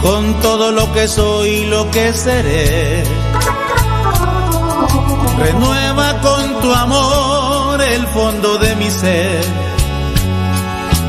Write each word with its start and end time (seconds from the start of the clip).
con 0.00 0.40
todo 0.40 0.72
lo 0.72 0.90
que 0.94 1.06
soy 1.06 1.48
y 1.48 1.64
lo 1.66 1.90
que 1.90 2.12
seré. 2.14 3.04
Renueva 5.38 6.20
con 6.20 6.60
tu 6.60 6.72
amor 6.72 7.82
el 7.82 8.06
fondo 8.06 8.56
de 8.56 8.74
mi 8.76 8.90
ser 8.90 9.44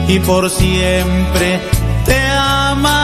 y 0.10 0.20
por 0.20 0.50
siempre 0.50 1.62
te 2.06 2.20
amaré. 2.32 3.03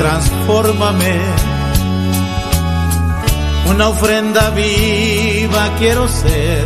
Transfórmame 0.00 1.20
una 3.66 3.88
ofrenda 3.88 4.48
viva 4.50 5.74
quiero 5.78 6.08
ser. 6.08 6.64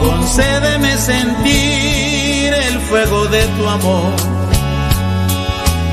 Concédeme 0.00 0.96
sentir 0.96 2.54
el 2.54 2.80
fuego 2.88 3.26
de 3.26 3.42
tu 3.56 3.68
amor 3.68 4.14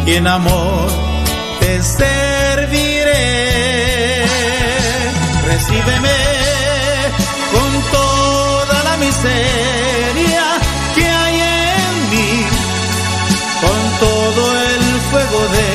y 0.06 0.14
en 0.14 0.25
amor 0.25 0.90
te 1.59 1.84
serviré. 1.84 3.16
Recíbeme 5.52 6.20
con 7.53 7.70
toda 7.92 8.84
la 8.84 8.97
miseria 8.97 9.59
fuego 15.12 15.40
de 15.58 15.70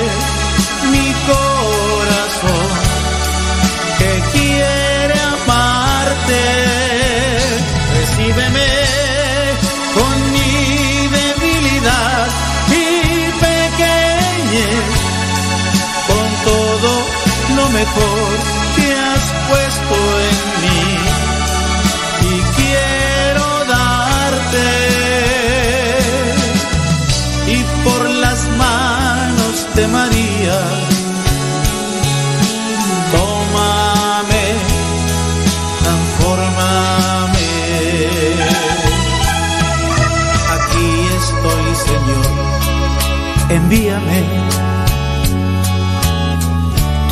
mi 0.92 1.08
corazón 1.30 2.68
que 3.98 4.12
quiere 4.32 5.14
amarte. 5.20 6.42
Recíbeme 7.98 8.68
con 9.96 10.32
mi 10.32 11.08
debilidad 11.18 12.28
y 12.68 12.82
pequeñez, 13.46 14.96
con 16.08 16.26
todo 16.50 16.92
lo 17.56 17.68
mejor 17.70 18.28
que 18.76 18.86
has 18.92 19.24
puesto 19.48 19.94
en 20.30 20.48
mí 20.48 20.53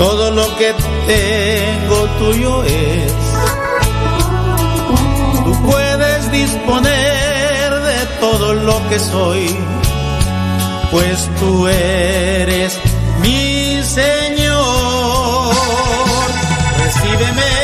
Todo 0.02 0.32
lo 0.32 0.56
que 0.56 0.74
tengo 1.06 1.98
tuyo 2.18 2.64
es. 2.64 3.12
Tú 5.44 5.52
puedes 5.70 6.32
disponer 6.32 7.70
de 7.70 8.06
todo 8.18 8.52
lo 8.52 8.88
que 8.88 8.98
soy, 8.98 9.56
pues 10.90 11.30
tú 11.38 11.68
eres 11.68 12.80
mi 13.20 13.80
Señor. 13.84 15.54
Recíbeme 16.82 17.54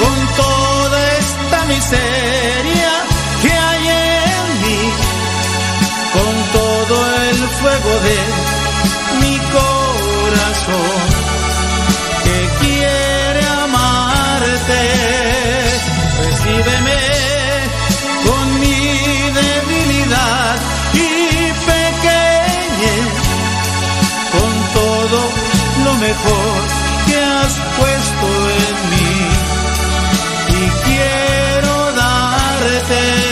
con 0.00 0.16
toda 0.42 1.00
esta 1.18 1.64
miseria 1.66 2.92
que 3.42 3.52
hay 3.52 3.88
en 3.88 4.46
mí, 4.62 4.82
con 6.16 6.34
todo 6.58 6.96
el 7.28 7.36
fuego 7.60 7.92
de 8.08 8.18
mi 9.20 9.36
corazón 9.52 11.09
mejor 26.10 26.60
que 27.06 27.16
has 27.16 27.54
puesto 27.78 28.26
en 28.66 28.76
mí. 28.92 29.14
Y 30.58 30.62
quiero 30.84 31.74
darte 31.92 33.29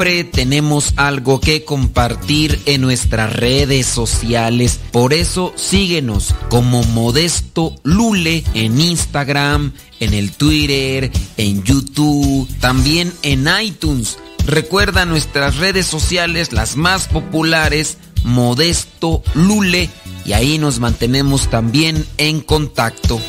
Siempre 0.00 0.24
tenemos 0.24 0.94
algo 0.96 1.42
que 1.42 1.66
compartir 1.66 2.58
en 2.64 2.80
nuestras 2.80 3.34
redes 3.36 3.84
sociales. 3.84 4.80
Por 4.92 5.12
eso 5.12 5.52
síguenos 5.56 6.34
como 6.48 6.82
Modesto 6.84 7.74
Lule 7.82 8.42
en 8.54 8.80
Instagram, 8.80 9.74
en 10.00 10.14
el 10.14 10.32
Twitter, 10.32 11.12
en 11.36 11.62
YouTube, 11.64 12.48
también 12.60 13.12
en 13.20 13.46
iTunes. 13.62 14.16
Recuerda 14.46 15.04
nuestras 15.04 15.58
redes 15.58 15.84
sociales, 15.84 16.54
las 16.54 16.78
más 16.78 17.06
populares, 17.06 17.98
Modesto 18.24 19.22
Lule, 19.34 19.90
y 20.24 20.32
ahí 20.32 20.56
nos 20.56 20.78
mantenemos 20.78 21.50
también 21.50 22.06
en 22.16 22.40
contacto. 22.40 23.20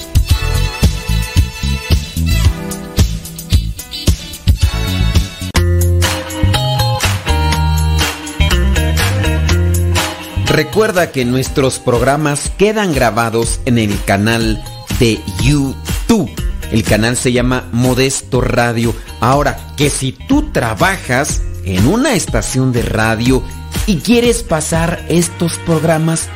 Recuerda 10.52 11.14
que 11.14 11.24
nuestros 11.24 11.80
programas 11.80 12.52
quedan 12.58 12.94
grabados 12.94 13.62
en 13.64 13.78
el 13.78 14.04
canal 14.04 14.62
de 15.00 15.22
YouTube. 15.42 16.30
El 16.74 16.84
canal 16.84 17.16
se 17.16 17.32
llama 17.32 17.70
Modesto 17.72 18.42
Radio. 18.42 18.94
Ahora, 19.22 19.58
que 19.78 19.90
si 19.90 20.12
tú 20.12 20.52
trabajas 20.52 21.42
en 21.64 21.88
una 21.88 22.16
estación 22.16 22.74
de 22.74 22.82
radio 22.82 23.42
y 23.88 24.00
quieres 24.00 24.44
pasar 24.44 25.06
estos 25.08 25.58
programas, 25.60 26.28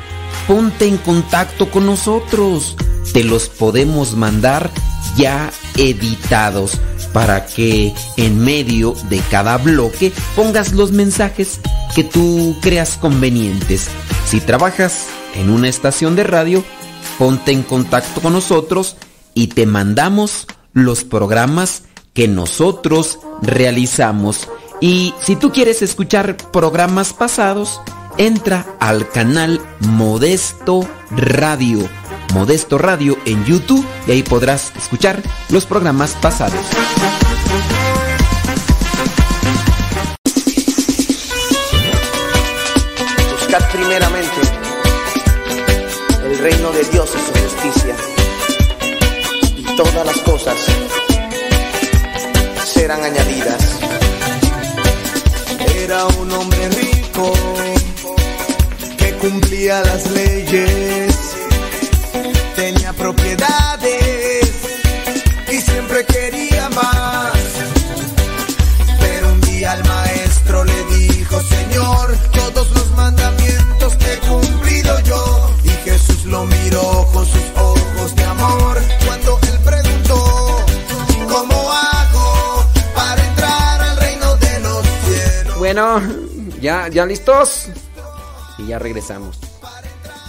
ponte 0.48 0.88
en 0.88 0.96
contacto 0.96 1.70
con 1.70 1.86
nosotros. 1.86 2.78
Te 3.12 3.26
los 3.26 3.50
podemos 3.50 4.16
mandar 4.16 4.72
ya 5.18 5.52
editados 5.76 6.80
para 7.16 7.46
que 7.46 7.94
en 8.18 8.40
medio 8.40 8.94
de 9.10 9.22
cada 9.32 9.58
bloque 9.58 10.12
pongas 10.36 10.74
los 10.74 10.92
mensajes 10.92 11.62
que 11.96 12.04
tú 12.04 12.58
creas 12.62 12.98
convenientes. 12.98 13.88
Si 14.26 14.42
trabajas 14.42 15.06
en 15.34 15.50
una 15.50 15.70
estación 15.70 16.18
de 16.18 16.26
radio, 16.26 16.62
ponte 17.18 17.54
en 17.54 17.64
contacto 17.64 18.20
con 18.20 18.34
nosotros 18.34 18.98
y 19.34 19.48
te 19.48 19.66
mandamos 19.66 20.46
los 20.74 21.06
programas 21.06 21.84
que 22.14 22.28
nosotros 22.28 23.20
realizamos 23.42 24.50
Y 24.82 25.14
si 25.22 25.38
tú 25.38 25.54
quieres 25.54 25.82
escuchar 25.82 26.36
programas 26.52 27.14
pasados, 27.14 27.80
entra 28.18 28.66
al 28.82 29.10
canal 29.10 29.62
Modesto 29.80 30.86
Radio. 31.12 31.88
Modesto 32.34 32.78
Radio 32.78 33.18
en 33.26 33.46
YouTube 33.46 33.86
y 34.08 34.12
ahí 34.12 34.24
podrás 34.24 34.74
escuchar 34.78 35.22
los 35.50 35.66
programas 35.66 36.16
pasados. 36.22 36.66
Buscad 43.32 43.72
primeramente 43.72 44.42
el 46.26 46.38
reino 46.40 46.72
de 46.72 46.84
Dios 46.86 47.10
y 47.16 47.20
su 47.20 47.34
justicia 47.44 47.96
y 49.58 49.76
todas 49.76 50.06
las 50.06 50.18
cosas 50.22 50.56
serán 52.66 53.04
añadidas. 53.04 53.80
Era 55.78 56.06
un 56.08 56.32
hombre 56.32 56.70
rico 56.70 57.34
que 58.98 59.14
cumplía 59.14 59.82
las 59.82 60.10
leyes, 60.12 61.35
propiedades 63.06 64.52
y 65.52 65.62
siempre 65.62 66.04
quería 66.06 66.68
más. 66.70 67.34
Pero 69.00 69.32
un 69.32 69.42
día 69.42 69.76
el 69.76 69.84
maestro 69.84 70.64
le 70.64 70.84
dijo, 70.86 71.40
Señor, 71.42 72.18
todos 72.34 72.68
los 72.72 72.90
mandamientos 72.96 73.96
que 73.98 74.14
he 74.14 74.20
cumplido 74.22 75.00
yo. 75.02 75.52
Y 75.64 75.70
Jesús 75.88 76.26
lo 76.26 76.46
miró 76.46 77.08
con 77.14 77.26
sus 77.28 77.48
ojos 77.56 78.16
de 78.16 78.24
amor 78.24 78.82
cuando 79.06 79.40
él 79.52 79.60
preguntó, 79.64 80.66
¿cómo 81.30 81.72
hago 81.72 82.66
para 82.96 83.24
entrar 83.24 83.82
al 83.82 83.98
reino 83.98 84.36
de 84.38 84.60
los 84.62 84.84
cielos? 85.06 85.58
Bueno, 85.60 86.02
ya, 86.60 86.88
ya 86.88 87.06
listos. 87.06 87.68
Y 88.58 88.66
ya 88.66 88.80
regresamos. 88.80 89.45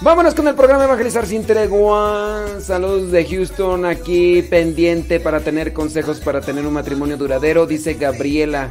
Vámonos 0.02 0.34
con 0.34 0.46
el 0.46 0.54
programa 0.54 0.84
Evangelizar 0.84 1.26
sin 1.26 1.44
tregua. 1.44 2.44
Saludos 2.60 3.10
de 3.10 3.24
Houston 3.24 3.86
aquí 3.86 4.42
pendiente 4.42 5.20
para 5.20 5.40
tener 5.40 5.72
consejos 5.72 6.20
para 6.20 6.42
tener 6.42 6.66
un 6.66 6.74
matrimonio 6.74 7.16
duradero, 7.16 7.66
dice 7.66 7.94
Gabriela. 7.94 8.70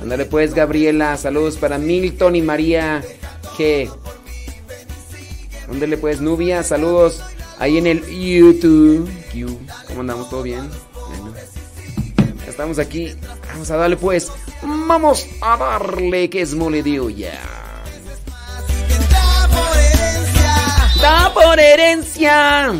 Ándale 0.00 0.26
pues 0.26 0.54
Gabriela, 0.54 1.16
saludos 1.16 1.56
para 1.56 1.78
Milton 1.78 2.36
y 2.36 2.42
María 2.42 3.02
G. 3.58 3.90
Ándale 5.68 5.98
pues 5.98 6.20
Nubia, 6.20 6.62
saludos 6.62 7.22
ahí 7.58 7.78
en 7.78 7.88
el 7.88 8.06
YouTube. 8.06 9.10
¿Cómo 9.88 10.00
andamos? 10.00 10.30
¿Todo 10.30 10.42
bien? 10.42 10.70
Bueno. 10.94 11.34
Estamos 12.46 12.78
aquí. 12.78 13.14
Vamos 13.52 13.70
a 13.70 13.76
darle 13.76 13.96
pues. 13.96 14.30
Vamos 14.62 15.26
a 15.40 15.56
darle 15.56 16.30
que 16.30 16.40
es 16.40 16.54
mole 16.54 16.82
de 16.82 17.00
olla. 17.00 17.38
Da 21.00 21.30
por 21.32 21.58
herencia. 21.58 22.72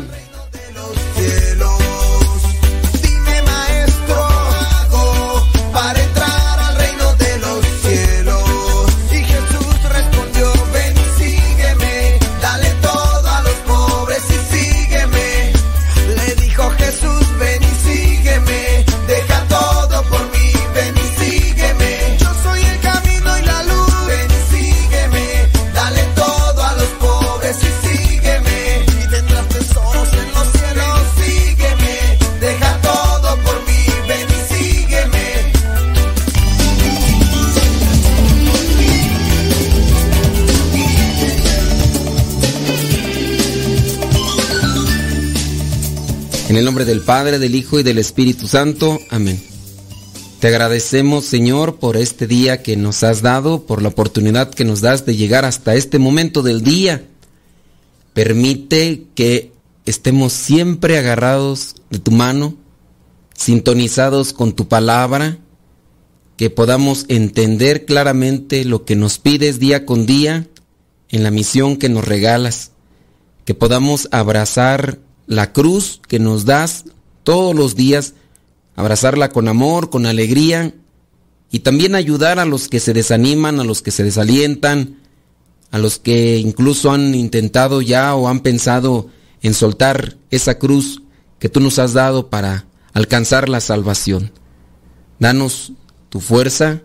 En 46.51 46.57
el 46.57 46.65
nombre 46.65 46.83
del 46.83 46.99
Padre, 46.99 47.39
del 47.39 47.55
Hijo 47.55 47.79
y 47.79 47.83
del 47.83 47.97
Espíritu 47.97 48.45
Santo. 48.45 48.99
Amén. 49.09 49.41
Te 50.41 50.49
agradecemos, 50.49 51.23
Señor, 51.23 51.77
por 51.77 51.95
este 51.95 52.27
día 52.27 52.61
que 52.61 52.75
nos 52.75 53.03
has 53.03 53.21
dado, 53.21 53.65
por 53.65 53.81
la 53.81 53.87
oportunidad 53.87 54.53
que 54.53 54.65
nos 54.65 54.81
das 54.81 55.05
de 55.05 55.15
llegar 55.15 55.45
hasta 55.45 55.75
este 55.75 55.97
momento 55.97 56.43
del 56.43 56.61
día. 56.61 57.07
Permite 58.13 59.05
que 59.15 59.53
estemos 59.85 60.33
siempre 60.33 60.97
agarrados 60.97 61.75
de 61.89 61.99
tu 61.99 62.11
mano, 62.11 62.57
sintonizados 63.33 64.33
con 64.33 64.51
tu 64.51 64.67
palabra, 64.67 65.37
que 66.35 66.49
podamos 66.49 67.05
entender 67.07 67.85
claramente 67.85 68.65
lo 68.65 68.83
que 68.83 68.97
nos 68.97 69.19
pides 69.19 69.57
día 69.57 69.85
con 69.85 70.05
día 70.05 70.49
en 71.07 71.23
la 71.23 71.31
misión 71.31 71.77
que 71.77 71.87
nos 71.87 72.03
regalas, 72.03 72.71
que 73.45 73.53
podamos 73.53 74.09
abrazar 74.11 74.99
la 75.31 75.53
cruz 75.53 76.01
que 76.09 76.19
nos 76.19 76.43
das 76.43 76.83
todos 77.23 77.55
los 77.55 77.77
días, 77.77 78.15
abrazarla 78.75 79.29
con 79.29 79.47
amor, 79.47 79.89
con 79.89 80.05
alegría 80.05 80.73
y 81.49 81.59
también 81.59 81.95
ayudar 81.95 82.37
a 82.37 82.43
los 82.43 82.67
que 82.67 82.81
se 82.81 82.91
desaniman, 82.91 83.61
a 83.61 83.63
los 83.63 83.81
que 83.81 83.91
se 83.91 84.03
desalientan, 84.03 84.97
a 85.71 85.77
los 85.77 85.99
que 85.99 86.37
incluso 86.37 86.91
han 86.91 87.15
intentado 87.15 87.81
ya 87.81 88.13
o 88.13 88.27
han 88.27 88.41
pensado 88.41 89.07
en 89.41 89.53
soltar 89.53 90.17
esa 90.31 90.59
cruz 90.59 91.01
que 91.39 91.47
tú 91.47 91.61
nos 91.61 91.79
has 91.79 91.93
dado 91.93 92.29
para 92.29 92.65
alcanzar 92.91 93.47
la 93.47 93.61
salvación. 93.61 94.33
Danos 95.17 95.71
tu 96.09 96.19
fuerza, 96.19 96.81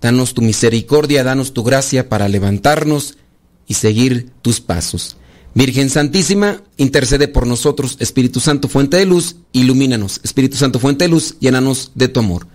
danos 0.00 0.34
tu 0.34 0.42
misericordia, 0.42 1.24
danos 1.24 1.52
tu 1.52 1.64
gracia 1.64 2.08
para 2.08 2.28
levantarnos 2.28 3.18
y 3.66 3.74
seguir 3.74 4.30
tus 4.40 4.60
pasos. 4.60 5.16
Virgen 5.54 5.90
Santísima, 5.90 6.62
intercede 6.76 7.26
por 7.28 7.46
nosotros, 7.46 7.96
Espíritu 7.98 8.38
Santo, 8.40 8.68
fuente 8.68 8.96
de 8.98 9.06
luz, 9.06 9.36
ilumínanos. 9.52 10.20
Espíritu 10.22 10.56
Santo, 10.56 10.78
fuente 10.78 11.04
de 11.04 11.08
luz, 11.08 11.36
llénanos 11.40 11.90
de 11.94 12.08
tu 12.08 12.20
amor. 12.20 12.46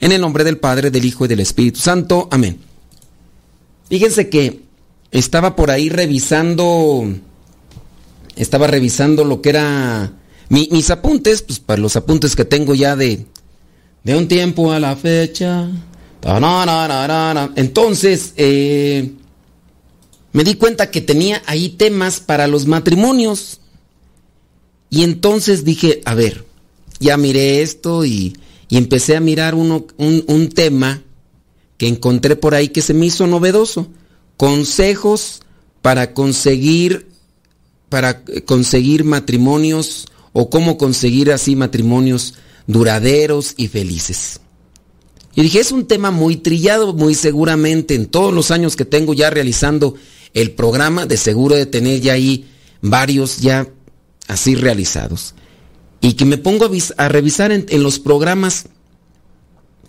En 0.00 0.12
el 0.12 0.20
nombre 0.20 0.42
del 0.44 0.58
Padre, 0.58 0.90
del 0.90 1.04
Hijo 1.04 1.24
y 1.24 1.28
del 1.28 1.40
Espíritu 1.40 1.78
Santo. 1.78 2.28
Amén. 2.32 2.58
Fíjense 3.88 4.28
que 4.28 4.62
estaba 5.12 5.54
por 5.54 5.70
ahí 5.70 5.88
revisando, 5.90 7.04
estaba 8.36 8.66
revisando 8.66 9.24
lo 9.24 9.40
que 9.42 9.50
era 9.50 10.12
mi- 10.48 10.68
mis 10.72 10.90
apuntes, 10.90 11.42
pues 11.42 11.60
para 11.60 11.80
los 11.80 11.94
apuntes 11.96 12.34
que 12.34 12.44
tengo 12.44 12.74
ya 12.74 12.96
de, 12.96 13.26
de 14.02 14.16
un 14.16 14.26
tiempo 14.26 14.72
a 14.72 14.80
la 14.80 14.96
fecha. 14.96 15.68
Entonces, 17.56 18.32
eh, 18.36 19.12
me 20.32 20.44
di 20.44 20.54
cuenta 20.54 20.90
que 20.90 21.00
tenía 21.00 21.42
ahí 21.46 21.70
temas 21.70 22.20
para 22.20 22.46
los 22.46 22.66
matrimonios. 22.66 23.60
Y 24.88 25.02
entonces 25.02 25.64
dije, 25.64 26.00
a 26.04 26.14
ver, 26.14 26.44
ya 26.98 27.16
miré 27.16 27.62
esto 27.62 28.04
y, 28.04 28.36
y 28.68 28.76
empecé 28.76 29.16
a 29.16 29.20
mirar 29.20 29.54
uno, 29.54 29.86
un, 29.96 30.24
un 30.26 30.48
tema 30.48 31.02
que 31.76 31.88
encontré 31.88 32.36
por 32.36 32.54
ahí 32.54 32.68
que 32.68 32.82
se 32.82 32.94
me 32.94 33.06
hizo 33.06 33.26
novedoso. 33.26 33.88
Consejos 34.36 35.40
para 35.82 36.12
conseguir, 36.12 37.08
para 37.88 38.22
eh, 38.28 38.42
conseguir 38.42 39.04
matrimonios 39.04 40.06
o 40.32 40.50
cómo 40.50 40.78
conseguir 40.78 41.32
así 41.32 41.56
matrimonios 41.56 42.34
duraderos 42.66 43.54
y 43.56 43.68
felices. 43.68 44.40
Y 45.34 45.42
dije, 45.42 45.60
es 45.60 45.72
un 45.72 45.86
tema 45.86 46.10
muy 46.10 46.36
trillado, 46.36 46.92
muy 46.92 47.14
seguramente 47.14 47.94
en 47.94 48.06
todos 48.06 48.32
los 48.32 48.50
años 48.50 48.76
que 48.76 48.84
tengo 48.84 49.14
ya 49.14 49.30
realizando 49.30 49.94
el 50.34 50.52
programa, 50.52 51.06
de 51.06 51.16
seguro 51.16 51.54
de 51.56 51.66
tener 51.66 52.00
ya 52.00 52.12
ahí 52.14 52.48
varios 52.82 53.38
ya 53.38 53.68
así 54.28 54.54
realizados. 54.54 55.34
Y 56.00 56.14
que 56.14 56.24
me 56.24 56.38
pongo 56.38 56.64
a, 56.64 56.68
vis- 56.68 56.94
a 56.96 57.08
revisar 57.08 57.52
en, 57.52 57.66
en 57.68 57.82
los 57.82 57.98
programas 57.98 58.66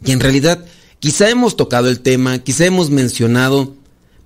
y 0.03 0.11
en 0.11 0.19
realidad 0.19 0.65
quizá 0.99 1.29
hemos 1.29 1.55
tocado 1.55 1.89
el 1.89 2.01
tema, 2.01 2.39
quizá 2.39 2.65
hemos 2.65 2.89
mencionado, 2.89 3.75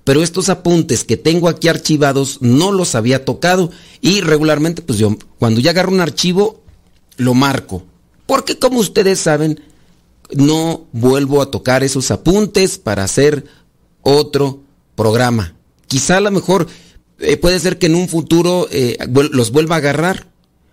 pero 0.04 0.22
estos 0.22 0.48
apuntes 0.48 1.04
que 1.04 1.16
tengo 1.16 1.48
aquí 1.48 1.68
archivados 1.68 2.38
no 2.40 2.72
los 2.72 2.94
había 2.94 3.24
tocado 3.24 3.70
y 4.00 4.20
regularmente 4.20 4.82
pues 4.82 4.98
yo 4.98 5.16
cuando 5.38 5.60
ya 5.60 5.70
agarro 5.70 5.92
un 5.92 6.00
archivo 6.00 6.62
lo 7.16 7.34
marco. 7.34 7.84
Porque 8.26 8.58
como 8.58 8.80
ustedes 8.80 9.20
saben, 9.20 9.60
no 10.32 10.86
vuelvo 10.92 11.40
a 11.42 11.50
tocar 11.50 11.84
esos 11.84 12.10
apuntes 12.10 12.78
para 12.78 13.04
hacer 13.04 13.44
otro 14.02 14.60
programa. 14.96 15.54
Quizá 15.86 16.18
a 16.18 16.20
lo 16.20 16.30
mejor 16.30 16.66
eh, 17.18 17.36
puede 17.36 17.60
ser 17.60 17.78
que 17.78 17.86
en 17.86 17.94
un 17.94 18.08
futuro 18.08 18.68
eh, 18.70 18.98
los 19.30 19.50
vuelva 19.52 19.76
a 19.76 19.78
agarrar, 19.78 20.28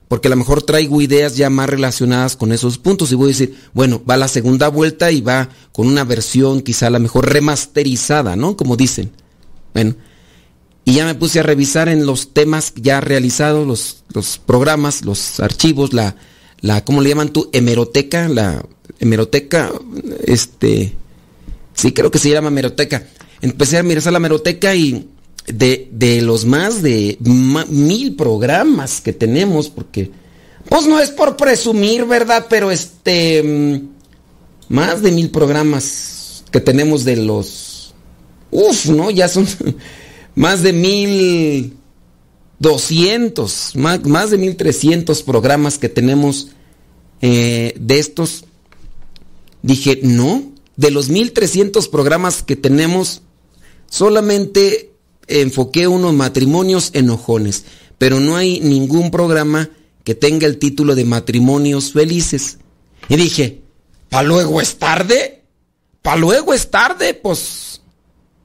porque 0.08 0.28
a 0.28 0.32
lo 0.32 0.36
mejor 0.36 0.62
traigo 0.62 1.02
ideas 1.02 1.38
ya 1.38 1.50
más 1.50 1.70
relacionadas 1.70 2.36
con 2.36 2.52
esos 2.52 2.78
puntos 2.78 3.12
y 3.12 3.16
voy 3.16 3.26
a 3.26 3.28
decir, 3.30 3.56
bueno, 3.74 4.02
va 4.08 4.18
la 4.18 4.28
segunda 4.28 4.68
vuelta 4.68 5.12
y 5.12 5.22
va 5.22 5.50
con 5.72 5.88
una 5.88 6.04
versión 6.04 6.62
quizá 6.62 6.88
a 6.88 6.92
lo 6.92 7.00
mejor 7.00 7.32
remasterizada, 7.32 8.36
¿no? 8.36 8.58
Como 8.58 8.76
dicen. 8.76 9.12
Bueno, 9.74 9.96
y 10.86 10.96
ya 10.96 11.06
me 11.06 11.16
puse 11.16 11.40
a 11.40 11.44
revisar 11.44 11.88
en 11.88 12.06
los 12.06 12.34
temas 12.34 12.74
ya 12.76 13.00
realizados, 13.00 13.66
los, 13.66 14.04
los 14.14 14.38
programas, 14.38 15.06
los 15.06 15.40
archivos, 15.40 15.94
la, 15.94 16.16
la, 16.60 16.84
¿cómo 16.84 17.02
le 17.02 17.10
llaman 17.10 17.30
tú? 17.30 17.50
Hemeroteca, 17.54 18.28
la 18.28 18.66
hemeroteca, 19.00 19.72
este, 20.26 20.96
sí 21.74 21.94
creo 21.94 22.12
que 22.12 22.20
se 22.20 22.30
llama 22.30 22.50
hemeroteca. 22.50 23.08
Empecé 23.44 23.78
a 23.78 23.84
mirar 23.84 24.10
la 24.10 24.18
hemeroteca 24.18 24.74
y 24.74 25.10
de, 25.48 25.90
de 25.92 26.22
los 26.22 26.46
más 26.46 26.82
de 26.82 27.18
mil 27.20 28.16
programas 28.16 29.02
que 29.02 29.12
tenemos, 29.12 29.68
porque, 29.68 30.12
pues 30.70 30.88
no 30.88 30.98
es 30.98 31.10
por 31.10 31.36
presumir, 31.36 32.06
¿verdad? 32.06 32.46
Pero 32.50 32.72
este, 32.72 33.44
mm, 33.44 33.90
más 34.70 35.02
de 35.02 35.12
mil 35.12 35.30
programas 35.30 36.46
que 36.52 36.62
tenemos 36.62 37.04
de 37.04 37.18
los, 37.18 37.94
uff, 38.50 38.86
¿no? 38.86 39.12
Ya 39.12 39.28
son 39.28 39.46
más 40.36 40.64
de 40.64 40.72
mil 40.72 41.74
doscientos, 42.60 43.72
más, 43.76 44.06
más 44.06 44.32
de 44.32 44.38
mil 44.38 44.56
trescientos 44.56 45.22
programas 45.22 45.78
que 45.78 45.90
tenemos 45.90 46.48
eh, 47.22 47.76
de 47.78 48.00
estos. 48.00 48.46
Dije, 49.64 50.00
no, 50.02 50.54
de 50.78 50.92
los 50.92 51.10
mil 51.10 51.34
trescientos 51.34 51.90
programas 51.90 52.42
que 52.42 52.56
tenemos, 52.56 53.22
solamente 53.94 54.92
enfoqué 55.28 55.88
unos 55.88 56.16
matrimonios 56.16 56.90
enojones, 56.94 57.66
pero 58.00 58.20
no 58.20 58.36
hay 58.36 58.60
ningún 58.60 59.12
programa 59.12 59.70
que 60.04 60.16
tenga 60.16 60.48
el 60.48 60.58
título 60.58 60.96
de 60.96 61.06
matrimonios 61.06 61.94
felices. 61.94 62.58
Y 63.08 63.18
dije, 63.18 63.62
¿pa 64.10 64.24
luego 64.24 64.62
es 64.62 64.78
tarde? 64.80 65.44
¿Pa 66.02 66.16
luego 66.16 66.56
es 66.56 66.72
tarde? 66.72 67.14
Pues 67.14 67.82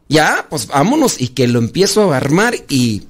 ya, 0.07 0.47
pues 0.51 0.67
vámonos 0.67 1.19
y 1.19 1.29
que 1.29 1.49
lo 1.49 1.61
empiezo 1.61 2.13
a 2.13 2.19
armar 2.19 2.55
y 2.69 3.05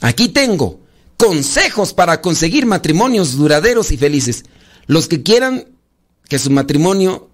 aquí 0.00 0.28
tengo 0.28 0.78
consejos 1.16 1.94
para 1.94 2.20
conseguir 2.20 2.64
matrimonios 2.64 3.36
duraderos 3.36 3.90
y 3.90 3.96
felices. 3.96 4.44
Los 4.86 5.08
que 5.08 5.24
quieran 5.24 5.66
que 6.28 6.38
su 6.38 6.52
matrimonio 6.52 7.28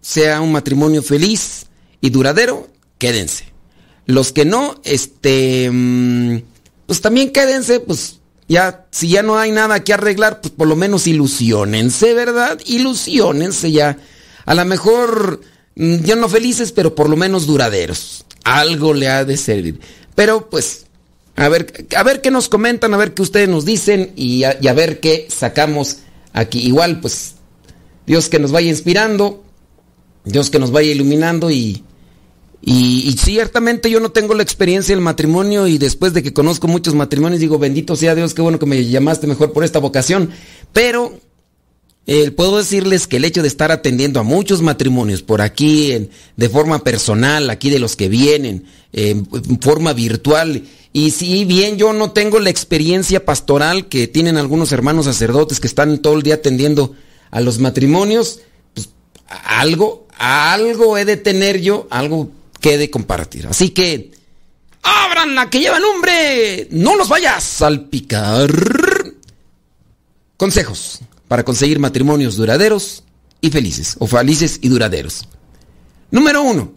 sea 0.00 0.40
un 0.40 0.50
matrimonio 0.50 1.04
feliz 1.04 1.66
y 2.00 2.10
duradero, 2.10 2.66
quédense. 2.98 3.51
Los 4.06 4.32
que 4.32 4.44
no, 4.44 4.80
este, 4.84 5.70
mm, 5.70 6.42
pues 6.86 7.00
también 7.00 7.30
quédense, 7.30 7.80
pues 7.80 8.18
ya, 8.48 8.86
si 8.90 9.08
ya 9.08 9.22
no 9.22 9.38
hay 9.38 9.52
nada 9.52 9.82
que 9.84 9.94
arreglar, 9.94 10.40
pues 10.40 10.52
por 10.52 10.66
lo 10.66 10.76
menos 10.76 11.06
ilusionense, 11.06 12.12
¿verdad? 12.14 12.60
Ilusionense 12.66 13.70
ya. 13.70 13.98
A 14.44 14.54
lo 14.54 14.64
mejor, 14.64 15.40
mm, 15.76 15.96
ya 15.98 16.16
no 16.16 16.28
felices, 16.28 16.72
pero 16.72 16.94
por 16.94 17.08
lo 17.08 17.16
menos 17.16 17.46
duraderos. 17.46 18.24
Algo 18.44 18.92
le 18.92 19.08
ha 19.08 19.24
de 19.24 19.36
servir. 19.36 19.80
Pero 20.14 20.50
pues, 20.50 20.86
a 21.36 21.48
ver, 21.48 21.86
a 21.96 22.02
ver 22.02 22.20
qué 22.20 22.30
nos 22.30 22.48
comentan, 22.48 22.92
a 22.92 22.98
ver 22.98 23.14
qué 23.14 23.22
ustedes 23.22 23.48
nos 23.48 23.64
dicen 23.64 24.12
y 24.16 24.44
a, 24.44 24.58
y 24.60 24.68
a 24.68 24.74
ver 24.74 25.00
qué 25.00 25.28
sacamos 25.30 25.98
aquí. 26.32 26.58
Igual, 26.60 27.00
pues, 27.00 27.36
Dios 28.06 28.28
que 28.28 28.38
nos 28.38 28.52
vaya 28.52 28.68
inspirando, 28.68 29.42
Dios 30.24 30.50
que 30.50 30.58
nos 30.58 30.72
vaya 30.72 30.90
iluminando 30.90 31.50
y 31.50 31.84
y, 32.64 33.16
ciertamente 33.18 33.90
yo 33.90 33.98
no 33.98 34.12
tengo 34.12 34.34
la 34.34 34.44
experiencia 34.44 34.94
del 34.94 35.02
matrimonio 35.02 35.66
y 35.66 35.78
después 35.78 36.12
de 36.12 36.22
que 36.22 36.32
conozco 36.32 36.68
muchos 36.68 36.94
matrimonios 36.94 37.40
digo, 37.40 37.58
bendito 37.58 37.96
sea 37.96 38.14
Dios, 38.14 38.34
qué 38.34 38.42
bueno 38.42 38.60
que 38.60 38.66
me 38.66 38.84
llamaste 38.84 39.26
mejor 39.26 39.52
por 39.52 39.64
esta 39.64 39.80
vocación. 39.80 40.30
Pero 40.72 41.12
eh, 42.06 42.30
puedo 42.30 42.58
decirles 42.58 43.08
que 43.08 43.16
el 43.16 43.24
hecho 43.24 43.42
de 43.42 43.48
estar 43.48 43.72
atendiendo 43.72 44.20
a 44.20 44.22
muchos 44.22 44.62
matrimonios 44.62 45.22
por 45.22 45.40
aquí, 45.40 46.08
de 46.36 46.48
forma 46.48 46.84
personal, 46.84 47.50
aquí 47.50 47.68
de 47.68 47.80
los 47.80 47.96
que 47.96 48.08
vienen, 48.08 48.64
en 48.92 49.26
forma 49.60 49.92
virtual, 49.92 50.62
y 50.92 51.10
si 51.10 51.44
bien 51.44 51.78
yo 51.78 51.92
no 51.92 52.12
tengo 52.12 52.38
la 52.38 52.50
experiencia 52.50 53.24
pastoral 53.24 53.88
que 53.88 54.06
tienen 54.06 54.36
algunos 54.36 54.70
hermanos 54.70 55.06
sacerdotes 55.06 55.58
que 55.58 55.66
están 55.66 55.98
todo 55.98 56.14
el 56.14 56.22
día 56.22 56.34
atendiendo 56.34 56.94
a 57.32 57.40
los 57.40 57.58
matrimonios, 57.58 58.40
pues 58.74 58.90
algo, 59.28 60.06
algo 60.16 60.96
he 60.96 61.04
de 61.04 61.16
tener 61.16 61.60
yo, 61.60 61.88
algo 61.90 62.30
quede 62.62 62.88
compartir. 62.88 63.46
Así 63.46 63.70
que, 63.70 64.12
abran 64.82 65.34
la 65.34 65.50
que 65.50 65.60
lleva 65.60 65.78
nombre, 65.78 66.68
no 66.70 66.96
los 66.96 67.10
vayas 67.10 67.36
a 67.36 67.40
salpicar. 67.40 68.50
Consejos 70.38 71.00
para 71.28 71.44
conseguir 71.44 71.78
matrimonios 71.78 72.36
duraderos 72.36 73.04
y 73.42 73.50
felices, 73.50 73.96
o 73.98 74.06
felices 74.06 74.58
y 74.62 74.68
duraderos. 74.68 75.28
Número 76.10 76.42
uno, 76.42 76.72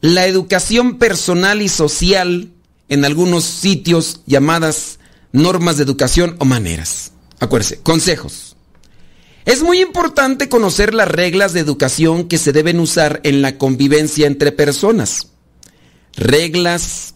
la 0.00 0.26
educación 0.26 0.98
personal 0.98 1.60
y 1.60 1.68
social 1.68 2.50
en 2.88 3.04
algunos 3.04 3.44
sitios 3.44 4.20
llamadas 4.26 4.98
normas 5.32 5.76
de 5.76 5.84
educación 5.84 6.36
o 6.38 6.44
maneras. 6.44 7.12
Acuérdese, 7.40 7.80
consejos. 7.80 8.47
Es 9.48 9.62
muy 9.62 9.80
importante 9.80 10.50
conocer 10.50 10.92
las 10.92 11.08
reglas 11.08 11.54
de 11.54 11.60
educación 11.60 12.28
que 12.28 12.36
se 12.36 12.52
deben 12.52 12.78
usar 12.80 13.22
en 13.24 13.40
la 13.40 13.56
convivencia 13.56 14.26
entre 14.26 14.52
personas. 14.52 15.28
Reglas, 16.12 17.14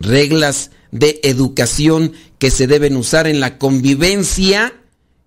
reglas 0.00 0.72
de 0.90 1.20
educación 1.22 2.12
que 2.40 2.50
se 2.50 2.66
deben 2.66 2.96
usar 2.96 3.28
en 3.28 3.38
la 3.38 3.56
convivencia 3.56 4.74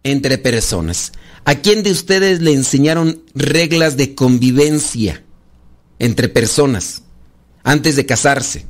entre 0.04 0.38
personas. 0.38 1.14
¿A 1.46 1.56
quién 1.56 1.82
de 1.82 1.92
ustedes 1.92 2.42
le 2.42 2.52
enseñaron 2.52 3.24
reglas 3.34 3.96
de 3.96 4.16
convivencia 4.16 5.24
entre 6.00 6.28
personas 6.28 7.04
antes 7.64 7.96
de 7.96 8.06
casarse? 8.06 8.66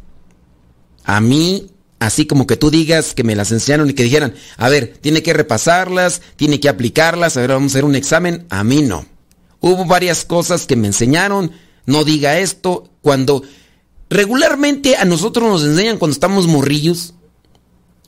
A 1.04 1.22
mí 1.22 1.72
así 2.00 2.26
como 2.26 2.48
que 2.48 2.58
tú 2.58 2.70
digas 2.70 3.14
que 3.14 3.24
me 3.24 3.36
las 3.36 3.52
enseñaron 3.52 3.90
y 3.90 3.94
que 3.94 4.04
dijeran, 4.04 4.34
a 4.58 4.70
ver, 4.70 4.98
tiene 5.02 5.24
que 5.24 5.34
repasarlas, 5.34 6.22
tiene 6.36 6.60
que 6.60 6.70
aplicarlas, 6.70 7.38
a 7.38 7.42
ver, 7.42 7.52
vamos 7.52 7.72
a 7.72 7.74
hacer 7.74 7.86
un 7.86 7.96
examen. 7.96 8.46
A 8.50 8.64
mí 8.64 8.82
no. 8.82 9.06
Hubo 9.60 9.86
varias 9.86 10.26
cosas 10.26 10.66
que 10.66 10.76
me 10.76 10.88
enseñaron, 10.88 11.52
no 11.86 12.04
diga 12.04 12.40
esto, 12.40 12.90
cuando 13.02 13.44
regularmente 14.10 14.96
a 14.96 15.06
nosotros 15.06 15.50
nos 15.50 15.64
enseñan 15.64 15.98
cuando 15.98 16.14
estamos 16.14 16.48
morrillos, 16.48 17.14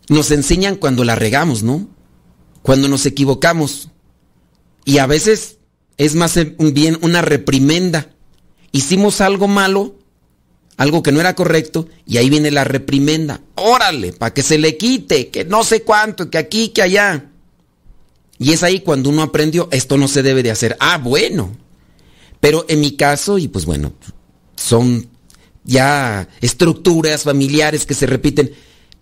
nos 0.09 0.31
enseñan 0.31 0.75
cuando 0.75 1.03
la 1.03 1.15
regamos, 1.15 1.63
¿no? 1.63 1.87
Cuando 2.61 2.87
nos 2.87 3.05
equivocamos. 3.05 3.89
Y 4.85 4.99
a 4.99 5.07
veces 5.07 5.57
es 5.97 6.15
más 6.15 6.39
bien 6.57 6.97
una 7.01 7.21
reprimenda. 7.21 8.13
Hicimos 8.71 9.21
algo 9.21 9.47
malo 9.47 9.96
algo 10.77 11.01
que 11.01 11.11
no 11.11 11.19
era 11.19 11.35
correcto 11.35 11.87
y 12.05 12.17
ahí 12.17 12.29
viene 12.29 12.51
la 12.51 12.63
reprimenda. 12.63 13.41
Órale, 13.55 14.13
para 14.13 14.33
que 14.33 14.43
se 14.43 14.59
le 14.59 14.77
quite, 14.77 15.29
que 15.29 15.43
no 15.43 15.63
sé 15.63 15.81
cuánto, 15.81 16.29
que 16.29 16.37
aquí, 16.37 16.69
que 16.69 16.83
allá. 16.83 17.31
Y 18.39 18.53
es 18.53 18.61
ahí 18.61 18.81
cuando 18.81 19.09
uno 19.09 19.23
aprendió, 19.23 19.67
esto 19.71 19.97
no 19.97 20.07
se 20.07 20.21
debe 20.21 20.43
de 20.43 20.51
hacer. 20.51 20.77
Ah, 20.79 20.99
bueno. 20.99 21.57
Pero 22.39 22.65
en 22.69 22.79
mi 22.79 22.91
caso, 22.95 23.39
y 23.39 23.47
pues 23.47 23.65
bueno, 23.65 23.93
son 24.55 25.09
ya 25.63 26.29
estructuras 26.39 27.23
familiares 27.23 27.87
que 27.87 27.95
se 27.95 28.05
repiten. 28.05 28.53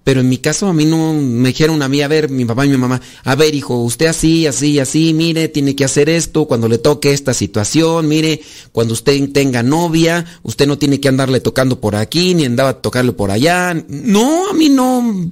Pero 0.06 0.22
en 0.22 0.30
mi 0.30 0.38
caso 0.38 0.68
a 0.68 0.74
mí 0.74 0.86
no 0.86 1.14
me 1.16 1.50
dijeron 1.50 1.82
a 1.82 1.90
mí, 1.90 2.00
a 2.04 2.08
ver, 2.08 2.30
mi 2.30 2.46
papá 2.46 2.64
y 2.64 2.70
mi 2.70 2.78
mamá, 2.78 3.02
a 3.24 3.34
ver 3.34 3.56
hijo, 3.56 3.82
usted 3.82 4.06
así, 4.06 4.46
así, 4.46 4.78
así, 4.78 5.16
mire, 5.16 5.48
tiene 5.48 5.76
que 5.76 5.84
hacer 5.84 6.10
esto 6.10 6.46
cuando 6.46 6.70
le 6.70 6.78
toque 6.78 7.12
esta 7.12 7.34
situación, 7.34 8.08
mire, 8.08 8.40
cuando 8.72 8.94
usted 8.94 9.32
tenga 9.32 9.64
novia, 9.64 10.24
usted 10.44 10.68
no 10.68 10.78
tiene 10.78 11.00
que 11.00 11.08
andarle 11.08 11.40
tocando 11.40 11.82
por 11.82 11.96
aquí, 11.96 12.36
ni 12.36 12.46
andaba 12.46 12.70
a 12.70 12.82
tocarle 12.82 13.14
por 13.14 13.32
allá. 13.32 13.74
No, 13.88 14.52
a 14.52 14.54
mí 14.54 14.70
no, 14.70 15.32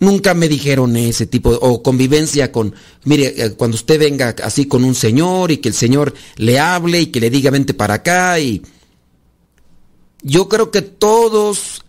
nunca 0.00 0.34
me 0.34 0.48
dijeron 0.48 0.96
ese 0.96 1.26
tipo, 1.26 1.50
o 1.50 1.80
convivencia 1.80 2.50
con, 2.50 2.74
mire, 3.04 3.32
eh, 3.36 3.52
cuando 3.52 3.76
usted 3.76 4.00
venga 4.00 4.34
así 4.42 4.66
con 4.66 4.82
un 4.82 4.96
señor 4.96 5.52
y 5.52 5.58
que 5.58 5.68
el 5.68 5.74
señor 5.74 6.14
le 6.34 6.58
hable 6.58 7.00
y 7.02 7.06
que 7.06 7.20
le 7.20 7.30
diga 7.30 7.52
vente 7.52 7.74
para 7.74 7.94
acá 7.94 8.40
y... 8.40 8.60
Yo 10.20 10.48
creo 10.48 10.72
que 10.72 10.82
todos 10.82 11.84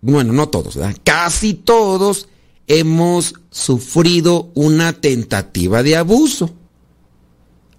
bueno, 0.00 0.32
no 0.32 0.48
todos, 0.48 0.76
¿verdad? 0.76 0.96
casi 1.04 1.54
todos 1.54 2.28
hemos 2.68 3.34
sufrido 3.50 4.50
una 4.54 4.92
tentativa 4.92 5.82
de 5.82 5.96
abuso. 5.96 6.54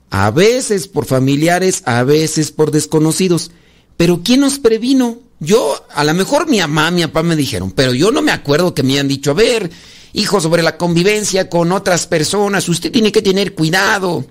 A 0.09 0.31
veces 0.31 0.87
por 0.87 1.05
familiares, 1.05 1.83
a 1.85 2.03
veces 2.03 2.51
por 2.51 2.71
desconocidos. 2.71 3.51
Pero 3.95 4.21
¿quién 4.23 4.39
nos 4.39 4.57
previno? 4.57 5.19
Yo, 5.39 5.85
a 5.93 6.03
lo 6.03 6.13
mejor 6.13 6.49
mi 6.49 6.59
mamá, 6.59 6.89
mi 6.91 7.03
papá 7.03 7.23
me 7.23 7.35
dijeron, 7.35 7.71
pero 7.71 7.93
yo 7.93 8.11
no 8.11 8.21
me 8.21 8.31
acuerdo 8.31 8.73
que 8.73 8.83
me 8.83 8.93
hayan 8.93 9.07
dicho, 9.07 9.31
a 9.31 9.35
ver, 9.35 9.69
hijo, 10.13 10.41
sobre 10.41 10.63
la 10.63 10.77
convivencia 10.77 11.49
con 11.49 11.71
otras 11.71 12.07
personas, 12.07 12.67
usted 12.67 12.91
tiene 12.91 13.11
que 13.11 13.21
tener 13.21 13.53
cuidado. 13.53 14.25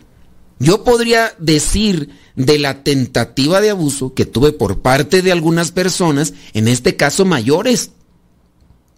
Yo 0.58 0.84
podría 0.84 1.34
decir 1.38 2.10
de 2.34 2.58
la 2.58 2.82
tentativa 2.82 3.60
de 3.60 3.70
abuso 3.70 4.14
que 4.14 4.26
tuve 4.26 4.52
por 4.52 4.80
parte 4.80 5.22
de 5.22 5.32
algunas 5.32 5.72
personas, 5.72 6.34
en 6.52 6.68
este 6.68 6.96
caso 6.96 7.24
mayores, 7.24 7.90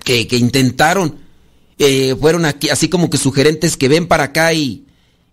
que, 0.05 0.27
intentaron. 0.33 1.17
eh, 1.79 2.17
fueron 2.21 2.45
aquí, 2.45 2.69
así 2.69 2.89
como 2.89 3.11
que 3.11 3.19
sugerentes 3.19 3.77
que 3.77 3.89
ven 3.89 4.07
para 4.07 4.25
acá 4.25 4.53
y, 4.53 4.87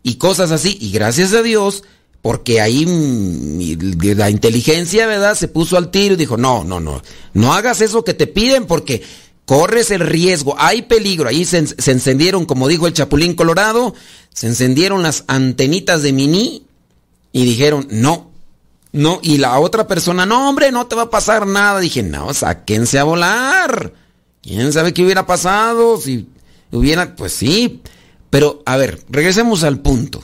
y 0.03 0.15
cosas 0.15 0.51
así. 0.51 0.77
Y 0.79 0.91
gracias 0.91 1.34
a 1.34 1.41
Dios, 1.41 1.84
porque 2.22 2.60
ahí 2.62 2.86
mm, 2.86 4.17
la 4.17 4.29
inteligencia, 4.29 5.07
¿verdad? 5.07 5.36
Se 5.36 5.48
puso 5.48 5.77
al 5.77 5.91
tiro 5.91 6.13
y 6.13 6.17
dijo, 6.17 6.38
no, 6.38 6.63
no, 6.63 6.79
no, 6.79 7.01
no 7.34 7.53
hagas 7.53 7.81
eso 7.81 8.03
que 8.03 8.13
te 8.13 8.27
piden 8.27 8.65
porque 8.65 9.01
corres 9.48 9.92
el 9.92 10.01
riesgo, 10.01 10.56
hay 10.60 10.84
peligro. 10.84 11.30
Ahí 11.30 11.46
se, 11.46 11.60
encendieron, 11.60 12.46
como 12.46 12.68
dijo 12.68 12.86
el 12.86 12.94
Chapulín 12.94 13.34
Colorado, 13.34 13.96
se 14.34 14.48
encendieron 14.48 15.01
las 15.01 15.24
antenitas 15.27 16.04
de 16.04 16.12
mini 16.12 16.68
y 17.32 17.46
dijeron, 17.46 17.88
no, 17.89 18.30
no, 18.92 19.20
y 19.24 19.38
la 19.38 19.58
otra 19.60 19.88
persona, 19.88 20.25
no, 20.25 20.50
hombre, 20.50 20.70
no 20.74 20.88
te 20.88 20.98
va 20.98 21.04
a 21.04 21.10
pasar 21.10 21.48
nada. 21.48 21.80
Dije, 21.80 22.04
no, 22.04 22.34
sáquense 22.34 23.00
a 23.00 23.06
volar. 23.06 23.94
¿Quién 24.42 24.74
sabe 24.74 24.94
qué 24.94 25.04
hubiera 25.04 25.25
pasado? 25.25 25.98
Si 25.98 26.27
hubiera, 26.70 27.16
pues 27.16 27.32
sí. 27.32 27.82
Pero, 28.30 28.62
a 28.66 28.75
ver, 28.75 29.01
regresemos 29.10 29.63
al 29.63 29.80
punto. 29.80 30.20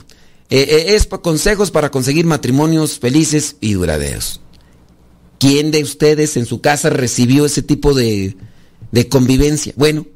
Eh, 0.50 0.66
eh, 0.68 0.94
es 0.96 1.06
consejos 1.06 1.70
para 1.70 1.90
conseguir 1.90 2.26
matrimonios 2.26 2.98
felices 2.98 3.56
y 3.62 3.72
duraderos. 3.72 4.42
¿Quién 5.38 5.70
de 5.70 5.82
ustedes 5.82 6.36
en 6.36 6.44
su 6.44 6.60
casa 6.60 6.90
recibió 6.90 7.46
ese 7.46 7.62
tipo 7.62 7.94
de, 7.94 8.36
de 8.94 9.08
convivencia? 9.08 9.72
Bueno, 9.76 10.06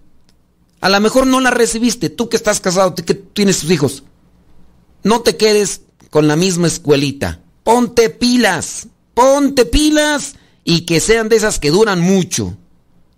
a 0.81 0.89
lo 0.89 1.01
mejor 1.01 1.27
no 1.27 1.41
la 1.41 1.51
recibiste, 1.51 2.11
tú 2.11 2.29
que 2.29 2.37
estás 2.37 2.61
casado, 2.61 2.95
tú 2.95 3.05
que 3.05 3.15
tienes 3.15 3.61
tus 3.61 3.71
hijos. 3.71 4.05
No 5.03 5.21
te 5.21 5.37
quedes 5.37 5.83
con 6.11 6.29
la 6.29 6.37
misma 6.37 6.67
escuelita 6.67 7.43
ponte 7.69 8.09
pilas, 8.09 8.89
ponte 9.13 9.67
pilas 9.67 10.37
y 10.65 10.87
que 10.87 11.01
sean 11.01 11.29
de 11.29 11.37
esas 11.37 11.59
que 11.59 11.71
duran 11.71 12.01
mucho. 12.01 12.57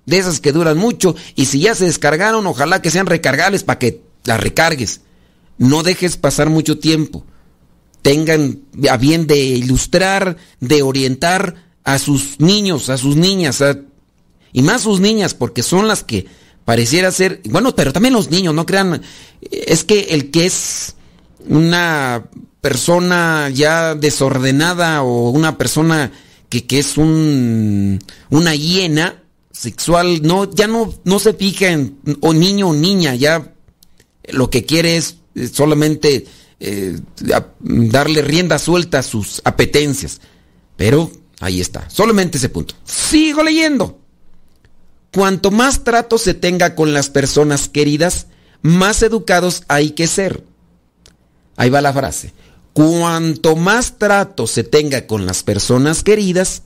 De 0.06 0.18
esas 0.18 0.40
que 0.40 0.50
duran 0.50 0.76
mucho. 0.76 1.14
Y 1.36 1.46
si 1.46 1.60
ya 1.60 1.76
se 1.76 1.84
descargaron, 1.84 2.44
ojalá 2.48 2.82
que 2.82 2.90
sean 2.90 3.06
recargables 3.06 3.62
para 3.62 3.78
que 3.78 4.00
las 4.24 4.40
recargues. 4.40 5.02
No 5.56 5.84
dejes 5.84 6.16
pasar 6.16 6.50
mucho 6.50 6.80
tiempo. 6.80 7.24
Tengan 8.02 8.62
a 8.90 8.96
bien 8.96 9.28
de 9.28 9.38
ilustrar, 9.38 10.36
de 10.58 10.82
orientar 10.82 11.54
a 11.84 12.00
sus 12.00 12.40
niños, 12.40 12.88
a 12.88 12.98
sus 12.98 13.14
niñas, 13.14 13.62
y 14.52 14.62
más 14.62 14.82
sus 14.82 15.00
niñas, 15.00 15.34
porque 15.34 15.62
son 15.62 15.88
las 15.88 16.04
que 16.04 16.26
pareciera 16.64 17.10
ser, 17.10 17.40
bueno, 17.44 17.74
pero 17.74 17.92
también 17.92 18.14
los 18.14 18.30
niños, 18.30 18.54
no 18.54 18.66
crean, 18.66 19.02
es 19.50 19.84
que 19.84 20.00
el 20.10 20.30
que 20.30 20.46
es 20.46 20.94
una 21.48 22.26
persona 22.60 23.48
ya 23.48 23.94
desordenada 23.94 25.02
o 25.02 25.30
una 25.30 25.56
persona 25.56 26.12
que, 26.48 26.66
que 26.66 26.78
es 26.78 26.96
un, 26.96 27.98
una 28.28 28.54
hiena 28.54 29.22
sexual, 29.52 30.20
no, 30.22 30.52
ya 30.52 30.66
no, 30.66 30.92
no 31.04 31.18
se 31.18 31.34
fija 31.34 31.68
en 31.68 31.98
o 32.20 32.32
niño 32.32 32.68
o 32.68 32.74
niña, 32.74 33.14
ya 33.14 33.54
lo 34.28 34.50
que 34.50 34.64
quiere 34.64 34.96
es 34.96 35.16
solamente 35.52 36.26
eh, 36.60 36.98
darle 37.58 38.22
rienda 38.22 38.58
suelta 38.58 38.98
a 39.00 39.02
sus 39.02 39.40
apetencias. 39.44 40.20
Pero 40.76 41.10
ahí 41.40 41.60
está, 41.60 41.88
solamente 41.90 42.38
ese 42.38 42.48
punto. 42.48 42.74
Sigo 42.84 43.42
leyendo. 43.42 43.98
Cuanto 45.12 45.50
más 45.50 45.82
trato 45.82 46.18
se 46.18 46.34
tenga 46.34 46.74
con 46.74 46.92
las 46.92 47.10
personas 47.10 47.68
queridas, 47.68 48.26
más 48.62 49.02
educados 49.02 49.64
hay 49.68 49.90
que 49.90 50.06
ser. 50.06 50.44
Ahí 51.56 51.70
va 51.70 51.80
la 51.80 51.92
frase. 51.92 52.32
Cuanto 52.72 53.56
más 53.56 53.98
trato 53.98 54.46
se 54.46 54.62
tenga 54.62 55.06
con 55.06 55.26
las 55.26 55.42
personas 55.42 56.04
queridas, 56.04 56.62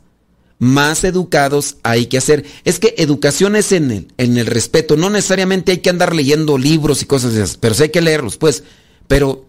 más 0.59 1.05
educados 1.05 1.79
hay 1.83 2.07
que 2.07 2.19
hacer. 2.19 2.45
Es 2.65 2.79
que 2.79 2.95
educación 2.99 3.57
es 3.57 3.73
en 3.73 3.91
el, 3.91 4.13
en 4.19 4.37
el 4.37 4.47
respeto. 4.47 4.97
No 4.97 5.11
necesariamente 5.11 5.73
hay 5.73 5.79
que 5.79 5.91
andar 5.91 6.15
leyendo 6.15 6.59
libros 6.59 7.03
y 7.03 7.07
cosas 7.07 7.35
así, 7.35 7.57
pero 7.61 7.75
sí 7.75 7.85
hay 7.85 7.89
que 7.89 8.03
leerlos, 8.03 8.37
pues. 8.37 8.63
Pero 9.09 9.47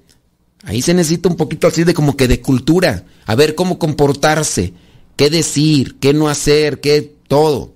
ahí 0.63 0.81
se 0.81 0.93
necesita 0.93 1.29
un 1.29 1.35
poquito 1.35 1.67
así 1.67 1.83
de 1.83 1.93
como 1.93 2.15
que 2.15 2.27
de 2.27 2.41
cultura. 2.41 3.05
A 3.25 3.35
ver 3.35 3.55
cómo 3.55 3.77
comportarse, 3.77 4.73
qué 5.17 5.29
decir, 5.29 5.97
qué 5.99 6.13
no 6.13 6.29
hacer, 6.29 6.79
qué 6.79 7.13
todo. 7.27 7.74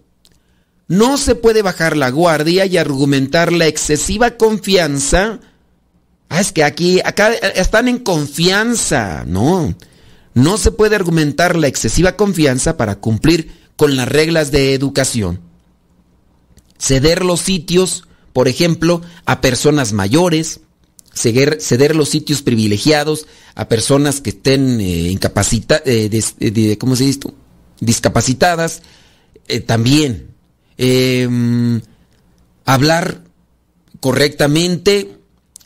No 0.89 1.17
se 1.17 1.35
puede 1.35 1.61
bajar 1.61 1.95
la 1.95 2.09
guardia 2.09 2.65
y 2.65 2.75
argumentar 2.75 3.53
la 3.53 3.67
excesiva 3.67 4.31
confianza 4.31 5.39
Ah, 6.29 6.39
es 6.39 6.51
que 6.51 6.63
aquí, 6.63 7.01
acá 7.03 7.33
están 7.33 7.87
en 7.87 7.97
confianza. 7.97 9.25
No, 9.27 9.75
no 10.35 10.57
se 10.57 10.71
puede 10.71 10.95
argumentar 10.95 11.57
la 11.57 11.67
excesiva 11.67 12.15
confianza 12.15 12.77
para 12.77 12.99
cumplir 12.99 13.51
con 13.75 13.97
las 13.97 14.07
reglas 14.07 14.51
de 14.51 14.75
educación. 14.75 15.41
Ceder 16.77 17.25
los 17.25 17.41
sitios, 17.41 18.07
por 18.31 18.47
ejemplo, 18.47 19.01
a 19.25 19.41
personas 19.41 19.91
mayores, 19.91 20.61
ceder, 21.13 21.59
ceder 21.59 21.95
los 21.95 22.09
sitios 22.09 22.43
privilegiados 22.43 23.25
a 23.55 23.67
personas 23.67 24.21
que 24.21 24.29
estén 24.29 24.79
eh, 24.79 25.09
incapacitadas, 25.09 25.81
eh, 25.85 26.77
¿cómo 26.79 26.95
se 26.95 27.05
dice? 27.05 27.21
Discapacitadas, 27.79 28.83
eh, 29.47 29.61
también. 29.61 30.28
Em, 30.81 31.81
hablar 32.63 33.25
correctamente 34.00 35.18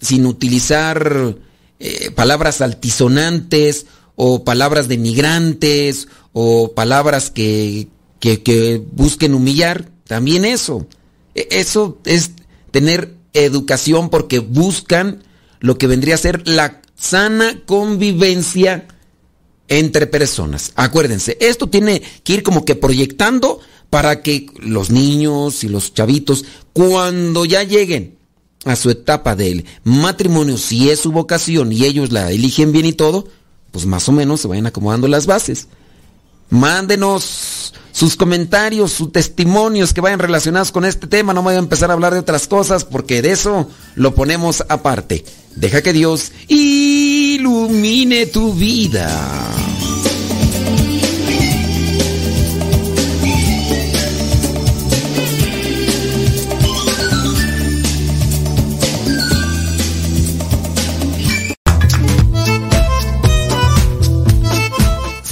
sin 0.01 0.25
utilizar 0.25 1.35
eh, 1.79 2.09
palabras 2.15 2.61
altisonantes 2.61 3.85
o 4.15 4.43
palabras 4.43 4.87
denigrantes 4.87 6.07
o 6.31 6.73
palabras 6.73 7.29
que, 7.29 7.89
que, 8.19 8.81
busquen 8.91 9.35
humillar. 9.35 9.91
También 10.07 10.45
eso. 10.45 10.87
E, 11.35 11.47
eso 11.51 11.99
es 12.05 12.31
tener 12.71 13.13
educación 13.33 14.09
porque 14.09 14.39
buscan 14.39 15.21
lo 15.59 15.77
que 15.77 15.85
vendría 15.85 16.15
a 16.15 16.17
ser 16.17 16.47
la 16.47 16.81
sana 16.95 17.61
convivencia 17.67 18.87
entre 19.67 20.07
personas. 20.07 20.71
Acuérdense, 20.75 21.37
esto 21.39 21.69
tiene 21.69 22.01
que 22.23 22.33
ir 22.33 22.41
como 22.41 22.65
que 22.65 22.73
proyectando 22.73 23.59
para 23.93 24.23
que 24.23 24.47
los 24.57 24.89
niños 24.89 25.63
y 25.63 25.69
los 25.69 25.93
chavitos, 25.93 26.45
cuando 26.73 27.45
ya 27.45 27.61
lleguen 27.61 28.17
a 28.65 28.75
su 28.75 28.89
etapa 28.89 29.35
del 29.35 29.65
matrimonio, 29.83 30.57
si 30.57 30.89
es 30.89 31.01
su 31.01 31.11
vocación 31.11 31.71
y 31.71 31.85
ellos 31.85 32.11
la 32.11 32.31
eligen 32.31 32.71
bien 32.71 32.87
y 32.87 32.93
todo, 32.93 33.27
pues 33.69 33.85
más 33.85 34.09
o 34.09 34.11
menos 34.11 34.41
se 34.41 34.47
vayan 34.47 34.65
acomodando 34.65 35.07
las 35.07 35.27
bases. 35.27 35.67
Mándenos 36.49 37.75
sus 37.91 38.15
comentarios, 38.15 38.93
sus 38.93 39.11
testimonios 39.11 39.93
que 39.93 40.01
vayan 40.01 40.17
relacionados 40.17 40.71
con 40.71 40.85
este 40.85 41.05
tema. 41.05 41.35
No 41.35 41.43
voy 41.43 41.53
a 41.53 41.59
empezar 41.59 41.91
a 41.91 41.93
hablar 41.93 42.13
de 42.13 42.19
otras 42.21 42.47
cosas 42.47 42.85
porque 42.85 43.21
de 43.21 43.29
eso 43.33 43.69
lo 43.93 44.15
ponemos 44.15 44.65
aparte. 44.69 45.23
Deja 45.55 45.83
que 45.83 45.93
Dios 45.93 46.31
ilumine 46.47 48.25
tu 48.25 48.55
vida. 48.55 49.07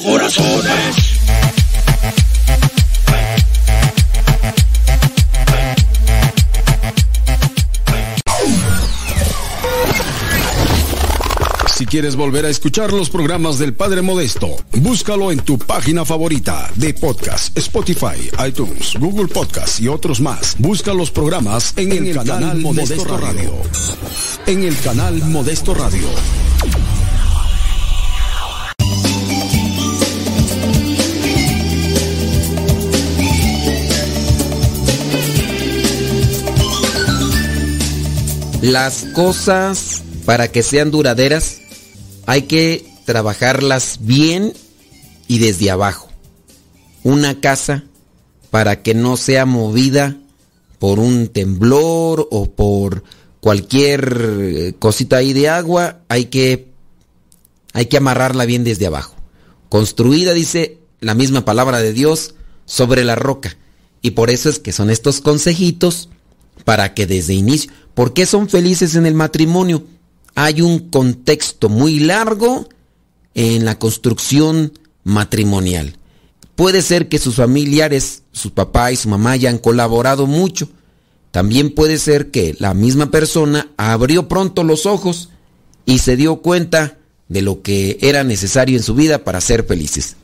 Corazones. 0.00 1.16
Si 11.76 11.84
quieres 11.84 12.16
volver 12.16 12.46
a 12.46 12.48
escuchar 12.48 12.92
los 12.92 13.10
programas 13.10 13.58
del 13.58 13.74
Padre 13.74 14.00
Modesto, 14.00 14.56
búscalo 14.72 15.30
en 15.30 15.40
tu 15.40 15.58
página 15.58 16.04
favorita 16.04 16.70
de 16.74 16.94
podcast, 16.94 17.56
Spotify, 17.56 18.30
iTunes, 18.46 18.94
Google 18.98 19.28
Podcast 19.28 19.80
y 19.80 19.88
otros 19.88 20.20
más. 20.20 20.56
Busca 20.58 20.94
los 20.94 21.10
programas 21.10 21.74
en, 21.76 21.92
el, 21.92 22.16
canal, 22.16 22.60
Modesto, 22.60 23.04
Radio. 23.04 23.52
En 24.46 24.64
el 24.64 24.78
canal 24.80 25.16
Modesto 25.24 25.74
Radio. 25.74 26.08
Las 38.66 39.04
cosas 39.14 40.02
para 40.24 40.50
que 40.50 40.64
sean 40.64 40.90
duraderas 40.90 41.58
hay 42.26 42.42
que 42.42 42.84
trabajarlas 43.04 43.98
bien 44.00 44.54
y 45.28 45.38
desde 45.38 45.70
abajo. 45.70 46.08
Una 47.04 47.40
casa 47.40 47.84
para 48.50 48.82
que 48.82 48.92
no 48.92 49.16
sea 49.16 49.46
movida 49.46 50.16
por 50.80 50.98
un 50.98 51.28
temblor 51.28 52.26
o 52.32 52.50
por 52.50 53.04
cualquier 53.38 54.20
eh, 54.20 54.74
cosita 54.80 55.18
ahí 55.18 55.32
de 55.32 55.48
agua, 55.48 56.00
hay 56.08 56.24
que 56.24 56.66
hay 57.72 57.86
que 57.86 57.98
amarrarla 57.98 58.46
bien 58.46 58.64
desde 58.64 58.88
abajo. 58.88 59.14
Construida, 59.68 60.32
dice 60.32 60.78
la 60.98 61.14
misma 61.14 61.44
palabra 61.44 61.78
de 61.78 61.92
Dios, 61.92 62.34
sobre 62.64 63.04
la 63.04 63.14
roca. 63.14 63.56
Y 64.02 64.10
por 64.10 64.28
eso 64.28 64.48
es 64.50 64.58
que 64.58 64.72
son 64.72 64.90
estos 64.90 65.20
consejitos 65.20 66.08
para 66.66 66.94
que 66.94 67.06
desde 67.06 67.32
inicio, 67.32 67.70
¿por 67.94 68.12
qué 68.12 68.26
son 68.26 68.48
felices 68.48 68.96
en 68.96 69.06
el 69.06 69.14
matrimonio? 69.14 69.84
Hay 70.34 70.62
un 70.62 70.90
contexto 70.90 71.68
muy 71.68 72.00
largo 72.00 72.68
en 73.34 73.64
la 73.64 73.78
construcción 73.78 74.72
matrimonial. 75.04 75.96
Puede 76.56 76.82
ser 76.82 77.08
que 77.08 77.20
sus 77.20 77.36
familiares, 77.36 78.24
su 78.32 78.52
papá 78.52 78.90
y 78.90 78.96
su 78.96 79.08
mamá 79.08 79.30
hayan 79.30 79.58
colaborado 79.58 80.26
mucho. 80.26 80.68
También 81.30 81.72
puede 81.72 81.98
ser 81.98 82.32
que 82.32 82.56
la 82.58 82.74
misma 82.74 83.12
persona 83.12 83.70
abrió 83.76 84.26
pronto 84.26 84.64
los 84.64 84.86
ojos 84.86 85.28
y 85.84 86.00
se 86.00 86.16
dio 86.16 86.42
cuenta 86.42 86.98
de 87.28 87.42
lo 87.42 87.62
que 87.62 87.96
era 88.00 88.24
necesario 88.24 88.76
en 88.76 88.82
su 88.82 88.96
vida 88.96 89.22
para 89.22 89.40
ser 89.40 89.62
felices. 89.62 90.16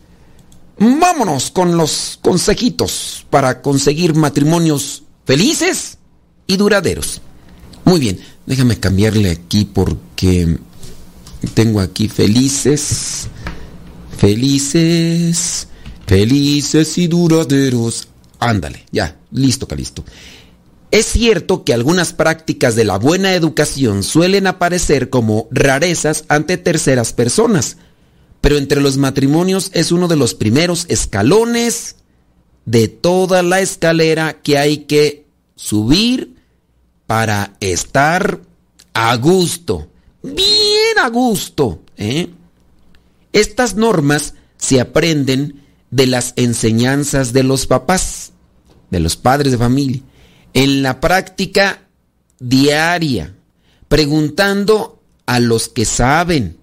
Vámonos 0.77 1.53
con 1.53 1.77
los 1.77 2.19
consejitos 2.21 3.27
para 3.31 3.63
conseguir 3.63 4.17
matrimonios 4.17 5.05
felices 5.25 5.99
y 6.53 6.57
duraderos. 6.57 7.21
Muy 7.85 7.99
bien, 7.99 8.21
déjame 8.47 8.79
cambiarle 8.79 9.31
aquí 9.31 9.65
porque 9.65 10.59
tengo 11.55 11.81
aquí 11.81 12.09
felices, 12.09 13.29
felices, 14.17 15.69
felices 16.07 16.99
y 16.99 17.09
duraderos. 17.09 18.09
Ándale, 18.39 18.87
ya, 18.93 19.17
listo, 19.31 19.67
Calisto. 19.67 20.05
Es 20.91 21.07
cierto 21.07 21.65
que 21.65 21.73
algunas 21.73 22.13
prácticas 22.13 22.77
de 22.77 22.85
la 22.85 22.99
buena 22.99 23.35
educación 23.35 24.03
suelen 24.03 24.47
aparecer 24.47 25.09
como 25.09 25.49
rarezas 25.51 26.25
ante 26.29 26.59
terceras 26.59 27.15
personas, 27.15 27.79
pero 28.43 28.59
entre 28.59 28.83
los 28.83 28.99
matrimonios 28.99 29.71
es 29.73 29.91
uno 29.91 30.07
de 30.07 30.17
los 30.17 30.35
primeros 30.35 30.85
escalones 30.89 31.97
de 32.67 32.89
toda 32.89 33.43
la 33.43 33.61
escalera 33.61 34.43
que 34.43 34.59
hay 34.59 34.79
que 34.85 35.27
subir 35.57 36.42
para 37.07 37.57
estar 37.61 38.41
a 38.95 39.17
gusto, 39.17 39.89
bien 40.23 40.99
a 41.03 41.09
gusto. 41.09 41.83
¿eh? 41.97 42.31
Estas 43.33 43.75
normas 43.77 44.35
se 44.57 44.81
aprenden 44.81 45.63
de 45.91 46.07
las 46.07 46.33
enseñanzas 46.37 47.33
de 47.33 47.43
los 47.43 47.67
papás, 47.67 48.33
de 48.91 49.01
los 49.01 49.17
padres 49.17 49.53
de 49.53 49.59
familia 49.59 50.03
en 50.55 50.83
la 50.83 51.01
práctica 51.01 51.89
diaria, 52.39 53.35
preguntando 53.89 55.03
a 55.27 55.41
los 55.41 55.69
que 55.69 55.85
saben. 55.85 56.59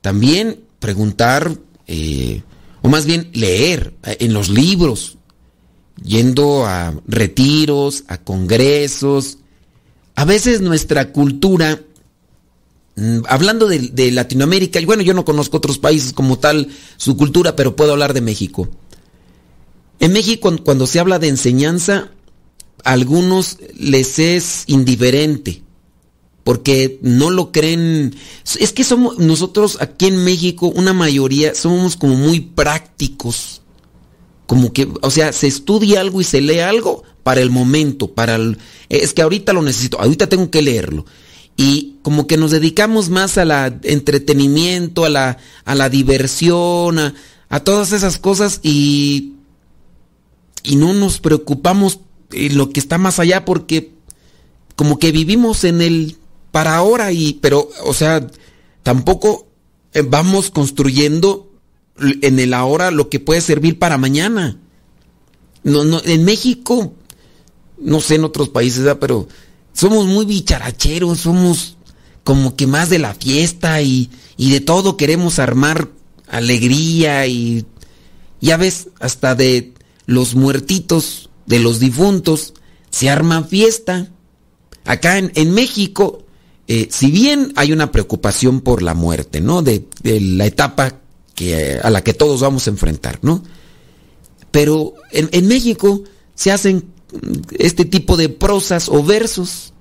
También 0.00 0.60
preguntar, 0.78 1.56
eh, 1.86 2.42
o 2.82 2.88
más 2.88 3.06
bien 3.06 3.30
leer 3.32 3.94
eh, 4.04 4.18
en 4.20 4.32
los 4.32 4.48
libros, 4.48 5.18
yendo 6.02 6.66
a 6.66 6.94
retiros, 7.06 8.04
a 8.08 8.18
congresos. 8.18 9.38
A 10.20 10.26
veces 10.26 10.60
nuestra 10.60 11.12
cultura, 11.12 11.80
mm, 12.94 13.20
hablando 13.26 13.68
de, 13.68 14.10
Latinoamérica, 14.12 14.78
y 14.78 14.84
bueno, 14.84 15.02
yo 15.02 15.14
no 15.14 15.24
conozco 15.24 15.56
otros 15.56 15.78
países 15.78 16.12
como 16.12 16.38
tal, 16.38 16.68
su 16.98 17.16
cultura, 17.16 17.56
pero 17.56 17.74
puedo 17.74 17.92
hablar 17.92 18.12
de 18.12 18.20
México. 18.20 18.68
En 19.98 20.12
México, 20.12 20.54
cuando 20.62 20.86
se 20.86 21.00
habla 21.00 21.18
de 21.18 21.28
enseñanza, 21.28 22.10
algunos 22.84 23.56
les 23.78 24.18
es 24.18 24.64
indiferente 24.66 25.62
porque 26.44 26.98
no 27.00 27.30
lo 27.30 27.50
creen. 27.50 28.14
Es 28.58 28.74
que 28.74 28.84
somos 28.84 29.18
nosotros 29.18 29.78
aquí 29.80 30.08
en 30.08 30.22
México, 30.22 30.66
una 30.66 30.92
mayoría 30.92 31.54
somos 31.54 31.96
como 31.96 32.16
muy 32.16 32.40
prácticos. 32.40 33.62
Como 34.46 34.74
que, 34.74 34.86
o 35.00 35.10
sea, 35.10 35.32
se 35.32 35.46
estudia 35.46 36.02
algo 36.02 36.20
y 36.20 36.24
se 36.24 36.42
lee 36.42 36.58
algo 36.58 37.04
para 37.22 37.40
el 37.40 37.50
momento, 37.50 38.12
para 38.12 38.36
el, 38.36 38.58
es 38.88 39.14
que 39.14 39.22
ahorita 39.22 39.52
lo 39.52 39.62
necesito, 39.62 40.00
ahorita 40.00 40.28
tengo 40.28 40.50
que 40.50 40.62
leerlo. 40.62 41.06
Y 41.56 41.96
como 42.02 42.26
que 42.26 42.36
nos 42.36 42.50
dedicamos 42.52 43.10
más 43.10 43.36
a 43.36 43.44
la 43.44 43.78
entretenimiento, 43.82 45.04
a 45.04 45.10
la, 45.10 45.36
a 45.64 45.74
la 45.74 45.90
diversión, 45.90 46.98
a, 46.98 47.14
a 47.50 47.60
todas 47.60 47.92
esas 47.92 48.18
cosas 48.18 48.60
y, 48.62 49.34
y 50.62 50.76
no 50.76 50.94
nos 50.94 51.20
preocupamos 51.20 52.00
lo 52.30 52.70
que 52.70 52.80
está 52.80 52.96
más 52.96 53.18
allá 53.18 53.44
porque 53.44 53.92
como 54.76 54.98
que 54.98 55.12
vivimos 55.12 55.64
en 55.64 55.82
el 55.82 56.16
para 56.52 56.76
ahora 56.76 57.12
y 57.12 57.34
pero 57.34 57.68
o 57.84 57.92
sea 57.92 58.26
tampoco 58.82 59.48
eh, 59.92 60.02
vamos 60.02 60.50
construyendo 60.50 61.50
en 61.98 62.38
el 62.38 62.54
ahora 62.54 62.90
lo 62.92 63.08
que 63.08 63.20
puede 63.20 63.40
servir 63.40 63.78
para 63.78 63.98
mañana 63.98 64.58
no, 65.64 65.84
no 65.84 66.00
en 66.04 66.24
México 66.24 66.94
no 67.80 68.00
sé 68.00 68.16
en 68.16 68.24
otros 68.24 68.48
países 68.48 68.86
pero 69.00 69.28
somos 69.72 70.06
muy 70.06 70.24
bicharacheros 70.24 71.20
somos 71.20 71.76
como 72.24 72.56
que 72.56 72.66
más 72.66 72.90
de 72.90 72.98
la 72.98 73.14
fiesta 73.14 73.80
y, 73.82 74.10
y 74.36 74.50
de 74.50 74.60
todo 74.60 74.96
queremos 74.96 75.38
armar 75.38 75.88
alegría 76.28 77.26
y 77.26 77.64
ya 78.40 78.56
ves 78.56 78.88
hasta 79.00 79.34
de 79.34 79.74
los 80.06 80.34
muertitos 80.34 81.30
de 81.46 81.58
los 81.58 81.80
difuntos, 81.80 82.54
se 82.90 83.10
arma 83.10 83.42
fiesta. 83.44 84.08
Acá 84.84 85.18
en, 85.18 85.50
México, 85.52 86.24
eh, 86.68 86.88
si 86.90 87.10
bien 87.10 87.52
hay 87.56 87.72
una 87.72 87.92
preocupación 87.92 88.60
por 88.60 88.82
la 88.82 88.94
muerte, 88.94 89.40
¿no? 89.40 89.60
De, 89.62 89.86
la 90.02 90.46
etapa 90.46 91.00
que, 91.34 91.78
a 91.82 91.90
la 91.90 92.02
que 92.02 92.14
todos 92.14 92.40
vamos 92.40 92.66
a 92.66 92.70
enfrentar, 92.70 93.18
¿no? 93.22 93.42
Pero 94.50 94.94
en, 95.12 95.46
México 95.48 96.02
se 96.34 96.50
hacen 96.50 96.86
este 97.58 97.84
tipo 97.84 98.16
de 98.16 98.28
prosas 98.28 98.88
o 98.88 99.02
versos 99.02 99.72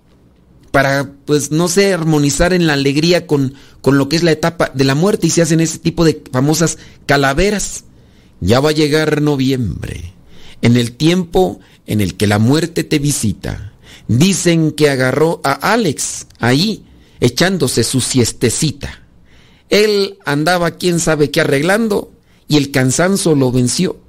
para, 0.71 1.11
pues, 1.25 1.51
no 1.51 1.67
sé, 1.67 1.93
armonizar 1.93 2.53
en 2.53 2.67
la 2.67 2.73
alegría 2.73 3.25
con, 3.27 3.55
con 3.81 3.97
lo 3.97 4.07
que 4.09 4.15
es 4.15 4.23
la 4.23 4.31
etapa 4.31 4.71
de 4.73 4.83
la 4.83 4.95
muerte 4.95 5.27
y 5.27 5.29
se 5.29 5.41
hacen 5.41 5.59
ese 5.61 5.79
tipo 5.79 6.05
de 6.05 6.23
famosas 6.31 6.77
calaveras. 7.05 7.85
Ya 8.41 8.59
va 8.59 8.69
a 8.69 8.73
llegar 8.73 9.21
noviembre 9.21 10.13
en 10.61 10.77
el 10.77 10.93
tiempo 10.93 11.59
en 11.87 12.01
el 12.01 12.15
que 12.15 12.27
la 12.27 12.39
muerte 12.39 12.83
te 12.83 12.99
visita. 12.99 13.73
Dicen 14.07 14.71
que 14.71 14.89
agarró 14.89 15.41
a 15.43 15.53
Alex 15.73 16.27
ahí, 16.39 16.85
echándose 17.19 17.83
su 17.83 18.01
siestecita. 18.01 19.03
Él 19.69 20.17
andaba 20.25 20.71
quién 20.71 20.99
sabe 20.99 21.31
qué 21.31 21.41
arreglando 21.41 22.11
y 22.47 22.57
el 22.57 22.71
cansancio 22.71 23.35
lo 23.35 23.51
venció. 23.51 23.99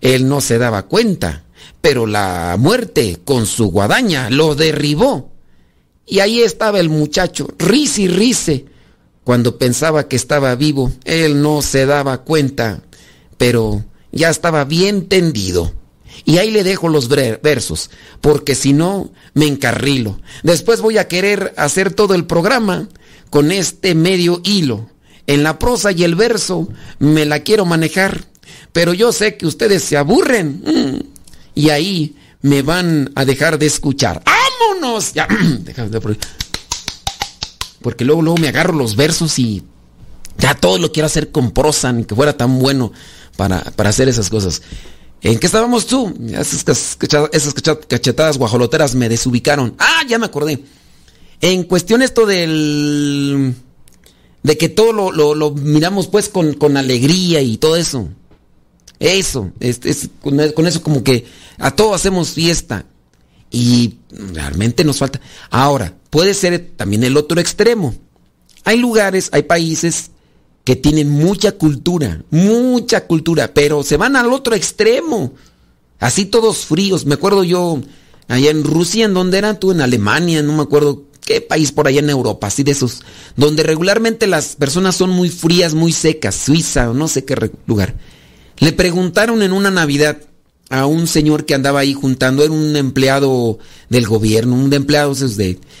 Él 0.00 0.28
no 0.28 0.40
se 0.40 0.58
daba 0.58 0.86
cuenta, 0.86 1.44
pero 1.80 2.06
la 2.06 2.56
muerte 2.58 3.20
con 3.24 3.46
su 3.46 3.70
guadaña 3.70 4.30
lo 4.30 4.54
derribó. 4.54 5.32
Y 6.06 6.20
ahí 6.20 6.42
estaba 6.42 6.80
el 6.80 6.88
muchacho, 6.88 7.48
risa 7.58 8.02
y 8.02 8.08
rise. 8.08 8.66
Cuando 9.24 9.56
pensaba 9.58 10.08
que 10.08 10.16
estaba 10.16 10.54
vivo, 10.56 10.92
él 11.04 11.42
no 11.42 11.62
se 11.62 11.86
daba 11.86 12.22
cuenta, 12.22 12.82
pero 13.38 13.84
ya 14.10 14.30
estaba 14.30 14.64
bien 14.64 15.08
tendido. 15.08 15.72
Y 16.24 16.38
ahí 16.38 16.50
le 16.50 16.64
dejo 16.64 16.88
los 16.88 17.08
versos, 17.08 17.90
porque 18.20 18.54
si 18.54 18.72
no, 18.72 19.10
me 19.34 19.46
encarrilo. 19.46 20.20
Después 20.42 20.80
voy 20.80 20.98
a 20.98 21.08
querer 21.08 21.54
hacer 21.56 21.92
todo 21.94 22.14
el 22.14 22.26
programa 22.26 22.88
con 23.30 23.50
este 23.50 23.94
medio 23.94 24.40
hilo. 24.44 24.88
En 25.26 25.42
la 25.42 25.58
prosa 25.58 25.92
y 25.92 26.04
el 26.04 26.14
verso 26.14 26.68
me 26.98 27.24
la 27.24 27.40
quiero 27.40 27.64
manejar, 27.64 28.24
pero 28.72 28.92
yo 28.92 29.12
sé 29.12 29.36
que 29.36 29.46
ustedes 29.46 29.82
se 29.82 29.96
aburren. 29.96 30.62
Mm, 30.64 31.11
y 31.54 31.70
ahí 31.70 32.16
me 32.40 32.62
van 32.62 33.10
a 33.14 33.24
dejar 33.24 33.58
de 33.58 33.66
escuchar. 33.66 34.22
¡Vámonos! 34.24 35.12
Ya, 35.12 35.28
porque 37.82 38.04
luego, 38.04 38.22
luego 38.22 38.38
me 38.38 38.48
agarro 38.48 38.74
los 38.74 38.96
versos 38.96 39.38
y 39.38 39.62
ya 40.38 40.54
todo 40.54 40.78
lo 40.78 40.92
quiero 40.92 41.06
hacer 41.06 41.30
con 41.30 41.52
prosa, 41.52 41.92
ni 41.92 42.04
que 42.04 42.14
fuera 42.14 42.36
tan 42.36 42.58
bueno 42.58 42.92
para, 43.36 43.72
hacer 43.88 44.08
esas 44.08 44.30
cosas. 44.30 44.62
¿En 45.20 45.38
qué 45.38 45.46
estábamos 45.46 45.86
tú? 45.86 46.12
Esas, 46.32 46.66
cachetadas 47.86 48.38
guajoloteras 48.38 48.94
me 48.94 49.08
desubicaron. 49.08 49.74
Ah, 49.78 50.02
ya 50.08 50.18
me 50.18 50.26
acordé. 50.26 50.64
En 51.40 51.64
cuestión 51.64 52.02
esto 52.02 52.26
del... 52.26 53.54
De 54.42 54.58
que 54.58 54.68
todo 54.68 55.12
lo, 55.12 55.50
miramos 55.52 56.08
pues 56.08 56.28
con, 56.28 56.76
alegría 56.76 57.40
y 57.40 57.58
todo 57.58 57.76
eso. 57.76 58.08
Eso, 59.02 59.50
es, 59.58 59.80
con, 60.20 60.38
eso 60.38 60.80
como 60.80 61.02
que 61.02 61.24
a 61.58 61.72
todo 61.72 61.92
hacemos 61.92 62.30
fiesta. 62.30 62.86
Y 63.50 63.96
realmente 64.32 64.84
nos 64.84 64.98
falta. 64.98 65.20
Ahora, 65.50 65.92
puede 66.08 66.34
ser 66.34 66.70
también 66.76 67.02
el 67.02 67.16
otro 67.16 67.40
extremo. 67.40 67.96
Hay 68.62 68.78
lugares, 68.78 69.28
hay 69.32 69.42
países 69.42 70.12
que 70.62 70.76
tienen 70.76 71.10
mucha 71.10 71.50
cultura, 71.50 72.22
mucha 72.30 73.08
cultura, 73.08 73.52
pero 73.52 73.82
se 73.82 73.96
van 73.96 74.14
al 74.14 74.32
otro 74.32 74.54
extremo. 74.54 75.34
Así 75.98 76.24
todos 76.24 76.58
fríos. 76.58 77.04
Me 77.04 77.14
acuerdo 77.14 77.42
yo 77.42 77.80
allá 78.28 78.50
en 78.50 78.62
Rusia, 78.62 79.06
en 79.06 79.14
donde 79.14 79.38
era 79.38 79.58
tú, 79.58 79.72
en 79.72 79.80
Alemania, 79.80 80.44
no 80.44 80.52
me 80.52 80.62
acuerdo 80.62 81.02
qué 81.26 81.40
país 81.40 81.72
por 81.72 81.88
allá 81.88 81.98
en 81.98 82.10
Europa, 82.10 82.46
así 82.46 82.62
de 82.62 82.70
esos, 82.70 83.02
donde 83.36 83.64
regularmente 83.64 84.28
las 84.28 84.54
personas 84.54 84.94
son 84.94 85.10
muy 85.10 85.28
frías, 85.28 85.74
muy 85.74 85.92
secas, 85.92 86.36
Suiza 86.36 86.88
o 86.90 86.94
no 86.94 87.08
sé 87.08 87.24
qué 87.24 87.50
lugar. 87.66 87.96
Le 88.58 88.72
preguntaron 88.72 89.42
en 89.42 89.52
una 89.52 89.70
Navidad 89.70 90.18
a 90.72 90.86
un 90.86 91.06
señor 91.06 91.44
que 91.44 91.54
andaba 91.54 91.80
ahí 91.80 91.92
juntando, 91.92 92.42
era 92.42 92.52
un 92.52 92.76
empleado 92.76 93.58
del 93.90 94.06
gobierno, 94.06 94.54
un 94.56 94.72
empleado 94.72 95.14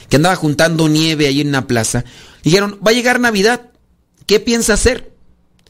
que 0.08 0.16
andaba 0.16 0.36
juntando 0.36 0.88
nieve 0.88 1.26
ahí 1.26 1.40
en 1.40 1.48
una 1.48 1.66
plaza. 1.66 2.04
Dijeron, 2.42 2.78
va 2.86 2.90
a 2.90 2.94
llegar 2.94 3.18
Navidad, 3.18 3.70
¿qué 4.26 4.38
piensa 4.38 4.74
hacer? 4.74 5.14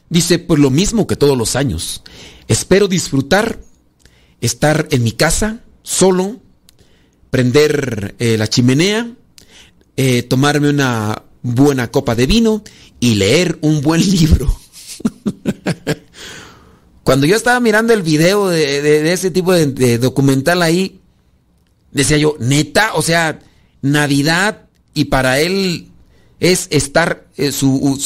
Dice, 0.09 0.39
pues 0.39 0.59
lo 0.59 0.69
mismo 0.69 1.07
que 1.07 1.15
todos 1.15 1.37
los 1.37 1.55
años. 1.55 2.03
Espero 2.49 2.89
disfrutar, 2.89 3.59
estar 4.41 4.87
en 4.91 5.03
mi 5.03 5.13
casa, 5.13 5.61
solo, 5.83 6.41
prender 7.29 8.15
eh, 8.19 8.37
la 8.37 8.47
chimenea, 8.47 9.09
eh, 9.95 10.23
tomarme 10.23 10.69
una 10.69 11.23
buena 11.43 11.91
copa 11.91 12.13
de 12.15 12.25
vino 12.25 12.63
y 12.99 13.15
leer 13.15 13.57
un 13.61 13.81
buen 13.81 14.01
libro. 14.11 14.53
Cuando 17.03 17.25
yo 17.25 17.35
estaba 17.35 17.59
mirando 17.59 17.93
el 17.93 18.01
video 18.01 18.47
de, 18.47 19.11
ese 19.11 19.29
tipo 19.29 19.53
de, 19.53 19.97
documental 19.97 20.61
ahí, 20.61 21.01
decía 21.91 22.17
yo, 22.17 22.35
neta, 22.39 22.93
o 22.93 23.01
sea, 23.01 23.39
Navidad 23.81 24.69
y 24.93 25.05
para 25.05 25.39
él 25.39 25.89
es 26.39 26.67
estar, 26.71 27.27
eh, 27.35 27.51
su, 27.51 27.97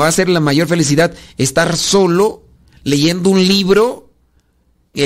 va 0.00 0.08
a 0.08 0.12
ser 0.12 0.28
la 0.28 0.40
mayor 0.40 0.66
felicidad, 0.66 1.12
estar 1.36 1.76
solo 1.76 2.42
leyendo 2.84 3.30
un 3.30 3.46
libro 3.46 4.10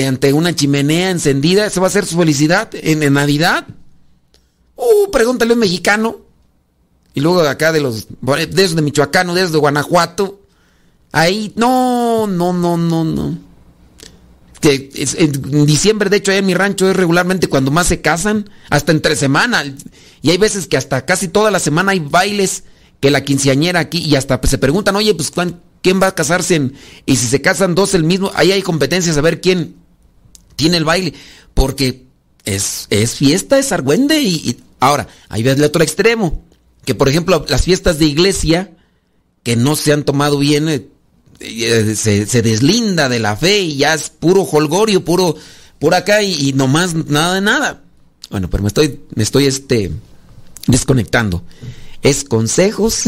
ante 0.05 0.33
una 0.33 0.53
chimenea 0.55 1.11
encendida, 1.11 1.65
eso 1.65 1.81
va 1.81 1.87
a 1.87 1.91
ser 1.91 2.05
su 2.05 2.17
felicidad 2.17 2.69
en 2.73 3.13
Navidad. 3.13 3.67
Uh, 4.75 5.09
pregúntale 5.11 5.51
a 5.51 5.53
un 5.55 5.59
mexicano. 5.59 6.17
Y 7.13 7.19
luego 7.19 7.41
de 7.41 7.49
acá 7.49 7.71
de 7.71 7.81
los, 7.81 8.07
desde 8.21 8.81
Michoacán, 8.81 9.33
desde 9.33 9.57
Guanajuato. 9.57 10.36
Ahí, 11.11 11.53
no, 11.55 12.27
no, 12.27 12.53
no, 12.53 12.77
no, 12.77 13.03
no. 13.03 13.37
Que 14.59 14.89
en 15.17 15.65
diciembre, 15.65 16.09
de 16.09 16.17
hecho, 16.17 16.31
ahí 16.31 16.39
en 16.39 16.45
mi 16.45 16.53
rancho 16.53 16.89
es 16.89 16.95
regularmente 16.95 17.47
cuando 17.47 17.71
más 17.71 17.87
se 17.87 18.01
casan, 18.01 18.49
hasta 18.69 18.91
entre 18.91 19.15
semana. 19.15 19.63
Y 20.21 20.31
hay 20.31 20.37
veces 20.37 20.67
que 20.67 20.77
hasta 20.77 21.05
casi 21.05 21.27
toda 21.27 21.51
la 21.51 21.59
semana 21.59 21.91
hay 21.91 21.99
bailes 21.99 22.63
que 22.99 23.11
la 23.11 23.23
quinceañera 23.23 23.79
aquí, 23.79 23.99
y 23.99 24.15
hasta 24.15 24.39
se 24.43 24.57
preguntan, 24.57 24.95
oye, 24.95 25.13
pues 25.13 25.31
¿quién 25.81 26.01
va 26.01 26.07
a 26.07 26.15
casarse? 26.15 26.55
En, 26.55 26.73
y 27.05 27.15
si 27.15 27.27
se 27.27 27.41
casan 27.41 27.75
dos 27.75 27.93
el 27.93 28.03
mismo, 28.03 28.31
ahí 28.33 28.51
hay 28.51 28.61
competencias 28.63 29.17
a 29.17 29.21
ver 29.21 29.41
quién 29.41 29.75
tiene 30.55 30.77
el 30.77 30.85
baile. 30.85 31.13
Porque 31.53 32.07
es, 32.45 32.87
es 32.89 33.15
fiesta, 33.15 33.59
es 33.59 33.71
argüende 33.71 34.19
y 34.21 34.57
Ahora, 34.79 35.07
ahí 35.29 35.43
ves 35.43 35.57
el 35.57 35.63
otro 35.63 35.83
extremo, 35.83 36.43
que 36.85 36.95
por 36.95 37.09
ejemplo 37.09 37.45
las 37.49 37.63
fiestas 37.63 37.97
de 37.99 38.05
iglesia 38.05 38.77
que 39.43 39.55
no 39.55 39.75
se 39.75 39.93
han 39.93 40.03
tomado 40.03 40.37
bien, 40.37 40.89
eh, 41.39 41.95
se, 41.95 42.41
deslinda 42.41 43.09
de 43.09 43.19
la 43.19 43.35
fe 43.35 43.59
y 43.59 43.77
ya 43.77 43.93
es 43.93 44.09
puro 44.09 44.43
holgorio, 44.43 45.03
puro 45.03 45.35
por 45.79 45.93
acá 45.93 46.23
y, 46.23 46.53
no 46.53 46.65
nomás 46.65 46.95
nada 46.95 47.35
de 47.35 47.41
nada. 47.41 47.83
Bueno, 48.29 48.49
pero 48.49 48.63
me 48.63 48.67
estoy, 48.67 49.01
me 49.15 49.23
estoy 49.23 49.45
este, 49.45 49.91
desconectando. 50.65 51.43
Es 52.01 52.23
consejos 52.23 53.03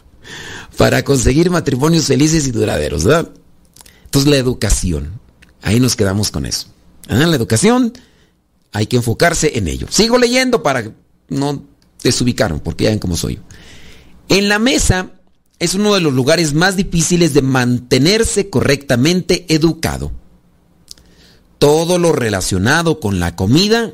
para 0.76 1.04
conseguir 1.04 1.50
matrimonios 1.50 2.06
felices 2.06 2.46
y 2.46 2.50
duraderos, 2.50 3.04
¿verdad? 3.04 3.30
Entonces 4.04 4.30
la 4.30 4.36
educación, 4.36 5.20
ahí 5.62 5.80
nos 5.80 5.96
quedamos 5.96 6.30
con 6.30 6.46
eso. 6.46 6.68
La 7.08 7.34
educación 7.34 7.92
hay 8.72 8.86
que 8.86 8.96
enfocarse 8.96 9.58
en 9.58 9.68
ello. 9.68 9.86
Sigo 9.90 10.18
leyendo 10.18 10.62
para 10.62 10.92
no 11.28 11.64
desubicaron, 12.02 12.60
porque 12.60 12.84
ya 12.84 12.90
ven 12.90 12.98
cómo 12.98 13.16
soy. 13.16 13.40
En 14.28 14.48
la 14.48 14.58
mesa 14.58 15.10
es 15.58 15.74
uno 15.74 15.94
de 15.94 16.00
los 16.00 16.12
lugares 16.12 16.54
más 16.54 16.76
difíciles 16.76 17.34
de 17.34 17.42
mantenerse 17.42 18.48
correctamente 18.48 19.44
educado. 19.48 20.12
Todo 21.58 21.98
lo 21.98 22.12
relacionado 22.12 23.00
con 23.00 23.18
la 23.18 23.34
comida 23.34 23.92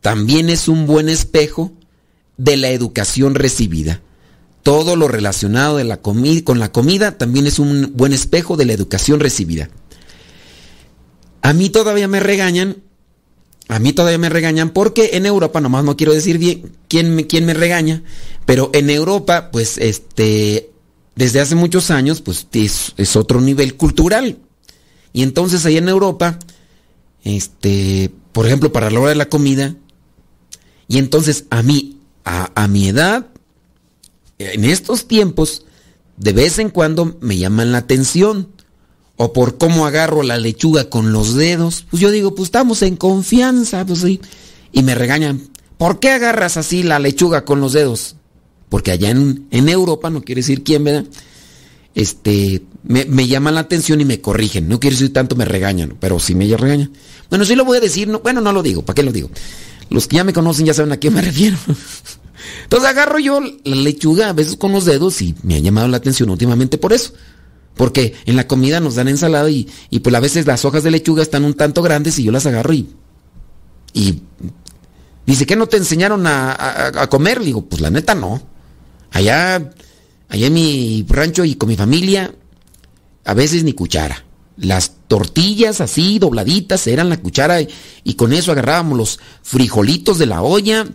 también 0.00 0.50
es 0.50 0.68
un 0.68 0.86
buen 0.86 1.08
espejo 1.08 1.72
de 2.36 2.56
la 2.56 2.70
educación 2.70 3.34
recibida. 3.34 4.02
Todo 4.62 4.94
lo 4.96 5.08
relacionado 5.08 5.78
de 5.78 5.84
la 5.84 5.98
con 5.98 6.58
la 6.58 6.70
comida 6.70 7.16
también 7.16 7.46
es 7.46 7.58
un 7.58 7.92
buen 7.94 8.12
espejo 8.12 8.56
de 8.56 8.66
la 8.66 8.74
educación 8.74 9.20
recibida. 9.20 9.70
A 11.40 11.52
mí 11.52 11.70
todavía 11.70 12.06
me 12.06 12.20
regañan 12.20 12.76
a 13.68 13.78
mí 13.78 13.92
todavía 13.92 14.18
me 14.18 14.28
regañan 14.28 14.70
porque 14.70 15.10
en 15.14 15.26
Europa, 15.26 15.60
nomás 15.60 15.84
no 15.84 15.96
quiero 15.96 16.12
decir 16.12 16.38
bien 16.38 16.72
quién 16.88 17.14
me, 17.14 17.26
quién 17.26 17.46
me 17.46 17.54
regaña, 17.54 18.02
pero 18.44 18.70
en 18.74 18.90
Europa, 18.90 19.50
pues, 19.50 19.78
este, 19.78 20.70
desde 21.14 21.40
hace 21.40 21.54
muchos 21.54 21.90
años, 21.90 22.20
pues 22.20 22.46
es, 22.52 23.16
otro 23.16 23.40
nivel 23.40 23.76
cultural. 23.76 24.38
Y 25.12 25.22
entonces 25.22 25.64
ahí 25.66 25.76
en 25.76 25.88
Europa, 25.88 26.38
este, 27.24 28.10
por 28.32 28.46
ejemplo, 28.46 28.72
para 28.72 28.90
la 28.90 29.00
hora 29.00 29.10
de 29.10 29.16
la 29.16 29.28
comida, 29.28 29.74
y 30.88 30.98
entonces 30.98 31.44
a 31.50 31.62
mí, 31.62 31.98
a, 32.24 32.50
a 32.54 32.68
mi 32.68 32.88
edad, 32.88 33.26
en 34.38 34.64
estos 34.64 35.06
tiempos, 35.06 35.64
de 36.16 36.32
vez 36.32 36.58
en 36.58 36.70
cuando 36.70 37.16
me 37.20 37.38
llaman 37.38 37.72
la 37.72 37.78
atención 37.78 38.48
o 39.22 39.32
por 39.32 39.56
cómo 39.56 39.86
agarro 39.86 40.24
la 40.24 40.36
lechuga 40.36 40.90
con 40.90 41.12
los 41.12 41.36
dedos, 41.36 41.86
pues 41.88 42.00
yo 42.00 42.10
digo, 42.10 42.34
pues 42.34 42.48
estamos 42.48 42.82
en 42.82 42.96
confianza, 42.96 43.86
pues 43.86 44.00
sí. 44.00 44.20
Y 44.72 44.82
me 44.82 44.96
regañan, 44.96 45.48
¿por 45.78 46.00
qué 46.00 46.10
agarras 46.10 46.56
así 46.56 46.82
la 46.82 46.98
lechuga 46.98 47.44
con 47.44 47.60
los 47.60 47.72
dedos? 47.72 48.16
Porque 48.68 48.90
allá 48.90 49.10
en, 49.10 49.46
Europa, 49.52 50.10
no 50.10 50.22
quiere 50.22 50.40
decir 50.40 50.64
quién, 50.64 50.82
¿verdad? 50.82 51.04
Este, 51.94 52.62
me, 52.82 53.04
me, 53.04 53.28
llaman 53.28 53.54
la 53.54 53.60
atención 53.60 54.00
y 54.00 54.04
me 54.04 54.20
corrigen. 54.20 54.66
No 54.66 54.80
quiere 54.80 54.96
decir 54.96 55.12
tanto 55.12 55.36
me 55.36 55.44
regañan, 55.44 55.96
pero 56.00 56.18
sí 56.18 56.34
me 56.34 56.56
regañan. 56.56 56.90
Bueno, 57.30 57.44
sí 57.44 57.54
lo 57.54 57.64
voy 57.64 57.76
a 57.76 57.80
decir, 57.80 58.08
no, 58.08 58.18
bueno, 58.18 58.40
no 58.40 58.52
lo 58.52 58.60
digo, 58.60 58.82
¿para 58.84 58.96
qué 58.96 59.02
lo 59.04 59.12
digo? 59.12 59.30
Los 59.88 60.08
que 60.08 60.16
ya 60.16 60.24
me 60.24 60.32
conocen 60.32 60.66
ya 60.66 60.74
saben 60.74 60.90
a 60.90 60.98
qué 60.98 61.10
me 61.12 61.22
refiero. 61.22 61.58
Entonces 62.64 62.88
agarro 62.90 63.20
yo 63.20 63.40
la 63.40 63.76
lechuga 63.76 64.30
a 64.30 64.32
veces 64.32 64.56
con 64.56 64.72
los 64.72 64.84
dedos 64.84 65.22
y 65.22 65.36
me 65.44 65.54
ha 65.54 65.58
llamado 65.60 65.86
la 65.86 65.98
atención 65.98 66.28
últimamente 66.28 66.76
por 66.76 66.92
eso. 66.92 67.12
Porque 67.76 68.14
en 68.26 68.36
la 68.36 68.46
comida 68.46 68.80
nos 68.80 68.96
dan 68.96 69.08
ensalada 69.08 69.50
y, 69.50 69.68
y 69.90 70.00
pues 70.00 70.14
a 70.14 70.20
veces 70.20 70.46
las 70.46 70.64
hojas 70.64 70.82
de 70.82 70.90
lechuga 70.90 71.22
están 71.22 71.44
un 71.44 71.54
tanto 71.54 71.82
grandes 71.82 72.18
y 72.18 72.24
yo 72.24 72.32
las 72.32 72.46
agarro 72.46 72.72
y... 72.72 72.88
Y 73.94 74.22
dice, 75.26 75.44
¿qué 75.44 75.54
no 75.54 75.66
te 75.66 75.76
enseñaron 75.76 76.26
a, 76.26 77.06
comer? 77.10 77.40
Le 77.40 77.46
digo, 77.46 77.66
pues 77.66 77.82
la 77.82 77.90
neta 77.90 78.14
no. 78.14 78.42
Allá, 79.10 79.70
allá 80.28 80.46
en 80.46 80.54
mi 80.54 81.04
rancho 81.08 81.44
y 81.44 81.56
con 81.56 81.68
mi 81.68 81.76
familia, 81.76 82.34
a 83.24 83.34
veces 83.34 83.64
ni 83.64 83.74
cuchara. 83.74 84.24
Las 84.56 84.92
tortillas 85.08 85.82
así 85.82 86.18
dobladitas 86.18 86.86
eran 86.86 87.10
la 87.10 87.18
cuchara 87.18 87.60
y, 87.60 87.68
y 88.04 88.14
con 88.14 88.32
eso 88.32 88.52
agarrábamos 88.52 88.96
los 88.96 89.20
frijolitos 89.42 90.18
de 90.18 90.26
la 90.26 90.42
olla 90.42 90.86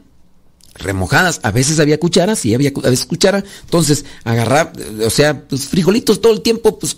remojadas. 0.80 1.40
A 1.44 1.52
veces 1.52 1.80
había 1.80 2.00
cucharas, 2.00 2.40
sí, 2.40 2.54
había 2.54 2.70
a 2.70 3.08
cuchara. 3.08 3.44
Entonces, 3.64 4.06
agarrar, 4.24 4.74
o 5.06 5.10
sea, 5.10 5.48
pues 5.48 5.68
frijolitos 5.68 6.22
todo 6.22 6.34
el 6.34 6.42
tiempo, 6.42 6.80
pues, 6.80 6.98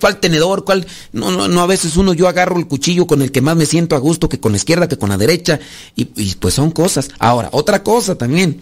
¿cuál, 0.00 0.20
tenedor? 0.20 0.64
¿Cuál? 0.64 0.86
No, 1.12 1.30
no, 1.30 1.48
no, 1.48 1.60
a 1.60 1.66
veces 1.66 1.96
uno, 1.96 2.14
yo 2.14 2.28
agarro 2.28 2.58
el 2.58 2.66
cuchillo 2.66 3.06
con 3.06 3.22
el 3.22 3.30
que 3.30 3.40
más 3.40 3.56
me 3.56 3.66
siento 3.66 3.96
a 3.96 3.98
gusto, 3.98 4.28
que 4.28 4.40
con 4.40 4.52
la 4.52 4.58
izquierda, 4.58 4.88
que 4.88 4.98
con 4.98 5.10
la 5.10 5.16
derecha. 5.18 5.60
Y, 5.94 6.04
pues 6.36 6.54
son 6.54 6.70
cosas. 6.70 7.10
Ahora, 7.18 7.48
otra 7.52 7.82
cosa 7.82 8.16
también. 8.16 8.60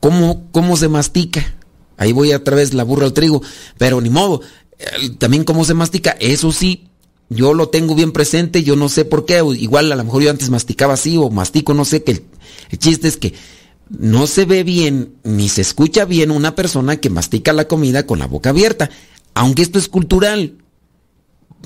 ¿Cómo, 0.00 0.44
cómo 0.52 0.76
se 0.76 0.88
mastica? 0.88 1.54
Ahí 1.96 2.12
voy 2.12 2.32
a 2.32 2.44
través 2.44 2.74
la 2.74 2.84
burra 2.84 3.06
al 3.06 3.12
trigo. 3.12 3.42
Pero 3.78 4.00
ni 4.00 4.10
modo. 4.10 4.42
También 5.18 5.44
cómo 5.44 5.64
se 5.64 5.74
mastica. 5.74 6.16
Eso 6.20 6.52
sí, 6.52 6.88
yo 7.30 7.54
lo 7.54 7.68
tengo 7.70 7.94
bien 7.94 8.12
presente. 8.12 8.62
Yo 8.62 8.76
no 8.76 8.88
sé 8.88 9.04
por 9.04 9.24
qué. 9.24 9.42
Igual 9.58 9.90
a 9.90 9.96
lo 9.96 10.04
mejor 10.04 10.22
yo 10.22 10.30
antes 10.30 10.50
masticaba 10.50 10.94
así 10.94 11.16
o 11.16 11.30
mastico, 11.30 11.74
no 11.74 11.84
sé. 11.84 12.02
que 12.02 12.22
el 12.70 12.78
chiste 12.78 13.08
es 13.08 13.16
que 13.16 13.34
no 13.90 14.26
se 14.26 14.44
ve 14.44 14.64
bien 14.64 15.14
ni 15.24 15.48
se 15.48 15.60
escucha 15.60 16.04
bien 16.04 16.30
una 16.30 16.54
persona 16.54 16.96
que 16.96 17.10
mastica 17.10 17.52
la 17.52 17.68
comida 17.68 18.06
con 18.06 18.18
la 18.18 18.26
boca 18.26 18.50
abierta, 18.50 18.90
aunque 19.34 19.62
esto 19.62 19.78
es 19.78 19.88
cultural. 19.88 20.58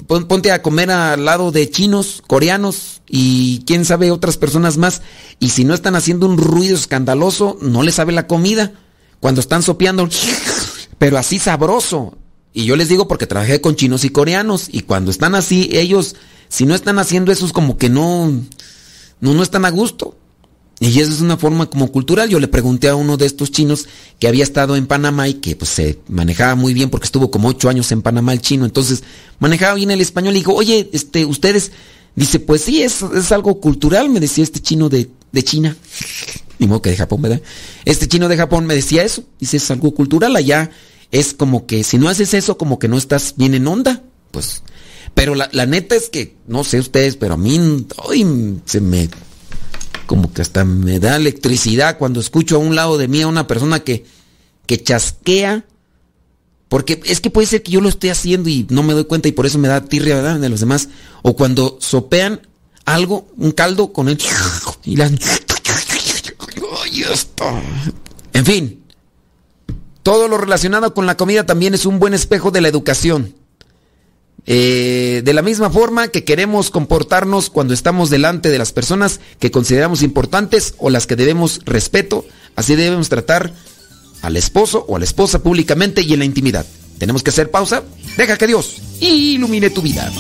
Ponte 0.07 0.53
a 0.53 0.63
comer 0.63 0.93
al 0.93 1.25
lado 1.25 1.51
de 1.51 1.69
chinos, 1.69 2.23
coreanos 2.27 3.03
y 3.09 3.65
quién 3.67 3.85
sabe 3.85 4.13
otras 4.13 4.37
personas 4.37 4.77
más. 4.77 5.03
Y 5.41 5.51
si 5.51 5.65
no 5.65 5.75
están 5.75 5.97
haciendo 5.97 6.27
un 6.27 6.39
ruido 6.39 6.77
escandaloso, 6.77 7.59
no 7.61 7.83
les 7.83 7.97
sabe 7.97 8.13
la 8.13 8.29
comida. 8.29 8.73
Cuando 9.19 9.41
están 9.41 9.65
sopeando, 9.65 10.09
pero 10.99 11.19
así 11.19 11.41
sabroso. 11.41 12.17
Y 12.53 12.65
yo 12.65 12.77
les 12.77 12.89
digo 12.89 13.09
porque 13.09 13.27
trabajé 13.27 13.61
con 13.61 13.75
chinos 13.75 14.05
y 14.05 14.11
coreanos. 14.11 14.69
Y 14.71 14.83
cuando 14.83 15.11
están 15.11 15.35
así, 15.35 15.69
ellos, 15.73 16.15
si 16.49 16.65
no 16.65 16.77
están 16.77 17.01
haciendo 17.01 17.33
eso, 17.33 17.45
es 17.45 17.53
como 17.53 17.77
que 17.77 17.89
no, 17.89 18.31
no, 19.21 19.35
no 19.35 19.43
están 19.43 19.65
a 19.65 19.71
gusto. 19.71 20.18
Y 20.81 21.01
esa 21.01 21.13
es 21.13 21.21
una 21.21 21.37
forma 21.37 21.69
como 21.69 21.91
cultural. 21.91 22.29
Yo 22.29 22.39
le 22.39 22.47
pregunté 22.47 22.89
a 22.89 22.95
uno 22.95 23.17
de 23.17 23.27
estos 23.27 23.51
chinos 23.51 23.87
que 24.21 24.29
había 24.29 24.45
estado 24.45 24.77
en 24.77 24.87
Panamá 24.87 25.29
y 25.29 25.35
que 25.35 25.57
pues 25.57 25.71
se 25.71 25.99
manejaba 26.09 26.55
muy 26.55 26.73
bien 26.73 26.89
porque 26.89 27.07
estuvo 27.07 27.31
como 27.31 27.49
ocho 27.49 27.69
años 27.69 27.91
en 27.91 28.03
Panamá 28.03 28.33
el 28.33 28.41
chino. 28.41 28.65
Entonces 28.65 29.03
manejaba 29.41 29.75
bien 29.75 29.91
el 29.91 30.01
español 30.01 30.35
y 30.35 30.39
dijo, 30.39 30.55
oye, 30.55 30.89
este, 30.93 31.25
ustedes, 31.25 31.73
dice, 32.15 32.39
pues 32.39 32.63
sí, 32.63 32.83
es, 32.83 33.03
es 33.03 33.33
algo 33.33 33.61
cultural, 33.61 34.09
me 34.09 34.21
decía 34.21 34.45
este 34.45 34.61
chino 34.61 34.89
de, 34.89 35.11
de 35.33 35.43
China. 35.43 35.77
Ni 36.61 36.69
modo 36.69 36.83
que 36.83 36.91
de 36.91 36.97
Japón, 36.97 37.23
¿verdad? 37.23 37.43
Este 37.85 38.07
chino 38.07 38.29
de 38.29 38.37
Japón 38.37 38.67
me 38.67 38.75
decía 38.75 39.03
eso. 39.03 39.25
Dice, 39.41 39.57
es 39.57 39.71
algo 39.71 39.93
cultural 39.95 40.37
allá. 40.37 40.71
Es 41.11 41.35
como 41.35 41.67
que 41.67 41.83
si 41.83 41.99
no 41.99 42.09
haces 42.09 42.35
eso, 42.35 42.57
como 42.57 42.79
que 42.79 42.89
no 42.89 42.99
estás 42.99 43.35
bien 43.37 43.55
en 43.55 43.67
onda. 43.67 44.03
Pues, 44.31 44.63
pero 45.15 45.35
la, 45.35 45.49
la 45.53 45.67
neta 45.67 45.97
es 45.97 46.09
que, 46.09 46.37
no 46.47 46.63
sé 46.63 46.79
ustedes, 46.79 47.17
pero 47.17 47.35
a 47.35 47.37
mí 47.37 47.87
hoy 48.05 48.61
se 48.65 48.81
me 48.81 49.09
como 50.09 50.33
que 50.33 50.41
hasta 50.41 50.65
me 50.65 50.99
da 50.99 51.17
electricidad 51.17 51.99
cuando 51.99 52.19
escucho 52.19 52.57
a 52.57 52.61
un 52.61 52.75
lado 52.75 52.97
de 52.97 53.09
mí 53.09 53.21
a 53.21 53.29
una 53.29 53.47
persona 53.47 53.81
que, 53.81 54.07
que 54.65 54.83
chasquea. 54.83 55.67
Porque 56.69 57.01
es 57.05 57.21
que 57.21 57.29
puede 57.29 57.47
ser 57.47 57.63
que 57.63 57.73
yo 57.73 57.83
lo 57.83 57.91
esté 57.91 58.11
haciendo 58.11 58.49
y 58.49 58.67
no 58.71 58.83
me 58.83 58.95
doy 58.95 59.05
cuenta 59.05 59.29
y 59.29 59.33
por 59.33 59.45
eso 59.45 59.59
me 59.59 59.69
da 59.69 59.85
tirria, 59.85 60.17
¿verdad? 60.17 60.41
De 60.41 60.49
los 60.49 60.61
demás. 60.61 60.89
O 61.21 61.37
cuando 61.37 61.77
sopean 61.81 62.41
algo, 62.87 63.29
un 63.37 63.53
caldo 63.53 63.93
con 63.93 64.09
el... 64.09 64.19
Y 64.85 64.97
la... 64.97 65.11
En 68.33 68.47
fin. 68.47 68.83
Todo 70.03 70.27
lo 70.27 70.39
relacionado 70.39 70.95
con 70.95 71.05
la 71.05 71.19
comida 71.19 71.45
también 71.45 71.75
es 71.75 71.85
un 71.85 71.99
buen 71.99 72.15
espejo 72.15 72.51
de 72.51 72.63
la 72.63 72.69
educación. 72.69 73.35
Eh, 74.51 75.21
de 75.27 75.35
la 75.35 75.43
misma 75.43 75.69
forma 75.69 76.09
que 76.09 76.25
queremos 76.25 76.71
comportarnos 76.71 77.51
cuando 77.51 77.75
estamos 77.75 78.09
delante 78.09 78.49
de 78.49 78.57
las 78.57 78.73
personas 78.73 79.21
que 79.39 79.51
consideramos 79.51 80.03
importantes 80.03 80.73
o 80.79 80.89
las 80.89 81.07
que 81.07 81.17
debemos 81.17 81.61
respeto, 81.67 82.25
así 82.57 82.75
debemos 82.75 83.11
tratar 83.11 83.53
al 84.23 84.39
esposo 84.39 84.87
o 84.89 84.97
a 84.97 85.01
la 85.01 85.05
esposa 85.05 85.43
públicamente 85.43 86.01
y 86.01 86.15
en 86.15 86.21
la 86.21 86.25
intimidad. 86.25 86.65
Tenemos 86.97 87.23
que 87.23 87.29
hacer 87.29 87.51
pausa. 87.51 87.83
Deja 88.17 88.39
que 88.39 88.47
Dios 88.47 88.77
ilumine 89.01 89.69
tu 89.69 89.83
vida. 89.83 90.11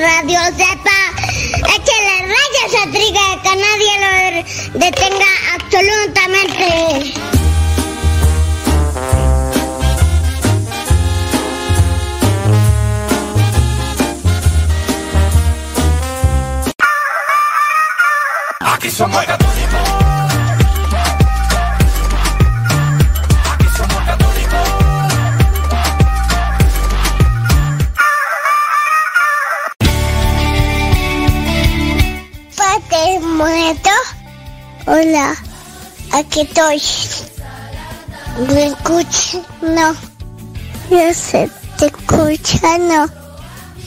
Radio 0.00 0.40
Zepa. 0.56 0.98
Échale 1.58 2.16
rayas 2.32 2.74
a 2.80 2.90
Triga, 2.90 3.26
que 3.42 3.52
nadie 3.56 3.92
lo 4.02 4.10
detenga 4.78 5.30
absolutamente. 5.54 6.66
Aquí 18.60 18.90
somos 18.90 19.26
estoy. 36.42 36.80
¿Me 38.48 38.66
escuchas? 38.66 39.40
No. 39.62 39.94
Yo 40.90 41.14
sé, 41.14 41.50
te 41.78 41.86
escucha, 41.86 42.78
no. 42.78 43.06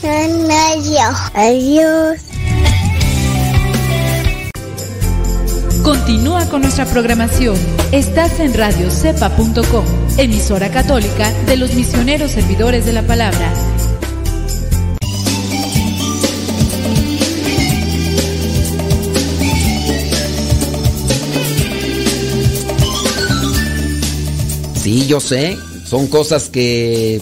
No. 0.02 1.16
Adiós. 1.34 2.20
Continúa 5.84 6.46
con 6.50 6.62
nuestra 6.62 6.86
programación. 6.86 7.56
Estás 7.92 8.40
en 8.40 8.54
radiocepa.com, 8.54 9.86
emisora 10.18 10.70
católica 10.70 11.32
de 11.46 11.58
los 11.58 11.74
misioneros 11.74 12.32
servidores 12.32 12.86
de 12.86 12.94
la 12.94 13.04
palabra. 13.04 13.54
Yo 25.08 25.20
sé. 25.20 25.58
Son 25.88 26.08
cosas 26.08 26.50
que 26.50 27.22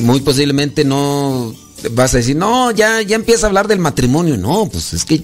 muy 0.00 0.20
posiblemente 0.20 0.84
no 0.84 1.54
vas 1.92 2.14
a 2.14 2.18
decir, 2.18 2.36
no, 2.36 2.70
ya, 2.70 3.02
ya 3.02 3.16
empieza 3.16 3.46
a 3.46 3.48
hablar 3.48 3.68
del 3.68 3.78
matrimonio. 3.78 4.36
No, 4.36 4.68
pues 4.70 4.94
es 4.94 5.04
que 5.04 5.22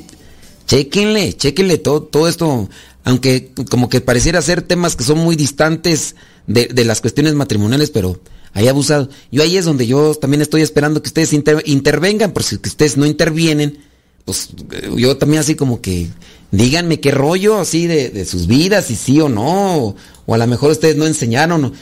chequenle, 0.67 1.33
chequenle 1.37 1.79
todo, 1.79 2.03
todo 2.03 2.29
esto, 2.29 2.69
aunque 3.05 3.51
como 3.71 3.89
que 3.89 4.01
pareciera 4.01 4.43
ser 4.43 4.63
temas 4.63 4.95
que 4.95 5.05
son 5.05 5.19
muy 5.19 5.37
distantes 5.37 6.15
de, 6.47 6.67
de 6.67 6.85
las 6.85 7.01
cuestiones 7.01 7.35
matrimoniales, 7.35 7.91
pero 7.91 8.21
hay 8.53 8.69
abusado. 8.69 9.09
Yo 9.33 9.43
ahí 9.43 9.57
es 9.57 9.65
donde 9.65 9.87
yo 9.87 10.15
también 10.15 10.43
estoy 10.43 10.63
esperando 10.63 11.03
que 11.03 11.09
ustedes 11.09 11.33
inter- 11.33 11.63
intervengan, 11.67 12.33
por 12.33 12.43
si 12.45 12.57
ustedes 12.57 12.97
no 12.97 13.07
intervienen, 13.07 13.79
pues 14.25 14.51
eh, 14.73 14.91
yo 14.97 15.17
también 15.17 15.41
así 15.41 15.55
como 15.55 15.81
que 15.81 16.09
díganme 16.53 17.01
qué 17.01 17.11
rollo 17.11 17.59
así 17.59 17.87
de, 17.87 18.11
de 18.11 18.25
sus 18.25 18.47
vidas, 18.47 18.87
si 18.87 18.97
sí 18.97 19.21
o 19.21 19.29
no, 19.29 19.97
o 20.31 20.35
a 20.35 20.39
lo 20.39 20.47
mejor 20.47 20.71
ustedes 20.71 20.95
no 20.95 21.07
enseñaron. 21.07 21.73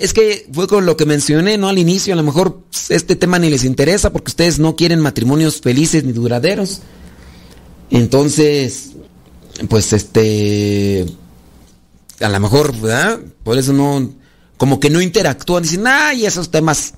es 0.00 0.14
que 0.14 0.48
fue 0.50 0.66
con 0.66 0.86
lo 0.86 0.96
que 0.96 1.04
mencioné, 1.04 1.58
¿no? 1.58 1.68
Al 1.68 1.76
inicio, 1.76 2.14
a 2.14 2.16
lo 2.16 2.22
mejor 2.22 2.62
este 2.88 3.16
tema 3.16 3.38
ni 3.38 3.50
les 3.50 3.64
interesa 3.64 4.10
porque 4.10 4.30
ustedes 4.30 4.58
no 4.58 4.76
quieren 4.76 4.98
matrimonios 5.00 5.60
felices 5.60 6.04
ni 6.04 6.12
duraderos. 6.12 6.80
Entonces, 7.90 8.92
pues 9.68 9.92
este, 9.92 11.04
a 12.18 12.30
lo 12.30 12.40
mejor, 12.40 12.74
¿verdad? 12.80 13.20
Por 13.42 13.58
eso 13.58 13.74
no, 13.74 14.10
como 14.56 14.80
que 14.80 14.88
no 14.88 15.02
interactúan, 15.02 15.64
dicen, 15.64 15.86
ay, 15.86 16.24
esos 16.24 16.50
temas, 16.50 16.94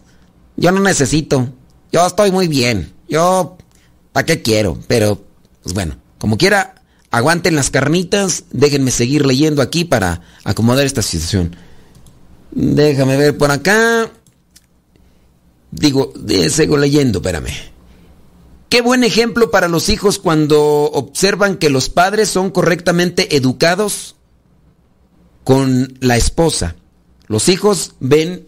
yo 0.56 0.70
no 0.70 0.78
necesito, 0.78 1.48
yo 1.90 2.06
estoy 2.06 2.30
muy 2.30 2.46
bien, 2.46 2.92
yo, 3.08 3.58
¿para 4.12 4.24
qué 4.24 4.42
quiero? 4.42 4.78
Pero, 4.86 5.24
pues 5.64 5.74
bueno, 5.74 5.96
como 6.18 6.38
quiera, 6.38 6.75
aguanten 7.16 7.56
las 7.56 7.70
carnitas, 7.70 8.44
déjenme 8.50 8.90
seguir 8.90 9.24
leyendo 9.24 9.62
aquí 9.62 9.84
para 9.86 10.20
acomodar 10.44 10.84
esta 10.84 11.00
situación. 11.00 11.56
Déjame 12.50 13.16
ver 13.16 13.38
por 13.38 13.50
acá. 13.50 14.10
Digo, 15.70 16.12
eh, 16.28 16.50
sigo 16.50 16.76
leyendo, 16.76 17.20
espérame. 17.20 17.54
Qué 18.68 18.82
buen 18.82 19.02
ejemplo 19.02 19.50
para 19.50 19.68
los 19.68 19.88
hijos 19.88 20.18
cuando 20.18 20.60
observan 20.92 21.56
que 21.56 21.70
los 21.70 21.88
padres 21.88 22.28
son 22.28 22.50
correctamente 22.50 23.34
educados 23.36 24.16
con 25.42 25.96
la 26.00 26.18
esposa. 26.18 26.76
Los 27.28 27.48
hijos 27.48 27.94
ven 27.98 28.46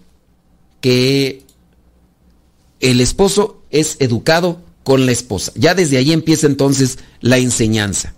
que 0.82 1.42
el 2.80 3.00
esposo 3.00 3.62
es 3.70 3.96
educado 4.00 4.60
con 4.84 5.06
la 5.06 5.12
esposa. 5.12 5.52
Ya 5.54 5.74
desde 5.74 5.96
ahí 5.96 6.12
empieza 6.12 6.46
entonces 6.46 6.98
la 7.20 7.38
enseñanza. 7.38 8.14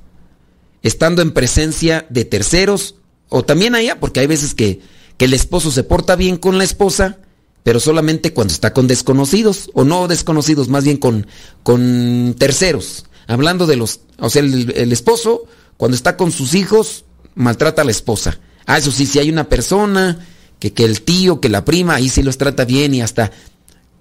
Estando 0.82 1.22
en 1.22 1.32
presencia 1.32 2.06
de 2.10 2.24
terceros 2.24 2.96
o 3.28 3.44
también 3.44 3.74
allá, 3.74 4.00
porque 4.00 4.20
hay 4.20 4.26
veces 4.26 4.54
que, 4.54 4.81
que 5.16 5.26
el 5.26 5.35
esposo 5.35 5.70
se 5.70 5.85
porta 5.85 6.16
bien 6.16 6.37
con 6.37 6.58
la 6.58 6.64
esposa, 6.64 7.18
pero 7.62 7.81
solamente 7.81 8.33
cuando 8.33 8.52
está 8.52 8.72
con 8.72 8.87
desconocidos, 8.87 9.70
o 9.74 9.85
no 9.85 10.08
desconocidos, 10.08 10.68
más 10.68 10.85
bien 10.85 10.96
con, 10.96 11.26
con 11.62 12.35
terceros. 12.38 13.04
Hablando 13.26 13.66
de 13.66 13.76
los, 13.76 14.00
o 14.18 14.31
sea, 14.31 14.42
el, 14.42 14.92
esposo 14.92 15.44
cuando 15.76 15.94
está 15.94 16.16
con 16.16 16.33
sus 16.33 16.54
hijos 16.54 17.04
maltrata 17.35 17.83
a 17.83 17.85
la 17.85 17.90
esposa. 17.90 18.40
Ah, 18.66 18.78
eso 18.78 18.90
sí, 18.90 19.06
si 19.06 19.18
hay 19.18 19.31
una 19.31 19.48
persona, 19.48 20.26
que, 20.58 20.72
que 20.72 20.85
el 20.85 21.02
tío, 21.02 21.40
que 21.40 21.48
la 21.48 21.64
prima, 21.64 21.94
ahí 21.94 22.08
sí 22.08 22.22
los 22.22 22.38
trata 22.38 22.64
bien 22.64 22.94
y 22.94 23.02
hasta, 23.02 23.31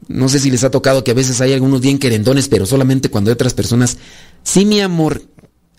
no 0.07 0.29
sé 0.29 0.39
si 0.39 0.49
les 0.49 0.63
ha 0.63 0.71
tocado 0.71 1.03
que 1.03 1.11
a 1.11 1.15
veces 1.15 1.39
hay 1.41 1.53
algunos 1.53 1.81
bien 1.81 1.99
querendones, 1.99 2.47
pero 2.47 2.65
solamente 2.65 3.09
cuando 3.09 3.29
hay 3.29 3.33
otras 3.33 3.53
personas, 3.53 3.97
sí 4.43 4.65
mi 4.65 4.81
amor, 4.81 5.21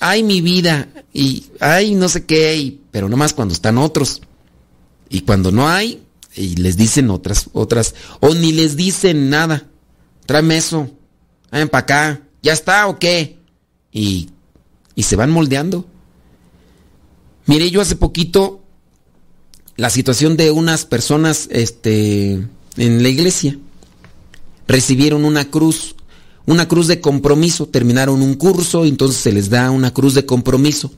ay 0.01 0.23
mi 0.23 0.41
vida, 0.41 0.89
y 1.13 1.45
ay 1.61 1.95
no 1.95 2.09
sé 2.09 2.25
qué, 2.25 2.57
y- 2.57 2.81
pero 2.91 3.09
nomás 3.09 3.33
cuando 3.33 3.55
están 3.55 3.79
otros. 3.79 4.21
Y 5.09 5.21
cuando 5.21 5.51
no 5.53 5.69
hay, 5.69 6.03
y 6.35 6.57
les 6.57 6.77
dicen 6.77 7.11
otras, 7.11 7.51
otras, 7.53 7.95
o 8.21 8.35
ni 8.35 8.53
les 8.53 8.77
dicen 8.77 9.31
nada. 9.31 9.67
Tráeme 10.27 10.57
eso, 10.57 10.91
ven 11.51 11.69
para 11.69 11.83
acá, 11.83 12.23
¿ya 12.43 12.53
está 12.53 12.87
o 12.87 12.99
qué? 12.99 13.39
Y, 13.93 14.31
y 14.95 15.03
se 15.03 15.17
van 15.17 15.31
moldeando. 15.31 15.87
Miré 17.47 17.71
yo 17.71 17.81
hace 17.81 17.97
poquito 17.97 18.63
la 19.77 19.91
situación 19.91 20.37
de 20.37 20.51
unas 20.53 20.85
personas 20.85 21.49
este, 21.51 22.33
en 22.77 23.03
la 23.03 23.09
iglesia. 23.09 23.59
Recibieron 24.69 25.25
una 25.25 25.51
cruz, 25.51 25.97
una 26.51 26.69
cruz 26.69 26.87
de 26.89 27.01
compromiso, 27.01 27.67
terminaron 27.67 28.23
un 28.23 28.35
curso 28.35 28.85
entonces 28.85 29.19
se 29.21 29.33
les 29.33 29.49
da 29.51 29.71
una 29.71 29.93
cruz 29.95 30.15
de 30.15 30.27
compromiso. 30.27 30.93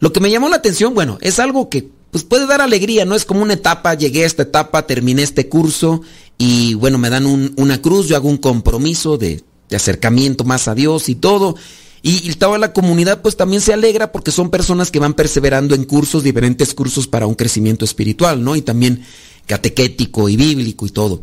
Lo 0.00 0.12
que 0.12 0.20
me 0.20 0.30
llamó 0.30 0.48
la 0.48 0.56
atención, 0.56 0.94
bueno, 0.94 1.18
es 1.20 1.38
algo 1.38 1.68
que 1.68 1.88
pues 2.10 2.24
puede 2.24 2.46
dar 2.46 2.60
alegría, 2.62 3.04
no 3.04 3.14
es 3.14 3.24
como 3.24 3.42
una 3.42 3.52
etapa, 3.54 3.94
llegué 3.94 4.22
a 4.22 4.26
esta 4.26 4.42
etapa, 4.44 4.86
terminé 4.86 5.22
este 5.22 5.48
curso 5.48 6.00
y 6.38 6.74
bueno, 6.74 6.96
me 6.98 7.10
dan 7.10 7.26
un- 7.26 7.52
una 7.56 7.82
cruz, 7.82 8.08
yo 8.08 8.16
hago 8.16 8.28
un 8.28 8.38
compromiso 8.38 9.18
de, 9.18 9.42
de 9.68 9.76
acercamiento 9.76 10.44
más 10.44 10.68
a 10.68 10.74
Dios 10.74 11.08
y 11.08 11.14
todo. 11.16 11.56
Y, 12.00 12.30
y 12.30 12.34
toda 12.34 12.58
la 12.58 12.72
comunidad 12.72 13.20
pues 13.22 13.36
también 13.36 13.60
se 13.60 13.72
alegra 13.74 14.12
porque 14.12 14.30
son 14.30 14.50
personas 14.50 14.90
que 14.90 15.00
van 15.00 15.14
perseverando 15.14 15.74
en 15.74 15.84
cursos, 15.84 16.22
diferentes 16.22 16.72
cursos 16.72 17.06
para 17.08 17.26
un 17.26 17.34
crecimiento 17.34 17.84
espiritual, 17.84 18.42
¿no? 18.42 18.54
Y 18.56 18.62
también 18.62 19.02
catequético 19.46 20.28
y 20.28 20.36
bíblico 20.36 20.86
y 20.86 20.90
todo. 20.90 21.22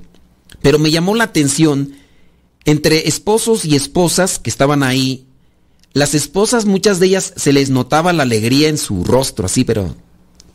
Pero 0.61 0.77
me 0.79 0.91
llamó 0.91 1.15
la 1.15 1.23
atención 1.25 1.93
entre 2.66 3.07
esposos 3.07 3.63
y 3.66 3.76
esposas 3.76 4.39
que 4.39 4.49
estaban 4.49 4.84
ahí. 4.84 5.28
Las 5.93 6.13
esposas, 6.13 6.66
muchas 6.66 6.99
de 6.99 7.07
ellas 7.07 7.34
se 7.38 7.53
les 7.53 7.70
notaba 7.70 8.11
la 8.11 8.24
alegría 8.24 8.68
en 8.68 8.78
su 8.78 9.03
rostro, 9.03 9.45
así, 9.45 9.63
pero 9.63 9.95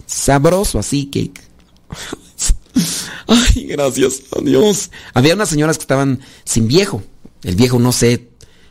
sabroso, 0.06 0.78
así 0.78 1.06
que. 1.06 1.30
Ay, 3.26 3.66
gracias 3.66 4.22
a 4.36 4.42
Dios. 4.42 4.90
Había 5.14 5.34
unas 5.34 5.48
señoras 5.48 5.78
que 5.78 5.82
estaban 5.82 6.20
sin 6.44 6.68
viejo. 6.68 7.02
El 7.42 7.56
viejo 7.56 7.78
no 7.78 7.92
sé 7.92 8.28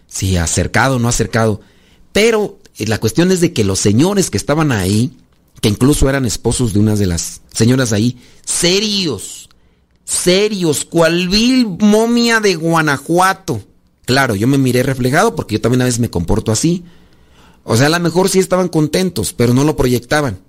si 0.07 0.37
acercado 0.37 0.97
o 0.97 0.99
no 0.99 1.07
acercado. 1.07 1.61
Pero 2.11 2.59
eh, 2.77 2.87
la 2.87 2.99
cuestión 2.99 3.31
es 3.31 3.41
de 3.41 3.53
que 3.53 3.63
los 3.63 3.79
señores 3.79 4.29
que 4.29 4.37
estaban 4.37 4.71
ahí, 4.71 5.11
que 5.61 5.69
incluso 5.69 6.09
eran 6.09 6.25
esposos 6.25 6.73
de 6.73 6.79
unas 6.79 6.99
de 6.99 7.07
las 7.07 7.41
señoras 7.53 7.93
ahí, 7.93 8.17
serios, 8.45 9.48
serios, 10.09 10.85
cual 10.85 11.29
vil 11.29 11.67
momia 11.67 12.39
de 12.39 12.55
Guanajuato. 12.55 13.61
Claro, 14.05 14.33
yo 14.33 14.47
me 14.47 14.57
miré 14.57 14.81
reflejado 14.81 15.35
porque 15.35 15.55
yo 15.55 15.61
también 15.61 15.81
a 15.83 15.85
veces 15.85 15.99
me 15.99 16.09
comporto 16.09 16.51
así. 16.51 16.83
O 17.63 17.77
sea, 17.77 17.85
a 17.85 17.89
lo 17.89 17.99
mejor 17.99 18.27
sí 18.27 18.39
estaban 18.39 18.69
contentos, 18.69 19.33
pero 19.33 19.53
no 19.53 19.63
lo 19.63 19.75
proyectaban. 19.75 20.39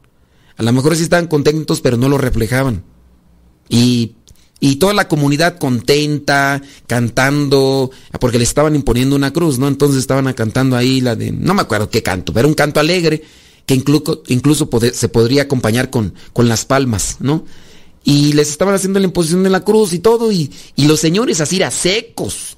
A 0.56 0.62
lo 0.62 0.72
mejor 0.72 0.96
sí 0.96 1.02
estaban 1.02 1.26
contentos, 1.26 1.82
pero 1.82 1.98
no 1.98 2.08
lo 2.08 2.16
reflejaban. 2.16 2.84
Y, 3.68 4.14
y 4.60 4.76
toda 4.76 4.94
la 4.94 5.08
comunidad 5.08 5.58
contenta, 5.58 6.62
cantando, 6.86 7.90
porque 8.18 8.38
le 8.38 8.44
estaban 8.44 8.74
imponiendo 8.74 9.14
una 9.14 9.32
cruz, 9.32 9.58
¿no? 9.58 9.68
Entonces 9.68 9.98
estaban 9.98 10.32
cantando 10.32 10.74
ahí 10.74 11.02
la 11.02 11.16
de, 11.16 11.32
no 11.32 11.52
me 11.52 11.62
acuerdo 11.62 11.90
qué 11.90 12.02
canto, 12.02 12.32
pero 12.32 12.48
un 12.48 12.54
canto 12.54 12.80
alegre 12.80 13.22
que 13.66 13.74
incluso, 13.74 14.22
incluso 14.28 14.70
se 14.94 15.08
podría 15.10 15.42
acompañar 15.42 15.90
con, 15.90 16.14
con 16.32 16.48
las 16.48 16.64
palmas, 16.64 17.18
¿no? 17.20 17.44
Y 18.02 18.32
les 18.32 18.48
estaban 18.48 18.74
haciendo 18.74 18.98
la 18.98 19.06
imposición 19.06 19.42
de 19.42 19.50
la 19.50 19.64
cruz 19.64 19.92
y 19.92 19.98
todo, 19.98 20.32
y, 20.32 20.50
y 20.76 20.86
los 20.86 21.00
señores 21.00 21.40
así 21.40 21.62
a 21.62 21.70
secos. 21.70 22.56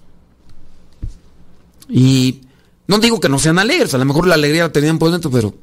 Y 1.88 2.42
no 2.86 2.98
digo 2.98 3.20
que 3.20 3.28
no 3.28 3.38
sean 3.38 3.58
alegres, 3.58 3.94
a 3.94 3.98
lo 3.98 4.04
mejor 4.04 4.26
la 4.26 4.34
alegría 4.34 4.64
la 4.64 4.72
tenían 4.72 4.98
por 4.98 5.10
dentro, 5.10 5.30
pero 5.30 5.54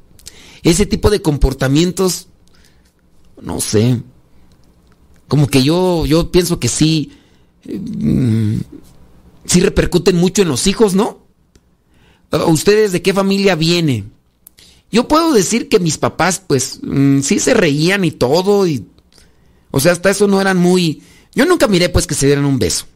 ese 0.62 0.86
tipo 0.86 1.10
de 1.10 1.22
comportamientos, 1.22 2.28
no 3.40 3.60
sé, 3.60 4.02
como 5.28 5.46
que 5.46 5.62
yo, 5.62 6.06
yo 6.06 6.30
pienso 6.30 6.58
que 6.58 6.68
sí, 6.68 7.12
mm, 7.64 8.56
sí 9.44 9.60
repercuten 9.60 10.16
mucho 10.16 10.42
en 10.42 10.48
los 10.48 10.66
hijos, 10.66 10.94
¿no? 10.94 11.24
¿A 12.30 12.44
¿Ustedes 12.46 12.92
de 12.92 13.02
qué 13.02 13.14
familia 13.14 13.54
vienen? 13.54 14.12
Yo 14.90 15.06
puedo 15.06 15.32
decir 15.32 15.68
que 15.68 15.78
mis 15.78 15.98
papás, 15.98 16.42
pues, 16.44 16.80
mm, 16.82 17.20
sí 17.20 17.38
se 17.38 17.54
reían 17.54 18.04
y 18.04 18.10
todo, 18.10 18.66
y, 18.66 18.84
o 19.70 19.80
sea, 19.80 19.92
hasta 19.92 20.10
eso 20.10 20.26
no 20.26 20.40
eran 20.40 20.56
muy, 20.56 21.02
yo 21.34 21.46
nunca 21.46 21.68
miré, 21.68 21.88
pues, 21.88 22.06
que 22.06 22.14
se 22.14 22.26
dieran 22.26 22.44
un 22.44 22.58
beso, 22.58 22.86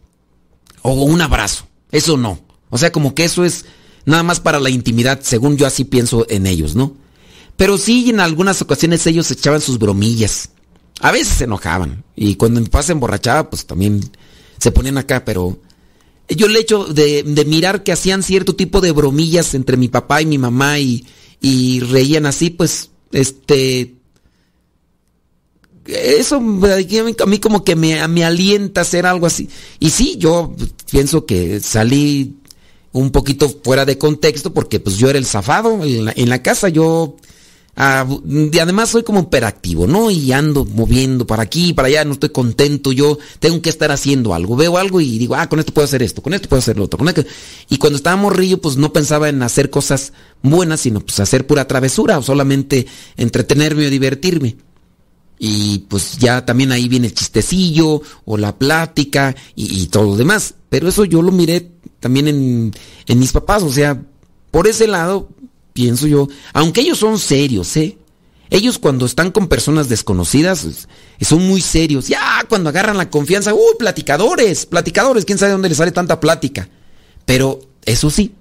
o 0.82 0.92
un 0.92 1.20
abrazo, 1.20 1.66
eso 1.90 2.16
no, 2.16 2.40
o 2.70 2.78
sea, 2.78 2.92
como 2.92 3.14
que 3.14 3.24
eso 3.24 3.44
es 3.44 3.64
nada 4.04 4.22
más 4.22 4.40
para 4.40 4.60
la 4.60 4.70
intimidad, 4.70 5.20
según 5.22 5.56
yo 5.56 5.66
así 5.66 5.84
pienso 5.84 6.26
en 6.28 6.46
ellos, 6.46 6.74
¿no? 6.74 6.96
Pero 7.56 7.78
sí, 7.78 8.10
en 8.10 8.20
algunas 8.20 8.60
ocasiones 8.62 9.06
ellos 9.06 9.30
echaban 9.30 9.60
sus 9.60 9.78
bromillas. 9.78 10.50
A 11.00 11.12
veces 11.12 11.34
se 11.34 11.44
enojaban. 11.44 12.04
Y 12.16 12.34
cuando 12.34 12.60
mi 12.60 12.66
papá 12.66 12.82
se 12.82 12.92
emborrachaba, 12.92 13.48
pues 13.48 13.66
también 13.66 14.00
se 14.58 14.70
ponían 14.70 14.98
acá, 14.98 15.24
pero 15.24 15.58
yo 16.28 16.46
el 16.46 16.56
hecho 16.56 16.84
de, 16.84 17.22
de 17.22 17.44
mirar 17.44 17.82
que 17.82 17.92
hacían 17.92 18.22
cierto 18.22 18.56
tipo 18.56 18.80
de 18.80 18.92
bromillas 18.92 19.54
entre 19.54 19.76
mi 19.76 19.88
papá 19.88 20.22
y 20.22 20.26
mi 20.26 20.38
mamá 20.38 20.78
y, 20.78 21.06
y 21.40 21.80
reían 21.80 22.26
así, 22.26 22.50
pues, 22.50 22.90
este... 23.12 23.94
Eso 25.86 26.36
a 26.36 27.26
mí 27.26 27.38
como 27.38 27.62
que 27.62 27.76
me, 27.76 28.00
alienta 28.00 28.80
a 28.80 28.82
hacer 28.82 29.06
algo 29.06 29.26
así. 29.26 29.48
Y 29.80 29.90
sí, 29.90 30.16
yo 30.18 30.54
pienso 30.90 31.26
que 31.26 31.60
salí 31.60 32.36
un 32.92 33.10
poquito 33.10 33.48
fuera 33.62 33.84
de 33.84 33.98
contexto 33.98 34.54
porque 34.54 34.80
pues 34.80 34.96
yo 34.96 35.10
era 35.10 35.18
el 35.18 35.26
zafado 35.26 35.84
en 35.84 36.06
la, 36.06 36.12
en 36.16 36.28
la 36.28 36.42
casa, 36.42 36.68
yo... 36.68 37.16
Ah, 37.76 38.06
y 38.30 38.56
además 38.60 38.90
soy 38.90 39.02
como 39.02 39.22
hiperactivo, 39.22 39.88
¿no? 39.88 40.08
Y 40.08 40.30
ando 40.30 40.64
moviendo 40.64 41.26
para 41.26 41.42
aquí, 41.42 41.72
para 41.72 41.88
allá, 41.88 42.04
no 42.04 42.12
estoy 42.12 42.28
contento, 42.28 42.92
yo 42.92 43.18
tengo 43.40 43.60
que 43.60 43.68
estar 43.68 43.90
haciendo 43.90 44.32
algo. 44.32 44.54
Veo 44.54 44.78
algo 44.78 45.00
y 45.00 45.18
digo, 45.18 45.34
ah, 45.34 45.48
con 45.48 45.58
esto 45.58 45.74
puedo 45.74 45.84
hacer 45.84 46.00
esto, 46.00 46.22
con 46.22 46.34
esto 46.34 46.48
puedo 46.48 46.60
hacer 46.60 46.76
lo 46.76 46.84
otro. 46.84 46.98
Con 46.98 47.08
esto. 47.08 47.24
Y 47.68 47.78
cuando 47.78 47.96
estaba 47.96 48.14
morrillo, 48.14 48.60
pues 48.60 48.76
no 48.76 48.92
pensaba 48.92 49.28
en 49.28 49.42
hacer 49.42 49.70
cosas 49.70 50.12
buenas, 50.40 50.82
sino 50.82 51.00
pues 51.00 51.18
hacer 51.18 51.48
pura 51.48 51.66
travesura 51.66 52.16
o 52.16 52.22
solamente 52.22 52.86
entretenerme 53.16 53.88
o 53.88 53.90
divertirme. 53.90 54.56
Y 55.38 55.80
pues 55.88 56.18
ya 56.18 56.44
también 56.46 56.72
ahí 56.72 56.88
viene 56.88 57.08
el 57.08 57.14
chistecillo 57.14 58.00
o 58.24 58.36
la 58.36 58.56
plática 58.56 59.34
y, 59.54 59.86
todo 59.86 60.04
lo 60.04 60.16
demás. 60.16 60.54
Pero 60.68 60.88
eso 60.88 61.04
yo 61.04 61.22
lo 61.22 61.32
miré 61.32 61.70
también 62.00 62.28
en, 62.28 62.72
en 63.06 63.18
mis 63.18 63.32
papás, 63.32 63.62
o 63.62 63.70
sea, 63.70 64.00
por 64.50 64.66
ese 64.68 64.86
lado, 64.86 65.28
pienso 65.72 66.06
yo, 66.06 66.28
aunque 66.52 66.82
ellos 66.82 66.98
son 66.98 67.18
serios, 67.18 67.76
¿eh? 67.76 67.98
Ellos 68.50 68.78
cuando 68.78 69.06
están 69.06 69.32
con 69.32 69.48
personas 69.48 69.88
desconocidas 69.88 70.64
es- 70.64 70.88
son 71.26 71.46
muy 71.48 71.60
serios. 71.60 72.06
Ya 72.08 72.44
cuando 72.48 72.68
agarran 72.68 72.96
la 72.98 73.10
confianza, 73.10 73.54
uy, 73.54 73.74
platicadores, 73.78 74.66
platicadores, 74.66 75.24
quién 75.24 75.38
sabe 75.38 75.52
dónde 75.52 75.68
les 75.70 75.78
sale 75.78 75.90
tanta 75.92 76.20
plática. 76.20 76.68
Pero 77.24 77.60
eso 77.84 78.10
sí. 78.10 78.34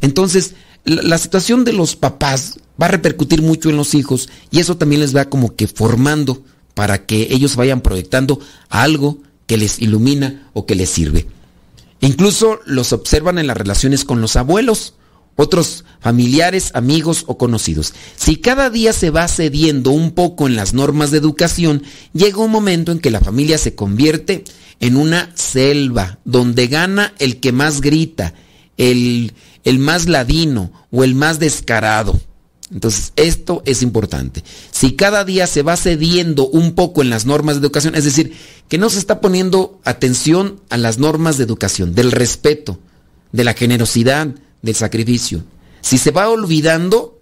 Entonces, 0.00 0.54
la, 0.84 1.18
situación 1.18 1.64
de 1.64 1.72
los 1.72 1.96
papás 1.96 2.58
va 2.80 2.86
a 2.86 2.90
repercutir 2.90 3.42
mucho 3.42 3.70
en 3.70 3.76
los 3.76 3.94
hijos 3.94 4.28
y 4.50 4.60
eso 4.60 4.76
también 4.76 5.00
les 5.00 5.14
va 5.14 5.26
como 5.26 5.56
que 5.56 5.66
formando 5.66 6.42
para 6.74 7.06
que 7.06 7.28
ellos 7.30 7.56
vayan 7.56 7.80
proyectando 7.80 8.40
algo 8.68 9.18
que 9.46 9.56
les 9.56 9.80
ilumina 9.80 10.50
o 10.52 10.66
que 10.66 10.74
les 10.74 10.90
sirve. 10.90 11.26
Incluso 12.00 12.60
los 12.66 12.92
observan 12.92 13.38
en 13.38 13.46
las 13.46 13.56
relaciones 13.56 14.04
con 14.04 14.20
los 14.20 14.36
abuelos, 14.36 14.94
otros 15.36 15.84
familiares, 16.00 16.70
amigos 16.74 17.24
o 17.26 17.38
conocidos. 17.38 17.94
Si 18.16 18.36
cada 18.36 18.70
día 18.70 18.92
se 18.92 19.10
va 19.10 19.26
cediendo 19.28 19.90
un 19.90 20.10
poco 20.10 20.46
en 20.46 20.56
las 20.56 20.74
normas 20.74 21.10
de 21.10 21.18
educación, 21.18 21.82
llega 22.12 22.38
un 22.38 22.50
momento 22.50 22.92
en 22.92 22.98
que 22.98 23.10
la 23.10 23.20
familia 23.20 23.58
se 23.58 23.74
convierte 23.74 24.44
en 24.80 24.96
una 24.96 25.30
selva 25.34 26.18
donde 26.24 26.66
gana 26.66 27.14
el 27.18 27.40
que 27.40 27.52
más 27.52 27.80
grita, 27.80 28.34
el, 28.76 29.32
el 29.64 29.78
más 29.78 30.06
ladino 30.06 30.70
o 30.90 31.04
el 31.04 31.14
más 31.14 31.38
descarado. 31.38 32.20
Entonces, 32.70 33.12
esto 33.16 33.62
es 33.66 33.82
importante. 33.82 34.42
Si 34.70 34.92
cada 34.92 35.24
día 35.24 35.46
se 35.46 35.62
va 35.62 35.76
cediendo 35.76 36.48
un 36.48 36.74
poco 36.74 37.02
en 37.02 37.10
las 37.10 37.26
normas 37.26 37.56
de 37.56 37.60
educación, 37.60 37.94
es 37.94 38.04
decir, 38.04 38.34
que 38.68 38.78
no 38.78 38.90
se 38.90 38.98
está 38.98 39.20
poniendo 39.20 39.80
atención 39.84 40.60
a 40.70 40.76
las 40.76 40.98
normas 40.98 41.36
de 41.36 41.44
educación, 41.44 41.94
del 41.94 42.10
respeto, 42.10 42.78
de 43.32 43.44
la 43.44 43.54
generosidad, 43.54 44.28
del 44.62 44.74
sacrificio. 44.74 45.44
Si 45.82 45.98
se 45.98 46.10
va 46.10 46.28
olvidando, 46.28 47.20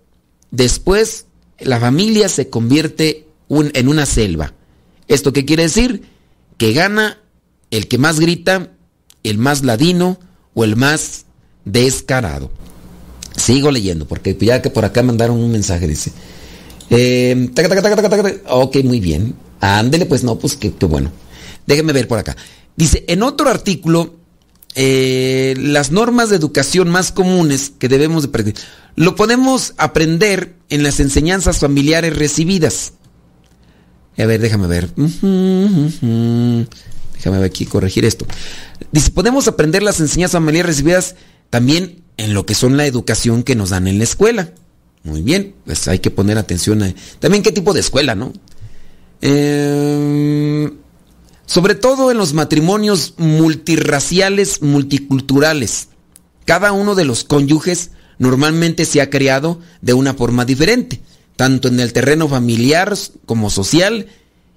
después 0.51 1.26
la 1.59 1.80
familia 1.80 2.28
se 2.28 2.49
convierte 2.49 3.26
en 3.49 3.88
una 3.88 4.07
selva. 4.07 4.55
¿Esto 5.09 5.32
qué 5.32 5.45
quiere 5.45 5.64
decir? 5.64 6.03
Que 6.57 6.72
gana 6.72 7.18
el 7.70 7.88
que 7.88 7.99
más 7.99 8.20
grita, 8.20 8.70
el 9.24 9.38
más 9.38 9.64
ladino 9.64 10.18
o 10.55 10.64
el 10.64 10.76
más 10.76 11.26
descarado. 11.65 12.51
Sigo 13.37 13.71
leyendo, 13.71 14.07
porque 14.07 14.37
ya 14.41 14.61
que 14.61 14.71
por 14.71 14.85
acá 14.85 15.03
mandaron 15.03 15.39
un 15.39 15.51
mensaje, 15.51 15.89
dice. 15.89 16.13
eh, 16.91 17.51
taca, 17.55 17.69
taca, 17.69 18.09
taca, 18.09 18.35
ok, 18.49 18.77
muy 18.85 19.01
bien. 19.01 19.35
Ándele, 19.61 20.07
pues 20.07 20.25
no, 20.25 20.39
pues 20.39 20.57
qué, 20.57 20.71
bueno. 20.81 21.11
Déjenme 21.67 21.93
ver 21.93 22.09
por 22.09 22.19
acá. 22.19 22.37
Dice, 22.77 23.05
en 23.07 23.23
otro 23.23 23.49
artículo, 23.49 24.17
eh, 24.75 25.55
las 25.57 25.91
normas 25.93 26.31
de 26.31 26.37
educación 26.37 26.91
más 26.91 27.13
comunes 27.13 27.73
que 27.79 27.89
debemos 27.89 28.25
de 28.25 28.29
aprender, 28.29 28.55
lo 28.97 29.15
podemos 29.15 29.75
aprender 29.77 30.57
en 30.69 30.83
las 30.83 31.01
enseñanzas 31.01 31.59
familiares 31.59 32.17
recibidas. 32.17 32.95
A 34.19 34.27
ver, 34.27 34.41
déjame 34.41 34.67
ver. 34.67 34.93
Déjame 34.95 36.67
ver 37.39 37.45
aquí, 37.45 37.65
corregir 37.67 38.05
esto. 38.05 38.27
Dice, 38.91 39.11
podemos 39.11 39.49
aprender 39.49 39.83
las 39.83 40.01
enseñanzas 40.01 40.39
familiares 40.39 40.77
recibidas 40.77 41.15
también 41.53 42.03
en 42.16 42.32
lo 42.32 42.46
que 42.46 42.55
son 42.55 42.78
la 42.78 42.86
educación 42.86 43.42
que 43.42 43.55
nos 43.55 43.68
dan 43.68 43.86
en 43.86 43.98
la 43.98 44.05
escuela. 44.05 44.55
Muy 45.05 45.20
bien, 45.20 45.55
pues 45.66 45.86
hay 45.86 45.98
que 45.98 46.11
poner 46.11 46.38
atención 46.38 46.82
a... 46.82 46.94
También 47.18 47.42
qué 47.42 47.53
tipo 47.53 47.74
de 47.74 47.80
escuela, 47.80 48.14
¿no? 48.14 48.32
Eh, 49.20 50.72
sobre 51.44 51.74
todo 51.74 52.11
en 52.11 52.16
los 52.16 52.32
matrimonios 52.32 53.12
multirraciales, 53.18 54.62
multiculturales. 54.62 55.88
Cada 56.46 56.72
uno 56.72 56.94
de 56.94 57.05
los 57.05 57.22
cónyuges 57.22 57.90
normalmente 58.18 58.86
se 58.86 59.03
ha 59.03 59.11
creado 59.11 59.61
de 59.82 59.92
una 59.92 60.14
forma 60.14 60.46
diferente, 60.46 61.03
tanto 61.36 61.68
en 61.68 61.80
el 61.80 61.92
terreno 61.92 62.28
familiar 62.28 62.96
como 63.26 63.50
social, 63.50 64.07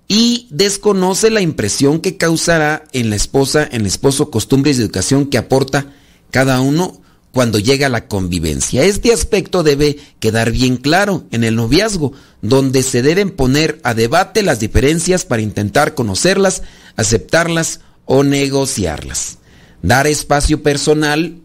y 0.07 0.47
desconoce 0.49 1.29
la 1.29 1.41
impresión 1.41 1.99
que 1.99 2.15
causará 2.15 2.85
en 2.93 3.09
la 3.09 3.17
esposa, 3.17 3.67
en 3.69 3.81
el 3.81 3.87
esposo, 3.87 4.31
costumbres 4.31 4.77
y 4.77 4.81
educación 4.81 5.25
que 5.25 5.37
aporta 5.37 5.91
cada 6.31 6.61
uno 6.61 7.01
cuando 7.31 7.59
llega 7.59 7.89
la 7.89 8.07
convivencia. 8.07 8.83
Este 8.83 9.11
aspecto 9.11 9.61
debe 9.61 9.97
quedar 10.19 10.51
bien 10.51 10.77
claro 10.77 11.25
en 11.31 11.43
el 11.43 11.55
noviazgo, 11.55 12.13
donde 12.41 12.81
se 12.81 13.01
deben 13.01 13.29
poner 13.29 13.81
a 13.83 13.93
debate 13.93 14.41
las 14.41 14.61
diferencias 14.61 15.25
para 15.25 15.41
intentar 15.41 15.95
conocerlas, 15.95 16.63
aceptarlas 16.95 17.81
o 18.05 18.23
negociarlas. 18.23 19.39
Dar 19.81 20.07
espacio 20.07 20.63
personal 20.63 21.35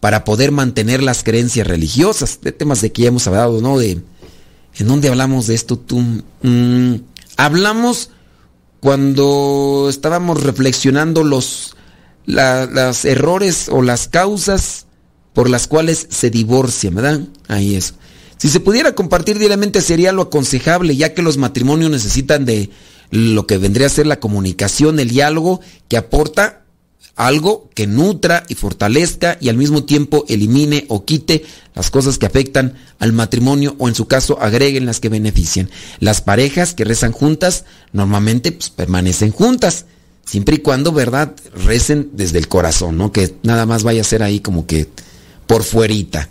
para 0.00 0.24
poder 0.24 0.50
mantener 0.50 1.02
las 1.02 1.22
creencias 1.22 1.66
religiosas, 1.66 2.40
de 2.40 2.52
temas 2.52 2.80
de 2.80 2.92
que 2.92 3.02
ya 3.02 3.08
hemos 3.08 3.26
hablado, 3.26 3.60
¿no? 3.60 3.78
De, 3.78 4.00
¿En 4.76 4.88
dónde 4.88 5.08
hablamos 5.08 5.46
de 5.46 5.54
esto 5.54 5.78
tú? 5.78 6.02
Mm, 6.42 6.94
hablamos 7.36 8.10
cuando 8.80 9.88
estábamos 9.88 10.42
reflexionando 10.42 11.22
los 11.22 11.73
los 12.26 13.04
errores 13.04 13.68
o 13.68 13.82
las 13.82 14.08
causas 14.08 14.86
por 15.32 15.50
las 15.50 15.66
cuales 15.66 16.06
se 16.10 16.30
divorcian, 16.30 16.94
¿verdad? 16.94 17.20
Ahí 17.48 17.74
es. 17.74 17.94
Si 18.38 18.48
se 18.48 18.60
pudiera 18.60 18.94
compartir 18.94 19.38
diariamente 19.38 19.80
sería 19.80 20.12
lo 20.12 20.22
aconsejable, 20.22 20.96
ya 20.96 21.14
que 21.14 21.22
los 21.22 21.38
matrimonios 21.38 21.90
necesitan 21.90 22.44
de 22.44 22.70
lo 23.10 23.46
que 23.46 23.58
vendría 23.58 23.86
a 23.86 23.90
ser 23.90 24.06
la 24.06 24.20
comunicación, 24.20 24.98
el 24.98 25.10
diálogo, 25.10 25.60
que 25.88 25.96
aporta 25.96 26.64
algo 27.16 27.70
que 27.74 27.86
nutra 27.86 28.44
y 28.48 28.54
fortalezca 28.54 29.38
y 29.40 29.48
al 29.48 29.56
mismo 29.56 29.84
tiempo 29.84 30.24
elimine 30.28 30.84
o 30.88 31.04
quite 31.04 31.44
las 31.74 31.90
cosas 31.90 32.18
que 32.18 32.26
afectan 32.26 32.74
al 32.98 33.12
matrimonio 33.12 33.76
o 33.78 33.88
en 33.88 33.94
su 33.94 34.06
caso 34.06 34.38
agreguen 34.40 34.86
las 34.86 35.00
que 35.00 35.08
benefician. 35.08 35.70
Las 36.00 36.20
parejas 36.20 36.74
que 36.74 36.84
rezan 36.84 37.12
juntas 37.12 37.64
normalmente 37.92 38.52
pues, 38.52 38.70
permanecen 38.70 39.30
juntas, 39.30 39.86
siempre 40.24 40.56
y 40.56 40.58
cuando, 40.58 40.92
¿verdad?, 40.92 41.34
recen 41.64 42.10
desde 42.12 42.38
el 42.38 42.48
corazón, 42.48 42.96
¿no? 42.96 43.12
Que 43.12 43.34
nada 43.42 43.66
más 43.66 43.82
vaya 43.82 44.00
a 44.00 44.04
ser 44.04 44.22
ahí 44.22 44.40
como 44.40 44.66
que 44.66 44.88
por 45.46 45.62
fuerita. 45.62 46.30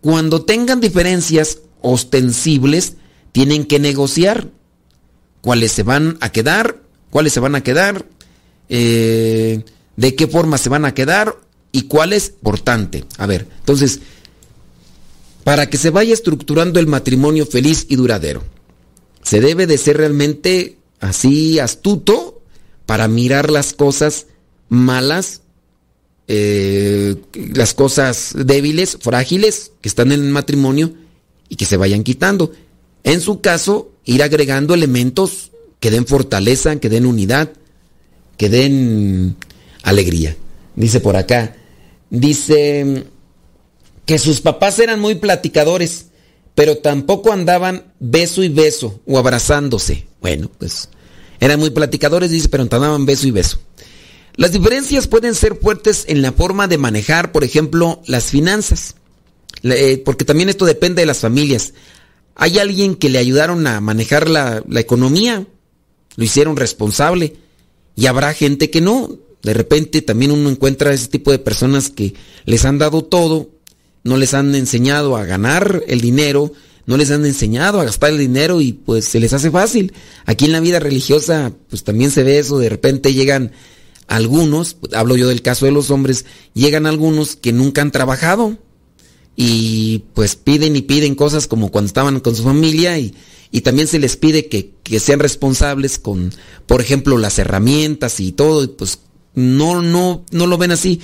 Cuando 0.00 0.44
tengan 0.44 0.80
diferencias 0.80 1.58
ostensibles, 1.80 2.94
tienen 3.32 3.64
que 3.64 3.78
negociar 3.78 4.48
cuáles 5.40 5.72
se 5.72 5.82
van 5.82 6.18
a 6.20 6.30
quedar, 6.30 6.80
cuáles 7.10 7.32
se 7.32 7.40
van 7.40 7.54
a 7.54 7.62
quedar, 7.62 8.06
eh, 8.68 9.64
de 9.96 10.14
qué 10.14 10.26
forma 10.26 10.58
se 10.58 10.68
van 10.68 10.84
a 10.84 10.94
quedar 10.94 11.36
y 11.72 11.82
cuál 11.82 12.12
es 12.12 12.34
importante. 12.36 13.04
A 13.16 13.26
ver, 13.26 13.48
entonces, 13.60 14.00
para 15.44 15.68
que 15.68 15.78
se 15.78 15.90
vaya 15.90 16.14
estructurando 16.14 16.78
el 16.78 16.86
matrimonio 16.86 17.46
feliz 17.46 17.86
y 17.88 17.96
duradero, 17.96 18.44
se 19.22 19.40
debe 19.40 19.66
de 19.66 19.78
ser 19.78 19.96
realmente 19.96 20.78
así 21.00 21.58
astuto 21.58 22.37
para 22.88 23.06
mirar 23.06 23.50
las 23.50 23.74
cosas 23.74 24.28
malas 24.70 25.42
eh, 26.26 27.16
las 27.34 27.74
cosas 27.74 28.32
débiles, 28.34 28.96
frágiles 28.98 29.72
que 29.82 29.90
están 29.90 30.10
en 30.10 30.22
el 30.22 30.30
matrimonio 30.30 30.94
y 31.50 31.56
que 31.56 31.66
se 31.66 31.76
vayan 31.76 32.02
quitando. 32.02 32.50
En 33.04 33.20
su 33.20 33.42
caso, 33.42 33.92
ir 34.06 34.22
agregando 34.22 34.72
elementos 34.72 35.52
que 35.80 35.90
den 35.90 36.06
fortaleza, 36.06 36.76
que 36.76 36.88
den 36.88 37.04
unidad, 37.04 37.52
que 38.38 38.48
den 38.48 39.36
alegría. 39.82 40.34
Dice 40.74 41.00
por 41.00 41.16
acá, 41.16 41.56
dice 42.08 43.04
que 44.06 44.18
sus 44.18 44.40
papás 44.40 44.78
eran 44.78 44.98
muy 44.98 45.16
platicadores, 45.16 46.06
pero 46.54 46.78
tampoco 46.78 47.32
andaban 47.32 47.92
beso 48.00 48.42
y 48.42 48.48
beso 48.48 48.98
o 49.06 49.18
abrazándose. 49.18 50.06
Bueno, 50.22 50.50
pues 50.58 50.88
eran 51.40 51.60
muy 51.60 51.70
platicadores, 51.70 52.30
dice, 52.30 52.48
pero 52.48 52.62
andaban 52.62 53.06
beso 53.06 53.26
y 53.26 53.30
beso. 53.30 53.58
Las 54.38 54.52
diferencias 54.52 55.08
pueden 55.08 55.34
ser 55.34 55.56
fuertes 55.56 56.04
en 56.06 56.22
la 56.22 56.32
forma 56.32 56.68
de 56.68 56.78
manejar, 56.78 57.32
por 57.32 57.42
ejemplo, 57.42 58.00
las 58.06 58.26
finanzas, 58.26 58.94
eh, 59.64 60.00
porque 60.04 60.24
también 60.24 60.48
esto 60.48 60.64
depende 60.64 61.02
de 61.02 61.06
las 61.06 61.18
familias. 61.18 61.74
Hay 62.36 62.58
alguien 62.58 62.94
que 62.94 63.08
le 63.08 63.18
ayudaron 63.18 63.66
a 63.66 63.80
manejar 63.80 64.28
la, 64.28 64.62
economía, 64.76 65.44
lo 66.14 66.24
hicieron 66.24 66.56
responsable, 66.56 67.34
y 67.96 68.06
habrá 68.06 68.32
gente 68.32 68.70
que 68.70 68.80
no. 68.80 69.10
De 69.42 69.54
repente 69.54 70.02
también 70.02 70.30
uno 70.30 70.50
encuentra 70.50 70.92
ese 70.92 71.08
tipo 71.08 71.32
de 71.32 71.40
personas 71.40 71.90
que 71.90 72.14
les 72.44 72.64
han 72.64 72.78
dado 72.78 73.02
todo, 73.02 73.50
no 74.04 74.16
les 74.16 74.34
han 74.34 74.54
enseñado 74.54 75.16
a 75.16 75.24
ganar 75.24 75.82
el 75.88 76.00
dinero, 76.00 76.52
no 76.88 76.96
les 76.96 77.10
han 77.10 77.26
enseñado 77.26 77.80
a 77.80 77.84
gastar 77.84 78.10
el 78.10 78.18
dinero 78.18 78.62
y 78.62 78.72
pues 78.72 79.04
se 79.04 79.20
les 79.20 79.34
hace 79.34 79.50
fácil. 79.50 79.92
Aquí 80.24 80.46
en 80.46 80.52
la 80.52 80.60
vida 80.60 80.80
religiosa 80.80 81.52
pues 81.68 81.84
también 81.84 82.10
se 82.10 82.22
ve 82.22 82.38
eso, 82.38 82.58
de 82.58 82.70
repente 82.70 83.12
llegan 83.12 83.52
algunos, 84.06 84.78
hablo 84.94 85.14
yo 85.14 85.28
del 85.28 85.42
caso 85.42 85.66
de 85.66 85.72
los 85.72 85.90
hombres, 85.90 86.24
llegan 86.54 86.86
algunos 86.86 87.36
que 87.36 87.52
nunca 87.52 87.82
han 87.82 87.90
trabajado 87.90 88.56
y 89.36 90.04
pues 90.14 90.34
piden 90.34 90.76
y 90.76 90.80
piden 90.80 91.14
cosas 91.14 91.46
como 91.46 91.70
cuando 91.70 91.88
estaban 91.88 92.20
con 92.20 92.34
su 92.34 92.42
familia 92.42 92.98
y, 92.98 93.14
y 93.50 93.60
también 93.60 93.86
se 93.86 93.98
les 93.98 94.16
pide 94.16 94.48
que, 94.48 94.72
que, 94.82 94.98
sean 94.98 95.20
responsables 95.20 95.98
con, 95.98 96.32
por 96.64 96.80
ejemplo, 96.80 97.18
las 97.18 97.38
herramientas 97.38 98.18
y 98.18 98.32
todo, 98.32 98.64
y 98.64 98.68
pues 98.68 99.00
no, 99.34 99.82
no, 99.82 100.24
no 100.30 100.46
lo 100.46 100.56
ven 100.56 100.70
así. 100.70 101.02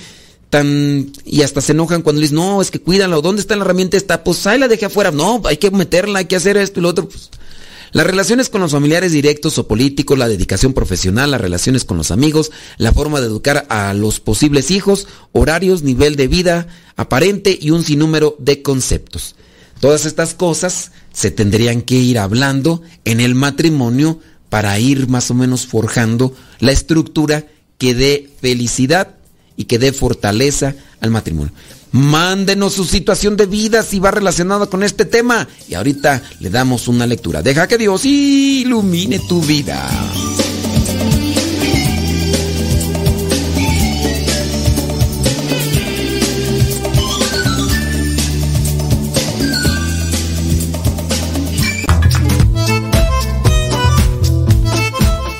Y 0.63 1.41
hasta 1.41 1.61
se 1.61 1.71
enojan 1.71 2.01
cuando 2.01 2.21
les 2.21 2.31
no, 2.31 2.61
es 2.61 2.71
que 2.71 2.79
cuídalo, 2.79 3.21
¿dónde 3.21 3.41
está 3.41 3.55
la 3.55 3.63
herramienta? 3.63 3.97
Está, 3.97 4.23
pues 4.23 4.45
ahí 4.47 4.59
la 4.59 4.67
dejé 4.67 4.85
afuera. 4.85 5.11
No, 5.11 5.41
hay 5.45 5.57
que 5.57 5.71
meterla, 5.71 6.19
hay 6.19 6.25
que 6.25 6.35
hacer 6.35 6.57
esto 6.57 6.79
y 6.79 6.83
lo 6.83 6.89
otro. 6.89 7.09
Pues, 7.09 7.29
las 7.91 8.05
relaciones 8.05 8.49
con 8.49 8.59
los 8.59 8.73
familiares 8.73 9.13
directos 9.13 9.57
o 9.57 9.67
políticos, 9.67 10.17
la 10.17 10.27
dedicación 10.27 10.73
profesional, 10.73 11.31
las 11.31 11.39
relaciones 11.39 11.85
con 11.85 11.95
los 11.95 12.11
amigos, 12.11 12.51
la 12.77 12.91
forma 12.91 13.21
de 13.21 13.27
educar 13.27 13.65
a 13.69 13.93
los 13.93 14.19
posibles 14.19 14.69
hijos, 14.69 15.07
horarios, 15.31 15.81
nivel 15.81 16.17
de 16.17 16.27
vida 16.27 16.67
aparente 16.97 17.57
y 17.59 17.71
un 17.71 17.83
sinnúmero 17.83 18.35
de 18.37 18.61
conceptos. 18.61 19.35
Todas 19.79 20.05
estas 20.05 20.33
cosas 20.33 20.91
se 21.13 21.31
tendrían 21.31 21.81
que 21.81 21.95
ir 21.95 22.19
hablando 22.19 22.81
en 23.05 23.21
el 23.21 23.33
matrimonio 23.33 24.19
para 24.49 24.77
ir 24.77 25.07
más 25.07 25.31
o 25.31 25.33
menos 25.33 25.65
forjando 25.65 26.33
la 26.59 26.73
estructura 26.73 27.47
que 27.77 27.95
dé 27.95 28.29
felicidad 28.41 29.14
y 29.57 29.65
que 29.65 29.79
dé 29.79 29.93
fortaleza 29.93 30.75
al 31.01 31.11
matrimonio. 31.11 31.51
Mándenos 31.91 32.73
su 32.73 32.83
situación 32.83 33.37
de 33.37 33.45
vida 33.45 33.81
si 33.81 33.99
va 33.99 34.11
relacionada 34.11 34.65
con 34.65 34.83
este 34.83 35.05
tema. 35.05 35.47
Y 35.69 35.75
ahorita 35.75 36.21
le 36.41 36.49
damos 36.49 36.87
una 36.87 37.07
lectura. 37.07 37.41
Deja 37.41 37.67
que 37.67 37.77
Dios 37.77 38.03
ilumine 38.03 39.19
tu 39.19 39.41
vida. 39.41 39.89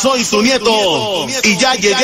Soy 0.00 0.24
su 0.24 0.42
nieto 0.42 1.26
y 1.42 1.56
ya 1.56 1.74
llegué. 1.74 1.94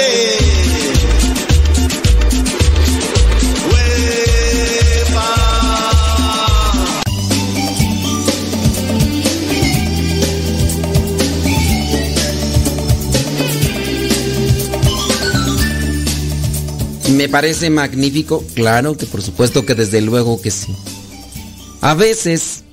Me 17.11 17.29
parece 17.29 17.69
magnífico, 17.69 18.43
claro 18.55 18.97
que 18.97 19.05
por 19.05 19.21
supuesto 19.23 19.67
que 19.67 19.75
desde 19.75 20.01
luego 20.01 20.41
que 20.41 20.51
sí. 20.51 20.75
A 21.83 21.95
veces 21.95 22.65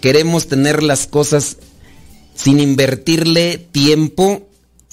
queremos 0.00 0.46
tener 0.46 0.84
las 0.84 1.08
cosas 1.08 1.56
sin 2.36 2.60
invertirle 2.60 3.58
tiempo 3.58 4.47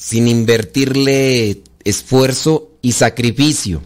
sin 0.05 0.27
invertirle 0.27 1.63
esfuerzo 1.83 2.69
y 2.83 2.91
sacrificio. 2.91 3.81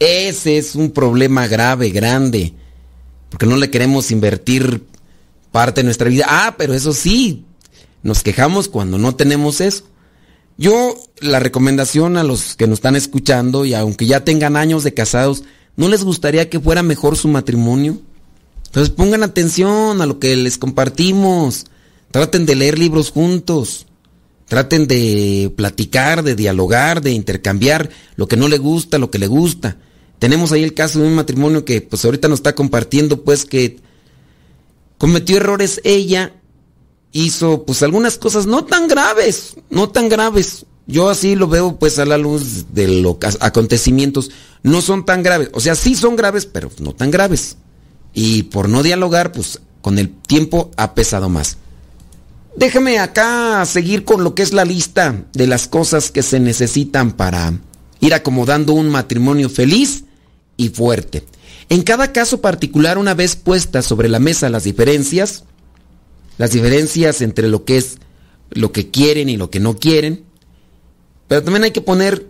Ese 0.00 0.58
es 0.58 0.74
un 0.74 0.90
problema 0.90 1.46
grave, 1.46 1.88
grande, 1.88 2.52
porque 3.30 3.46
no 3.46 3.56
le 3.56 3.70
queremos 3.70 4.10
invertir 4.10 4.84
parte 5.50 5.80
de 5.80 5.86
nuestra 5.86 6.10
vida. 6.10 6.26
Ah, 6.28 6.56
pero 6.58 6.74
eso 6.74 6.92
sí, 6.92 7.46
nos 8.02 8.22
quejamos 8.22 8.68
cuando 8.68 8.98
no 8.98 9.14
tenemos 9.14 9.62
eso. 9.62 9.84
Yo 10.58 10.94
la 11.20 11.40
recomendación 11.40 12.18
a 12.18 12.22
los 12.22 12.54
que 12.54 12.66
nos 12.66 12.80
están 12.80 12.94
escuchando 12.94 13.64
y 13.64 13.72
aunque 13.72 14.04
ya 14.04 14.24
tengan 14.24 14.58
años 14.58 14.84
de 14.84 14.92
casados, 14.92 15.42
¿no 15.74 15.88
les 15.88 16.04
gustaría 16.04 16.50
que 16.50 16.60
fuera 16.60 16.82
mejor 16.82 17.16
su 17.16 17.28
matrimonio? 17.28 17.98
Entonces 18.66 18.90
pongan 18.90 19.22
atención 19.22 20.02
a 20.02 20.06
lo 20.06 20.18
que 20.18 20.36
les 20.36 20.58
compartimos. 20.58 21.64
Traten 22.10 22.44
de 22.44 22.56
leer 22.56 22.78
libros 22.78 23.10
juntos. 23.10 23.86
Traten 24.48 24.86
de 24.86 25.52
platicar, 25.56 26.22
de 26.22 26.34
dialogar, 26.34 27.02
de 27.02 27.12
intercambiar 27.12 27.90
lo 28.16 28.26
que 28.28 28.36
no 28.36 28.48
le 28.48 28.58
gusta, 28.58 28.98
lo 28.98 29.10
que 29.10 29.18
le 29.18 29.26
gusta. 29.26 29.76
Tenemos 30.18 30.52
ahí 30.52 30.64
el 30.64 30.74
caso 30.74 31.00
de 31.00 31.06
un 31.06 31.14
matrimonio 31.14 31.64
que 31.64 31.80
pues 31.80 32.04
ahorita 32.04 32.28
nos 32.28 32.40
está 32.40 32.54
compartiendo 32.54 33.22
pues 33.22 33.44
que 33.44 33.78
cometió 34.96 35.36
errores 35.36 35.80
ella, 35.84 36.34
hizo 37.12 37.64
pues 37.64 37.82
algunas 37.82 38.18
cosas 38.18 38.46
no 38.46 38.64
tan 38.64 38.88
graves, 38.88 39.54
no 39.70 39.88
tan 39.90 40.08
graves. 40.08 40.66
Yo 40.86 41.10
así 41.10 41.36
lo 41.36 41.48
veo 41.48 41.78
pues 41.78 41.98
a 41.98 42.06
la 42.06 42.16
luz 42.16 42.66
de 42.72 42.88
los 42.88 43.16
acontecimientos, 43.40 44.30
no 44.62 44.80
son 44.80 45.04
tan 45.04 45.22
graves, 45.22 45.50
o 45.52 45.60
sea, 45.60 45.74
sí 45.74 45.94
son 45.94 46.16
graves, 46.16 46.46
pero 46.46 46.70
no 46.80 46.94
tan 46.94 47.10
graves. 47.10 47.56
Y 48.14 48.44
por 48.44 48.68
no 48.68 48.82
dialogar, 48.82 49.32
pues 49.32 49.60
con 49.82 49.98
el 49.98 50.08
tiempo 50.08 50.70
ha 50.76 50.94
pesado 50.94 51.28
más. 51.28 51.58
Déjame 52.58 52.98
acá 52.98 53.64
seguir 53.66 54.04
con 54.04 54.24
lo 54.24 54.34
que 54.34 54.42
es 54.42 54.52
la 54.52 54.64
lista 54.64 55.24
de 55.32 55.46
las 55.46 55.68
cosas 55.68 56.10
que 56.10 56.24
se 56.24 56.40
necesitan 56.40 57.12
para 57.12 57.52
ir 58.00 58.14
acomodando 58.14 58.72
un 58.72 58.88
matrimonio 58.88 59.48
feliz 59.48 60.02
y 60.56 60.70
fuerte. 60.70 61.24
En 61.68 61.82
cada 61.82 62.12
caso 62.12 62.40
particular, 62.40 62.98
una 62.98 63.14
vez 63.14 63.36
puestas 63.36 63.86
sobre 63.86 64.08
la 64.08 64.18
mesa 64.18 64.48
las 64.48 64.64
diferencias, 64.64 65.44
las 66.36 66.50
diferencias 66.50 67.20
entre 67.20 67.46
lo 67.46 67.64
que 67.64 67.76
es 67.76 67.98
lo 68.50 68.72
que 68.72 68.90
quieren 68.90 69.28
y 69.28 69.36
lo 69.36 69.50
que 69.50 69.60
no 69.60 69.76
quieren, 69.76 70.24
pero 71.28 71.44
también 71.44 71.62
hay 71.62 71.70
que 71.70 71.80
poner 71.80 72.28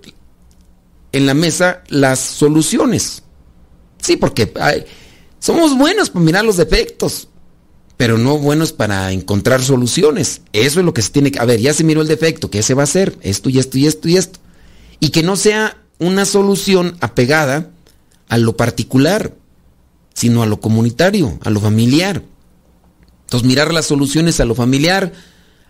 en 1.12 1.24
la 1.24 1.33
mesa 1.33 1.85
las 1.89 2.18
soluciones. 2.18 3.22
Sí, 4.03 4.18
porque 4.18 4.53
somos 5.39 5.79
buenos 5.79 6.11
para 6.11 6.22
mirar 6.26 6.45
los 6.45 6.59
defectos, 6.59 7.29
pero 7.99 8.16
no 8.16 8.38
buenos 8.38 8.72
para 8.72 9.11
encontrar 9.11 9.61
soluciones. 9.61 10.40
Eso 10.53 10.78
es 10.78 10.86
lo 10.86 10.94
que 10.94 11.03
se 11.03 11.11
tiene 11.11 11.32
que... 11.32 11.40
A 11.40 11.44
ver, 11.44 11.61
ya 11.61 11.74
se 11.74 11.82
miró 11.82 12.01
el 12.01 12.07
defecto, 12.07 12.49
¿qué 12.49 12.62
se 12.62 12.72
va 12.72 12.82
a 12.82 12.84
hacer? 12.84 13.18
Esto 13.22 13.51
y 13.51 13.59
esto 13.59 13.76
y 13.76 13.88
esto 13.88 14.09
y 14.09 14.16
esto. 14.16 14.38
Y 15.01 15.11
que 15.11 15.24
no 15.24 15.34
sea 15.34 15.76
una 15.99 16.24
solución 16.24 16.96
apegada 17.01 17.70
a 18.28 18.38
lo 18.38 18.57
particular, 18.57 19.34
sino 20.14 20.44
a 20.44 20.46
lo 20.46 20.61
comunitario, 20.61 21.40
a 21.42 21.51
lo 21.51 21.61
familiar. 21.61 22.22
Entonces, 23.22 23.49
mirar 23.49 23.74
las 23.74 23.86
soluciones 23.86 24.38
a 24.38 24.44
lo 24.44 24.55
familiar, 24.55 25.12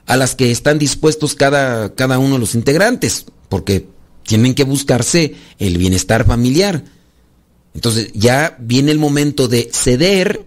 a 0.05 0.19
las 0.19 0.35
que 0.35 0.51
están 0.51 0.79
dispuestos 0.79 1.35
cada, 1.35 1.95
cada 1.95 2.19
uno 2.19 2.35
de 2.35 2.41
los 2.41 2.55
integrantes, 2.55 3.25
porque 3.49 3.89
tienen 4.23 4.55
que 4.55 4.65
buscarse 4.65 5.35
el 5.59 5.79
bienestar 5.79 6.27
familiar. 6.27 6.85
Entonces, 7.75 8.11
ya 8.13 8.55
viene 8.61 8.93
el 8.93 8.99
momento 8.99 9.49
de 9.49 9.71
ceder, 9.73 10.45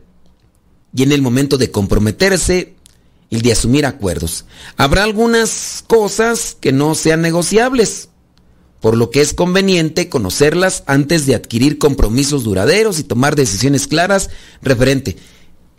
viene 0.92 1.16
el 1.16 1.22
momento 1.22 1.58
de 1.58 1.72
comprometerse, 1.72 2.76
el 3.30 3.42
de 3.42 3.52
asumir 3.52 3.86
acuerdos. 3.86 4.46
Habrá 4.78 5.04
algunas 5.04 5.84
cosas 5.88 6.58
que 6.60 6.72
no 6.72 6.96
sean 6.96 7.22
negociables 7.22 8.10
por 8.82 8.98
lo 8.98 9.12
que 9.12 9.22
es 9.22 9.34
conveniente 9.34 10.10
conocerlas 10.10 10.84
antes 10.88 11.28
de 11.28 11.36
adquirir 11.36 11.78
compromisos 11.78 12.44
duraderos 12.44 13.00
y 13.00 13.04
tomar 13.04 13.36
decisiones 13.36 13.88
claras 13.88 14.32
referente. 14.62 15.18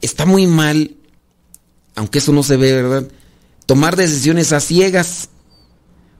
Está 0.00 0.24
muy 0.24 0.46
mal, 0.46 0.94
aunque 1.96 2.20
eso 2.20 2.32
no 2.32 2.44
se 2.44 2.56
ve, 2.56 2.72
¿verdad? 2.72 3.08
Tomar 3.66 3.96
decisiones 3.96 4.52
a 4.52 4.60
ciegas. 4.60 5.28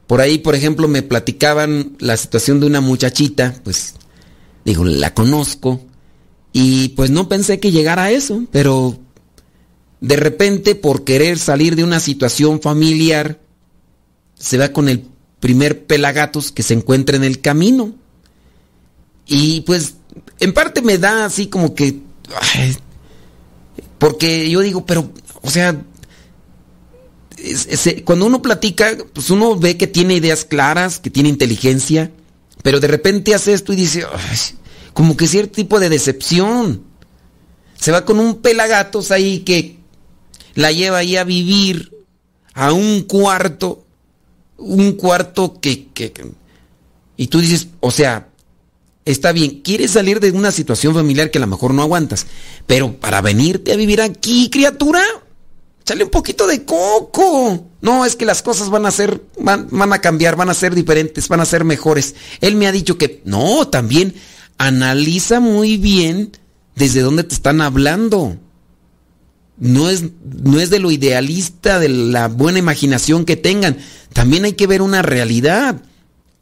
Por 0.08 0.20
ahí, 0.20 0.38
por 0.38 0.56
ejemplo, 0.56 0.88
me 0.88 1.02
platicaban 1.02 1.96
la 2.00 2.16
situación 2.16 2.58
de 2.58 2.66
una 2.66 2.80
muchachita, 2.80 3.54
pues, 3.62 3.94
digo, 4.64 4.84
la 4.84 5.14
conozco, 5.14 5.80
y 6.52 6.90
pues 6.90 7.10
no 7.10 7.28
pensé 7.28 7.60
que 7.60 7.72
llegara 7.72 8.04
a 8.04 8.10
eso, 8.10 8.44
pero 8.50 8.98
de 10.00 10.16
repente 10.16 10.74
por 10.74 11.04
querer 11.04 11.38
salir 11.38 11.76
de 11.76 11.84
una 11.84 12.00
situación 12.00 12.60
familiar, 12.60 13.40
se 14.38 14.58
va 14.58 14.72
con 14.72 14.88
el 14.88 15.04
primer 15.40 15.86
pelagatos 15.86 16.52
que 16.52 16.62
se 16.62 16.74
encuentra 16.74 17.16
en 17.16 17.24
el 17.24 17.40
camino. 17.40 17.94
Y 19.26 19.62
pues 19.62 19.94
en 20.40 20.52
parte 20.52 20.82
me 20.82 20.98
da 20.98 21.24
así 21.24 21.46
como 21.46 21.74
que... 21.74 22.00
porque 23.98 24.50
yo 24.50 24.60
digo, 24.60 24.84
pero, 24.84 25.10
o 25.40 25.50
sea, 25.50 25.80
cuando 28.04 28.26
uno 28.26 28.42
platica, 28.42 28.96
pues 29.12 29.30
uno 29.30 29.56
ve 29.56 29.76
que 29.76 29.86
tiene 29.86 30.14
ideas 30.14 30.44
claras, 30.44 30.98
que 30.98 31.10
tiene 31.10 31.28
inteligencia, 31.28 32.10
pero 32.62 32.80
de 32.80 32.88
repente 32.88 33.34
hace 33.34 33.52
esto 33.52 33.72
y 33.72 33.76
dice, 33.76 34.04
como 34.92 35.16
que 35.16 35.26
cierto 35.26 35.54
tipo 35.54 35.80
de 35.80 35.88
decepción. 35.88 36.82
Se 37.78 37.92
va 37.92 38.04
con 38.04 38.20
un 38.20 38.40
pelagatos 38.40 39.10
ahí 39.10 39.40
que 39.40 39.78
la 40.54 40.72
lleva 40.72 40.98
ahí 40.98 41.16
a 41.16 41.24
vivir 41.24 41.92
a 42.54 42.72
un 42.72 43.02
cuarto 43.02 43.82
un 44.62 44.92
cuarto 44.92 45.60
que, 45.60 45.88
Y 47.16 47.26
tú 47.26 47.40
dices, 47.40 47.68
o 47.80 47.90
sea, 47.90 48.28
está 49.04 49.32
bien, 49.32 49.60
quieres 49.62 49.92
salir 49.92 50.20
de 50.20 50.30
una 50.30 50.52
situación 50.52 50.94
familiar 50.94 51.30
que 51.30 51.38
a 51.38 51.42
lo 51.42 51.46
mejor 51.46 51.74
no 51.74 51.82
aguantas, 51.82 52.26
pero 52.66 52.94
para 52.94 53.20
venirte 53.20 53.72
a 53.72 53.76
vivir 53.76 54.00
aquí, 54.00 54.48
criatura, 54.50 55.02
sale 55.84 56.04
un 56.04 56.10
poquito 56.10 56.46
de 56.46 56.64
coco. 56.64 57.66
No, 57.80 58.04
es 58.04 58.14
que 58.14 58.24
las 58.24 58.42
cosas 58.42 58.70
van 58.70 58.86
a 58.86 58.92
ser, 58.92 59.22
van, 59.38 59.66
van, 59.70 59.92
a 59.92 60.00
cambiar, 60.00 60.36
van 60.36 60.48
a 60.48 60.54
ser 60.54 60.74
diferentes, 60.74 61.28
van 61.28 61.40
a 61.40 61.44
ser 61.44 61.64
mejores. 61.64 62.14
Él 62.40 62.54
me 62.54 62.68
ha 62.68 62.72
dicho 62.72 62.96
que, 62.96 63.20
no, 63.24 63.66
también 63.68 64.14
analiza 64.66 65.40
muy 65.40 65.76
bien 65.76 66.32
desde 66.74 67.00
dónde 67.00 67.24
te 67.24 67.34
están 67.34 67.60
hablando 67.60 68.38
no 69.62 69.88
es, 69.88 70.02
no 70.24 70.58
es 70.58 70.70
de 70.70 70.80
lo 70.80 70.90
idealista, 70.90 71.78
de 71.78 71.88
la 71.88 72.26
buena 72.26 72.58
imaginación 72.58 73.24
que 73.24 73.36
tengan. 73.36 73.78
También 74.12 74.44
hay 74.44 74.54
que 74.54 74.66
ver 74.66 74.82
una 74.82 75.02
realidad. 75.02 75.82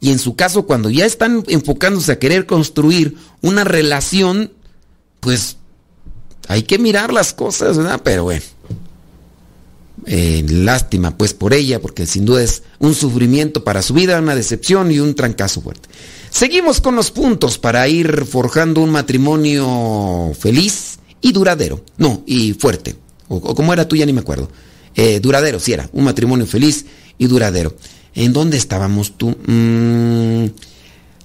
Y 0.00 0.10
en 0.10 0.18
su 0.18 0.36
caso, 0.36 0.64
cuando 0.64 0.88
ya 0.88 1.04
están 1.04 1.44
enfocándose 1.48 2.12
a 2.12 2.18
querer 2.18 2.46
construir 2.46 3.16
una 3.42 3.64
relación, 3.64 4.52
pues 5.20 5.58
hay 6.48 6.62
que 6.62 6.78
mirar 6.78 7.12
las 7.12 7.34
cosas, 7.34 7.76
¿verdad? 7.76 8.00
Pero 8.02 8.24
bueno, 8.24 8.42
eh, 10.06 10.42
lástima 10.48 11.18
pues 11.18 11.34
por 11.34 11.52
ella, 11.52 11.78
porque 11.78 12.06
sin 12.06 12.24
duda 12.24 12.42
es 12.42 12.62
un 12.78 12.94
sufrimiento 12.94 13.64
para 13.64 13.82
su 13.82 13.92
vida, 13.92 14.18
una 14.18 14.34
decepción 14.34 14.90
y 14.90 14.98
un 14.98 15.14
trancazo 15.14 15.60
fuerte. 15.60 15.90
Seguimos 16.30 16.80
con 16.80 16.96
los 16.96 17.10
puntos 17.10 17.58
para 17.58 17.86
ir 17.88 18.24
forjando 18.24 18.80
un 18.80 18.90
matrimonio 18.90 20.32
feliz 20.38 20.98
y 21.20 21.32
duradero. 21.32 21.84
No, 21.98 22.22
y 22.26 22.54
fuerte 22.54 22.96
o, 23.30 23.54
como 23.54 23.72
era 23.72 23.86
tú, 23.86 23.96
ni 23.96 24.12
me 24.12 24.20
acuerdo. 24.20 24.50
Eh, 24.94 25.20
duradero, 25.20 25.60
sí 25.60 25.72
era, 25.72 25.88
un 25.92 26.04
matrimonio 26.04 26.46
feliz 26.46 26.84
y 27.16 27.26
duradero. 27.26 27.76
¿En 28.14 28.32
dónde 28.32 28.56
estábamos 28.56 29.16
tú? 29.16 29.36
Mm, 29.46 30.46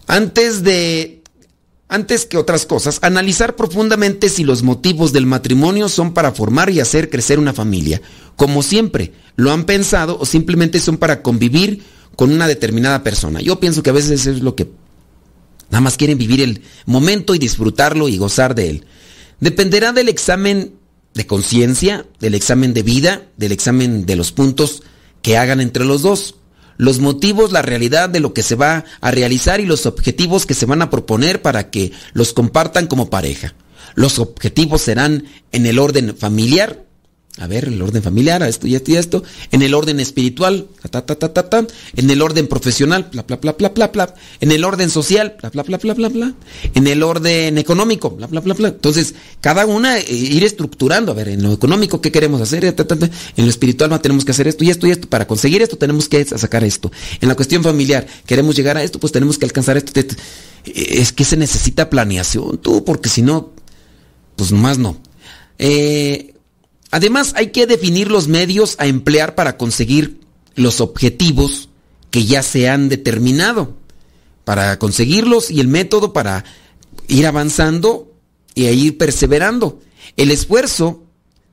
antes 0.08 0.64
de, 0.64 1.24
antes 1.90 2.26
que 2.26 2.38
otras 2.38 2.68
cosas, 2.68 3.00
analizar 3.02 3.56
profundamente 3.56 4.30
si 4.30 4.44
los 4.44 4.62
motivos 4.62 5.14
del 5.14 5.26
matrimonio 5.26 5.90
son 5.90 6.14
para 6.14 6.32
formar 6.32 6.70
y 6.70 6.80
hacer 6.80 7.10
crecer 7.10 7.40
una 7.40 7.54
familia. 7.54 8.02
Como 8.36 8.62
siempre, 8.62 9.14
lo 9.36 9.52
han 9.52 9.66
pensado 9.66 10.18
o 10.20 10.26
simplemente 10.26 10.80
son 10.80 10.98
para 10.98 11.24
convivir 11.24 11.84
con 12.16 12.32
una 12.32 12.48
determinada 12.48 13.02
persona. 13.02 13.42
Yo 13.42 13.60
pienso 13.60 13.82
que 13.82 13.90
a 13.90 13.94
veces 13.94 14.28
es 14.28 14.42
lo 14.42 14.56
que 14.56 14.70
nada 15.70 15.82
más 15.82 15.98
quieren 15.98 16.18
vivir 16.18 16.42
el 16.42 16.62
momento 16.86 17.36
y 17.36 17.40
disfrutarlo 17.40 18.08
y 18.08 18.18
gozar 18.18 18.56
de 18.56 18.70
él. 18.70 18.86
Dependerá 19.40 19.92
del 19.92 20.10
examen 20.10 20.76
de 21.14 21.26
conciencia, 21.26 22.06
del 22.20 22.36
examen 22.36 22.74
de 22.74 22.84
vida, 22.84 23.24
del 23.38 23.52
examen 23.52 24.06
de 24.06 24.16
los 24.16 24.32
puntos 24.32 24.84
que 25.22 25.38
hagan 25.38 25.62
entre 25.62 25.86
los 25.86 26.02
dos. 26.02 26.36
Los 26.78 27.00
motivos, 27.00 27.52
la 27.52 27.62
realidad 27.62 28.10
de 28.10 28.20
lo 28.20 28.34
que 28.34 28.44
se 28.44 28.56
va 28.56 28.84
a 29.00 29.12
realizar 29.12 29.62
y 29.62 29.66
los 29.66 29.86
objetivos 29.86 30.46
que 30.46 30.54
se 30.54 30.66
van 30.66 30.82
a 30.82 30.90
proponer 30.90 31.42
para 31.42 31.70
que 31.70 31.94
los 32.14 32.34
compartan 32.34 32.88
como 32.88 33.10
pareja. 33.10 33.56
Los 33.96 34.20
objetivos 34.20 34.82
serán 34.82 35.26
en 35.54 35.66
el 35.66 35.80
orden 35.80 36.16
familiar, 36.18 36.86
A 37.38 37.48
ver, 37.48 37.66
el 37.66 37.82
orden 37.82 38.02
familiar, 38.02 38.42
esto 38.44 38.66
y 38.66 38.76
esto 38.76 38.92
y 38.92 38.96
esto. 38.96 39.24
En 39.52 39.62
el 39.62 39.74
orden 39.74 40.00
espiritual, 40.00 40.68
ta, 40.90 41.06
ta, 41.06 41.16
ta, 41.16 41.34
ta, 41.34 41.50
ta. 41.50 41.68
En 41.98 42.10
el 42.10 42.22
orden 42.22 42.48
profesional, 42.48 43.10
bla, 43.12 43.24
bla, 43.24 43.36
bla, 43.36 43.70
bla, 43.70 43.88
bla. 43.90 44.16
En 44.40 44.54
el 44.54 44.64
orden 44.64 44.90
social, 44.90 45.36
bla, 45.42 45.50
bla, 45.50 45.64
bla, 45.64 45.78
bla, 45.78 45.94
bla, 45.96 46.08
bla. 46.08 46.34
En 46.74 46.88
el 46.88 47.04
orden 47.04 47.58
económico, 47.58 48.12
bla, 48.12 48.28
bla, 48.28 48.40
bla, 48.40 48.54
bla. 48.54 48.68
Entonces, 48.70 49.16
cada 49.42 49.66
una 49.66 49.98
eh, 49.98 50.06
ir 50.10 50.46
estructurando. 50.46 51.12
A 51.12 51.16
ver, 51.16 51.28
en 51.28 51.44
lo 51.44 51.52
económico, 51.52 52.00
¿qué 52.00 52.10
queremos 52.10 52.40
hacer? 52.40 52.72
Ta, 52.72 52.88
ta, 52.88 52.96
ta. 52.96 53.10
En 53.36 53.44
lo 53.44 53.50
espiritual, 53.50 53.90
no, 53.90 54.00
tenemos 54.00 54.24
que 54.24 54.32
hacer 54.32 54.48
esto 54.48 54.64
y 54.64 54.70
esto 54.70 54.88
y 54.88 54.92
esto. 54.92 55.10
Para 55.10 55.28
conseguir 55.28 55.62
esto, 55.62 55.78
tenemos 55.78 56.08
que 56.08 56.24
sacar 56.24 56.64
esto. 56.64 56.90
En 57.20 57.28
la 57.28 57.36
cuestión 57.36 57.64
familiar, 57.64 58.08
queremos 58.26 58.56
llegar 58.56 58.78
a 58.78 58.84
esto, 58.84 58.98
pues 58.98 59.12
tenemos 59.12 59.38
que 59.38 59.44
alcanzar 59.44 59.76
esto. 59.76 59.92
esto. 60.00 60.16
Es 60.64 61.12
que 61.12 61.26
se 61.26 61.36
necesita 61.36 61.90
planeación, 61.90 62.60
tú, 62.60 62.86
porque 62.86 63.10
si 63.10 63.22
no, 63.22 63.52
pues 64.38 64.54
nomás 64.54 64.78
no. 64.78 64.98
Eh, 65.60 66.35
además, 66.92 67.34
hay 67.36 67.48
que 67.48 67.68
definir 67.68 68.10
los 68.10 68.28
medios 68.28 68.76
a 68.80 68.88
emplear 68.88 69.36
para 69.36 69.58
conseguir 69.58 70.20
los 70.56 70.82
objetivos 70.82 71.70
que 72.12 72.26
ya 72.26 72.44
se 72.44 72.70
han 72.70 72.90
determinado. 72.90 73.76
Para 74.44 74.78
conseguirlos 74.80 75.50
y 75.50 75.60
el 75.60 75.68
método 75.68 76.14
para 76.14 76.46
ir 77.08 77.26
avanzando 77.28 78.14
y 78.54 78.66
ir 78.68 78.98
perseverando. 78.98 79.82
El 80.18 80.32
esfuerzo 80.32 81.04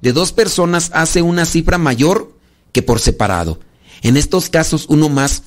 de 0.03 0.13
dos 0.13 0.33
personas 0.33 0.91
hace 0.95 1.23
una 1.23 1.47
cifra 1.47 1.79
mayor 1.79 2.33
que 2.73 2.83
por 2.83 3.01
separado. 3.01 3.61
En 4.03 4.17
estos 4.17 4.51
casos, 4.51 4.87
uno 4.89 5.09
más 5.09 5.45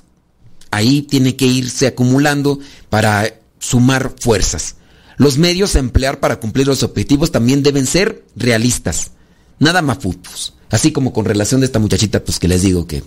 ahí 0.72 1.02
tiene 1.02 1.36
que 1.36 1.46
irse 1.46 1.88
acumulando 1.88 2.60
para 2.90 3.40
sumar 3.60 4.14
fuerzas. 4.20 4.76
Los 5.18 5.38
medios 5.38 5.76
a 5.76 5.80
emplear 5.80 6.20
para 6.20 6.40
cumplir 6.40 6.68
los 6.68 6.84
objetivos 6.84 7.32
también 7.32 7.64
deben 7.64 7.86
ser 7.86 8.26
realistas, 8.36 9.12
nada 9.60 9.82
mafufos. 9.82 10.54
Así 10.70 10.92
como 10.92 11.14
con 11.14 11.26
relación 11.26 11.62
de 11.62 11.68
esta 11.68 11.80
muchachita, 11.80 12.24
pues 12.24 12.40
que 12.40 12.48
les 12.48 12.62
digo 12.62 12.88
que... 12.88 13.04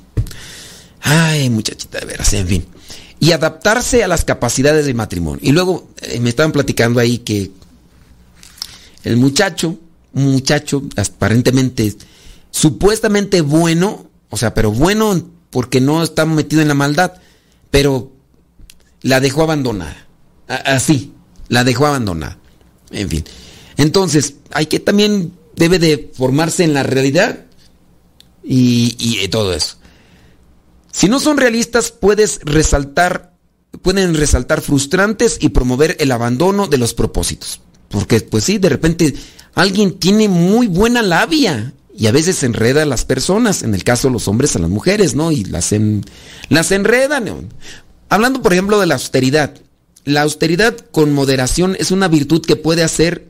Ay, 1.01 1.51
muchachita, 1.51 2.01
de 2.01 2.07
veras, 2.07 2.33
en 2.33 2.47
fin. 2.47 2.67
Y 3.21 3.33
adaptarse 3.33 4.03
a 4.05 4.09
las 4.09 4.25
capacidades 4.25 4.87
del 4.87 4.95
matrimonio. 4.95 5.41
Y 5.43 5.53
luego 5.53 5.89
eh, 6.01 6.21
me 6.21 6.31
estaban 6.31 6.53
platicando 6.53 7.01
ahí 7.01 7.19
que 7.19 7.51
el 9.05 9.17
muchacho, 9.17 9.79
un 10.13 10.33
muchacho 10.33 10.83
aparentemente, 10.97 11.97
supuestamente 12.51 13.41
bueno, 13.41 14.09
o 14.31 14.37
sea, 14.37 14.55
pero 14.55 14.71
bueno 14.73 15.25
porque 15.51 15.81
no 15.81 16.03
está 16.03 16.25
metido 16.27 16.63
en 16.63 16.69
la 16.69 16.75
maldad, 16.75 17.15
pero 17.71 18.13
la 19.03 19.21
dejó 19.21 19.43
abandonada. 19.43 20.07
Así, 20.47 21.13
la 21.49 21.65
dejó 21.65 21.87
abandonada. 21.87 22.39
En 22.91 23.09
fin. 23.09 23.25
Entonces, 23.77 24.35
hay 24.53 24.67
que 24.67 24.81
también 24.81 25.33
debe 25.59 25.79
de 25.79 26.11
formarse 26.15 26.65
en 26.65 26.75
la 26.75 26.83
realidad 26.83 27.45
y, 28.43 28.97
y 28.99 29.29
todo 29.29 29.53
eso. 29.53 29.77
Si 30.93 31.09
no 31.09 31.21
son 31.21 31.37
realistas, 31.37 31.93
puedes 31.93 32.41
resaltar, 32.45 33.35
pueden 33.83 34.15
resaltar 34.15 34.63
frustrantes 34.63 35.39
y 35.41 35.51
promover 35.51 35.97
el 36.01 36.11
abandono 36.13 36.67
de 36.67 36.79
los 36.79 36.95
propósitos. 36.95 37.61
Porque, 37.89 38.21
pues 38.21 38.45
sí, 38.45 38.59
de 38.59 38.69
repente 38.69 39.15
alguien 39.55 39.99
tiene 39.99 40.29
muy 40.29 40.67
buena 40.67 41.03
labia 41.03 41.73
y 41.97 42.07
a 42.07 42.13
veces 42.13 42.43
enreda 42.43 42.83
a 42.83 42.87
las 42.87 43.05
personas, 43.05 43.63
en 43.63 43.75
el 43.75 43.83
caso 43.83 44.09
de 44.09 44.13
los 44.13 44.29
hombres 44.29 44.55
a 44.55 44.61
las 44.61 44.71
mujeres, 44.71 45.15
¿no? 45.15 45.33
Y 45.33 45.45
las, 45.45 45.73
en, 45.73 46.05
las 46.49 46.71
enredan. 46.71 47.49
Hablando, 48.09 48.41
por 48.41 48.53
ejemplo, 48.53 48.79
de 48.79 48.87
la 48.87 48.95
austeridad. 48.95 49.55
La 50.05 50.23
austeridad 50.23 50.77
con 50.93 51.13
moderación 51.13 51.77
es 51.79 51.91
una 51.91 52.09
virtud 52.09 52.41
que 52.45 52.57
puede 52.57 52.83
hacer, 52.83 53.29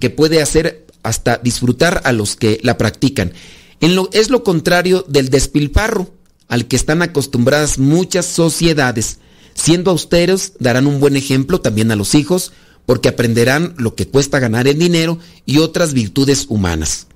que 0.00 0.10
puede 0.10 0.42
hacer 0.42 0.83
hasta 1.04 1.38
disfrutar 1.38 2.02
a 2.04 2.12
los 2.12 2.34
que 2.34 2.58
la 2.62 2.76
practican. 2.76 3.32
En 3.80 3.94
lo, 3.94 4.08
es 4.12 4.30
lo 4.30 4.42
contrario 4.42 5.04
del 5.08 5.28
despilfarro, 5.28 6.10
al 6.48 6.66
que 6.66 6.76
están 6.76 7.02
acostumbradas 7.02 7.78
muchas 7.78 8.26
sociedades. 8.26 9.18
Siendo 9.54 9.90
austeros, 9.90 10.54
darán 10.58 10.86
un 10.86 10.98
buen 10.98 11.16
ejemplo 11.16 11.60
también 11.60 11.92
a 11.92 11.96
los 11.96 12.14
hijos, 12.14 12.52
porque 12.86 13.08
aprenderán 13.08 13.74
lo 13.78 13.94
que 13.94 14.08
cuesta 14.08 14.40
ganar 14.40 14.66
el 14.66 14.78
dinero 14.78 15.18
y 15.46 15.58
otras 15.58 15.92
virtudes 15.92 16.46
humanas. 16.48 17.06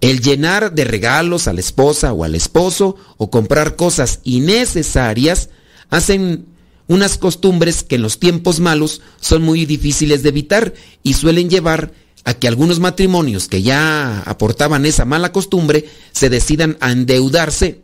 El 0.00 0.20
llenar 0.20 0.74
de 0.74 0.84
regalos 0.84 1.48
a 1.48 1.52
la 1.52 1.60
esposa 1.60 2.12
o 2.12 2.24
al 2.24 2.34
esposo 2.34 2.96
o 3.16 3.30
comprar 3.30 3.76
cosas 3.76 4.20
innecesarias 4.24 5.48
hacen 5.90 6.46
unas 6.86 7.18
costumbres 7.18 7.82
que 7.82 7.96
en 7.96 8.02
los 8.02 8.18
tiempos 8.18 8.60
malos 8.60 9.00
son 9.20 9.42
muy 9.42 9.64
difíciles 9.64 10.22
de 10.22 10.28
evitar 10.28 10.74
y 11.02 11.14
suelen 11.14 11.50
llevar 11.50 11.92
a 12.26 12.34
que 12.34 12.48
algunos 12.48 12.80
matrimonios 12.80 13.46
que 13.46 13.62
ya 13.62 14.20
aportaban 14.26 14.84
esa 14.84 15.04
mala 15.04 15.30
costumbre 15.30 15.88
se 16.10 16.28
decidan 16.28 16.76
a 16.80 16.90
endeudarse 16.90 17.82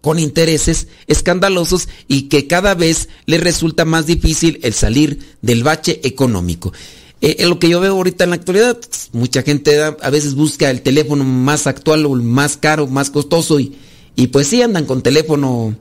con 0.00 0.18
intereses 0.18 0.88
escandalosos 1.06 1.88
y 2.08 2.22
que 2.22 2.46
cada 2.46 2.74
vez 2.74 3.10
les 3.26 3.42
resulta 3.42 3.84
más 3.84 4.06
difícil 4.06 4.60
el 4.62 4.72
salir 4.72 5.36
del 5.42 5.62
bache 5.62 6.00
económico. 6.04 6.72
Eh, 7.20 7.44
lo 7.46 7.58
que 7.58 7.68
yo 7.68 7.80
veo 7.80 7.92
ahorita 7.92 8.24
en 8.24 8.30
la 8.30 8.36
actualidad, 8.36 8.78
mucha 9.12 9.42
gente 9.42 9.78
a 9.82 10.10
veces 10.10 10.34
busca 10.34 10.70
el 10.70 10.80
teléfono 10.80 11.22
más 11.22 11.66
actual 11.66 12.06
o 12.06 12.14
el 12.14 12.22
más 12.22 12.56
caro, 12.56 12.86
más 12.86 13.10
costoso 13.10 13.60
y, 13.60 13.76
y 14.16 14.28
pues 14.28 14.46
sí 14.46 14.62
andan 14.62 14.86
con 14.86 15.02
teléfono 15.02 15.76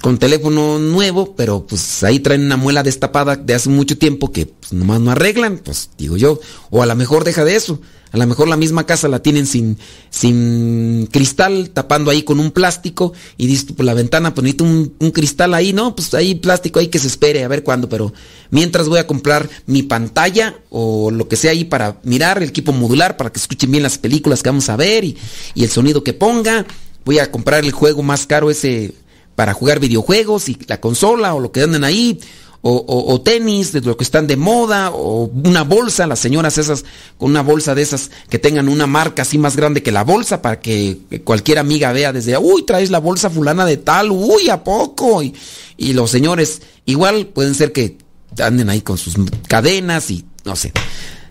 con 0.00 0.18
teléfono 0.18 0.78
nuevo, 0.78 1.34
pero 1.36 1.66
pues 1.66 2.02
ahí 2.02 2.20
traen 2.20 2.44
una 2.44 2.56
muela 2.56 2.82
destapada 2.82 3.36
de 3.36 3.54
hace 3.54 3.68
mucho 3.68 3.98
tiempo 3.98 4.32
que 4.32 4.46
pues, 4.46 4.72
nomás 4.72 5.00
no 5.00 5.10
arreglan, 5.10 5.58
pues 5.58 5.90
digo 5.98 6.16
yo, 6.16 6.40
o 6.70 6.82
a 6.82 6.86
lo 6.86 6.96
mejor 6.96 7.24
deja 7.24 7.44
de 7.44 7.56
eso, 7.56 7.80
a 8.12 8.16
lo 8.16 8.26
mejor 8.26 8.48
la 8.48 8.56
misma 8.56 8.86
casa 8.86 9.08
la 9.08 9.22
tienen 9.22 9.46
sin, 9.46 9.78
sin 10.08 11.06
cristal, 11.12 11.70
tapando 11.70 12.10
ahí 12.10 12.22
con 12.22 12.40
un 12.40 12.50
plástico 12.50 13.12
y 13.36 13.46
dices, 13.46 13.66
pues, 13.76 13.84
la 13.86 13.94
ventana, 13.94 14.34
pues 14.34 14.54
un, 14.60 14.94
un, 14.98 15.10
cristal 15.10 15.54
ahí, 15.54 15.72
¿no? 15.72 15.94
Pues 15.94 16.12
ahí 16.14 16.34
plástico 16.34 16.80
ahí 16.80 16.88
que 16.88 16.98
se 16.98 17.06
espere, 17.06 17.44
a 17.44 17.48
ver 17.48 17.62
cuándo, 17.62 17.88
pero 17.88 18.12
mientras 18.50 18.88
voy 18.88 18.98
a 18.98 19.06
comprar 19.06 19.48
mi 19.66 19.82
pantalla 19.82 20.56
o 20.70 21.10
lo 21.10 21.28
que 21.28 21.36
sea 21.36 21.52
ahí 21.52 21.64
para 21.64 22.00
mirar, 22.02 22.42
el 22.42 22.48
equipo 22.48 22.72
modular, 22.72 23.16
para 23.16 23.30
que 23.30 23.38
escuchen 23.38 23.70
bien 23.70 23.82
las 23.82 23.98
películas 23.98 24.42
que 24.42 24.48
vamos 24.48 24.68
a 24.70 24.76
ver 24.76 25.04
y, 25.04 25.16
y 25.54 25.62
el 25.62 25.70
sonido 25.70 26.02
que 26.02 26.14
ponga, 26.14 26.66
voy 27.04 27.18
a 27.18 27.30
comprar 27.30 27.64
el 27.64 27.72
juego 27.72 28.02
más 28.02 28.26
caro 28.26 28.50
ese 28.50 28.92
para 29.40 29.54
jugar 29.54 29.80
videojuegos 29.80 30.50
y 30.50 30.58
la 30.66 30.82
consola 30.82 31.32
o 31.32 31.40
lo 31.40 31.50
que 31.50 31.62
anden 31.62 31.82
ahí, 31.82 32.20
o, 32.60 33.22
tenis 33.24 33.72
de 33.72 33.80
lo 33.80 33.96
que 33.96 34.04
están 34.04 34.26
de 34.26 34.36
moda, 34.36 34.90
o 34.90 35.30
una 35.32 35.64
bolsa, 35.64 36.06
las 36.06 36.18
señoras 36.18 36.58
esas 36.58 36.84
con 37.16 37.30
una 37.30 37.42
bolsa 37.42 37.74
de 37.74 37.80
esas 37.80 38.10
que 38.28 38.38
tengan 38.38 38.68
una 38.68 38.86
marca 38.86 39.22
así 39.22 39.38
más 39.38 39.56
grande 39.56 39.82
que 39.82 39.92
la 39.92 40.04
bolsa 40.04 40.42
para 40.42 40.60
que 40.60 40.98
cualquier 41.24 41.58
amiga 41.58 41.90
vea 41.90 42.12
desde, 42.12 42.36
uy, 42.36 42.64
traes 42.64 42.90
la 42.90 42.98
bolsa 42.98 43.30
fulana 43.30 43.64
de 43.64 43.78
tal, 43.78 44.10
uy, 44.10 44.50
¿a 44.50 44.62
poco? 44.62 45.22
Y, 45.22 45.34
y 45.78 45.94
los 45.94 46.10
señores 46.10 46.60
igual 46.84 47.28
pueden 47.28 47.54
ser 47.54 47.72
que 47.72 47.96
anden 48.38 48.68
ahí 48.68 48.82
con 48.82 48.98
sus 48.98 49.14
cadenas 49.48 50.10
y 50.10 50.22
no 50.44 50.54
sé. 50.54 50.70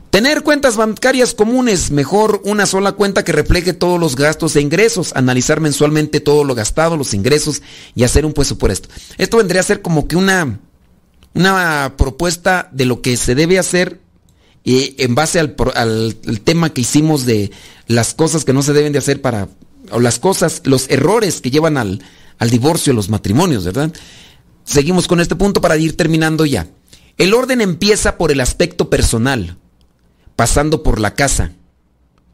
Tener 0.09 0.41
cuentas 0.41 0.75
bancarias 0.75 1.35
comunes, 1.35 1.91
mejor 1.91 2.41
una 2.43 2.65
sola 2.65 2.93
cuenta 2.93 3.23
que 3.23 3.31
refleje 3.31 3.73
todos 3.73 3.99
los 3.99 4.15
gastos 4.15 4.55
e 4.55 4.61
ingresos, 4.61 5.11
analizar 5.15 5.59
mensualmente 5.59 6.19
todo 6.19 6.43
lo 6.43 6.55
gastado, 6.55 6.97
los 6.97 7.13
ingresos 7.13 7.61
y 7.93 8.03
hacer 8.03 8.25
un 8.25 8.33
presupuesto. 8.33 8.89
Esto 9.19 9.37
vendría 9.37 9.61
a 9.61 9.65
ser 9.65 9.83
como 9.83 10.07
que 10.07 10.15
una, 10.15 10.59
una 11.35 11.93
propuesta 11.95 12.69
de 12.71 12.85
lo 12.85 13.03
que 13.03 13.17
se 13.17 13.35
debe 13.35 13.59
hacer 13.59 13.99
eh, 14.65 14.95
en 14.97 15.13
base 15.13 15.39
al, 15.39 15.55
al, 15.75 16.15
tema 16.43 16.73
que 16.73 16.81
hicimos 16.81 17.27
de 17.27 17.51
las 17.85 18.15
cosas 18.15 18.45
que 18.45 18.53
no 18.53 18.63
se 18.63 18.73
deben 18.73 18.93
de 18.93 18.99
hacer 18.99 19.21
para, 19.21 19.47
o 19.91 19.99
las 19.99 20.17
cosas, 20.17 20.63
los 20.65 20.89
errores 20.89 21.39
que 21.39 21.51
llevan 21.51 21.77
al, 21.77 22.03
al 22.39 22.49
divorcio, 22.49 22.93
los 22.93 23.09
matrimonios, 23.09 23.63
¿verdad? 23.63 23.93
Seguimos 24.63 25.07
con 25.07 25.19
este 25.19 25.35
punto 25.35 25.61
para 25.61 25.77
ir 25.77 25.95
terminando 25.95 26.47
ya. 26.47 26.67
El 27.17 27.35
orden 27.35 27.61
empieza 27.61 28.17
por 28.17 28.31
el 28.31 28.39
aspecto 28.39 28.89
personal 28.89 29.59
pasando 30.39 30.83
por 30.83 31.01
la 31.01 31.15
casa, 31.15 31.51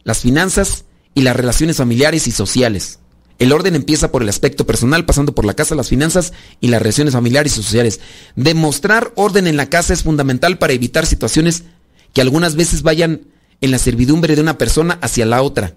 las 0.04 0.20
finanzas 0.20 0.86
y 1.16 1.22
las 1.22 1.36
relaciones 1.36 1.78
familiares 1.78 2.28
y 2.28 2.32
sociales. 2.32 3.00
El 3.40 3.52
orden 3.52 3.74
empieza 3.74 4.12
por 4.12 4.22
el 4.22 4.30
aspecto 4.30 4.68
personal, 4.68 5.08
pasando 5.08 5.34
por 5.34 5.44
la 5.44 5.56
casa, 5.56 5.74
las 5.74 5.90
finanzas 5.90 6.32
y 6.62 6.68
las 6.68 6.84
relaciones 6.84 7.16
familiares 7.16 7.58
y 7.58 7.64
sociales. 7.64 8.00
Demostrar 8.36 9.12
orden 9.16 9.48
en 9.48 9.58
la 9.58 9.72
casa 9.72 9.92
es 9.92 10.04
fundamental 10.04 10.60
para 10.60 10.74
evitar 10.74 11.08
situaciones 11.08 11.64
que 12.14 12.22
algunas 12.22 12.56
veces 12.56 12.84
vayan 12.84 13.22
en 13.60 13.72
la 13.72 13.80
servidumbre 13.80 14.36
de 14.36 14.42
una 14.44 14.60
persona 14.60 15.00
hacia 15.02 15.26
la 15.26 15.42
otra. 15.42 15.74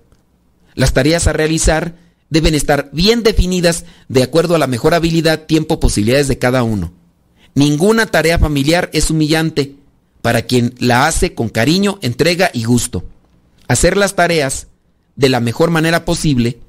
Las 0.74 0.92
tareas 0.92 1.28
a 1.28 1.32
realizar 1.32 1.96
deben 2.28 2.54
estar 2.54 2.90
bien 2.92 3.22
definidas 3.22 3.86
de 4.08 4.22
acuerdo 4.22 4.54
a 4.54 4.58
la 4.58 4.66
mejor 4.66 4.92
habilidad, 4.92 5.46
tiempo, 5.46 5.80
posibilidades 5.80 6.28
de 6.28 6.36
cada 6.36 6.62
uno. 6.62 6.92
Ninguna 7.54 8.04
tarea 8.04 8.38
familiar 8.38 8.90
es 8.92 9.08
humillante 9.08 9.77
para 10.28 10.42
quien 10.42 10.74
la 10.78 11.06
hace 11.06 11.32
con 11.32 11.48
cariño, 11.48 11.98
entrega 12.02 12.50
y 12.52 12.64
gusto. 12.64 13.02
Hacer 13.66 13.96
las 13.96 14.14
tareas 14.14 14.66
de 15.16 15.30
la 15.30 15.40
mejor 15.40 15.70
manera 15.70 16.04
posible 16.04 16.60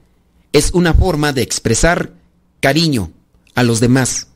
es 0.53 0.71
una 0.71 0.93
forma 0.93 1.33
de 1.33 1.41
expresar 1.41 2.13
cariño 2.61 3.11
a 3.55 3.63
los 3.63 3.81
demás 3.81 4.27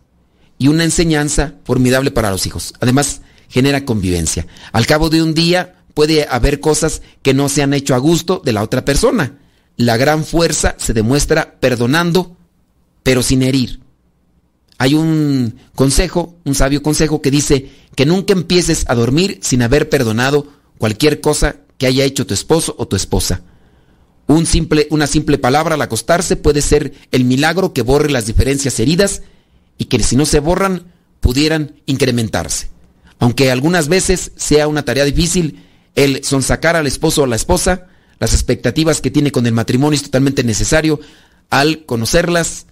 y 0.57 0.67
una 0.67 0.83
enseñanza 0.83 1.53
formidable 1.63 2.11
para 2.11 2.31
los 2.31 2.45
hijos. 2.45 2.73
Además, 2.81 3.21
genera 3.47 3.85
convivencia. 3.85 4.45
Al 4.73 4.85
cabo 4.85 5.09
de 5.09 5.23
un 5.23 5.33
día 5.33 5.77
puede 5.93 6.27
haber 6.29 6.59
cosas 6.59 7.01
que 7.21 7.33
no 7.33 7.47
se 7.47 7.63
han 7.63 7.73
hecho 7.73 7.95
a 7.95 7.99
gusto 7.99 8.41
de 8.43 8.51
la 8.51 8.61
otra 8.61 8.83
persona. 8.83 9.39
la 9.77 9.95
gran 9.95 10.25
fuerza 10.25 10.75
se 10.79 10.91
demuestra 10.91 11.61
perdonando, 11.61 12.35
pero 13.03 13.23
sin 13.23 13.41
herir. 13.41 13.79
Hay 14.79 14.95
un 14.95 15.55
consejo, 15.75 16.35
un 16.43 16.55
sabio 16.55 16.83
consejo 16.83 17.21
que 17.21 17.31
dice 17.31 17.71
que 17.95 18.05
nunca 18.05 18.33
empieces 18.33 18.85
a 18.87 18.95
dormir 18.95 19.39
sin 19.41 19.61
haber 19.61 19.89
perdonado 19.89 20.47
cualquier 20.77 21.21
cosa 21.21 21.57
que 21.77 21.87
haya 21.87 22.03
hecho 22.03 22.25
tu 22.25 22.33
esposo 22.33 22.75
o 22.77 22.87
tu 22.87 22.95
esposa. 22.95 23.41
Un 24.27 24.45
simple, 24.45 24.87
una 24.89 25.07
simple 25.07 25.37
palabra 25.37 25.75
al 25.75 25.81
acostarse 25.81 26.35
puede 26.35 26.61
ser 26.61 26.93
el 27.11 27.25
milagro 27.25 27.73
que 27.73 27.81
borre 27.81 28.09
las 28.09 28.25
diferencias 28.25 28.79
heridas 28.79 29.21
y 29.77 29.85
que 29.85 30.01
si 30.01 30.15
no 30.15 30.25
se 30.25 30.39
borran 30.39 30.91
pudieran 31.19 31.75
incrementarse. 31.85 32.69
Aunque 33.19 33.51
algunas 33.51 33.87
veces 33.87 34.31
sea 34.35 34.67
una 34.67 34.83
tarea 34.83 35.05
difícil, 35.05 35.63
el 35.95 36.23
sonsacar 36.23 36.75
al 36.75 36.87
esposo 36.87 37.21
o 37.21 37.25
a 37.25 37.27
la 37.27 37.35
esposa, 37.35 37.87
las 38.19 38.33
expectativas 38.33 39.01
que 39.01 39.11
tiene 39.11 39.31
con 39.31 39.45
el 39.45 39.53
matrimonio 39.53 39.95
es 39.95 40.03
totalmente 40.03 40.43
necesario 40.43 40.99
al 41.49 41.85
conocerlas 41.85 42.65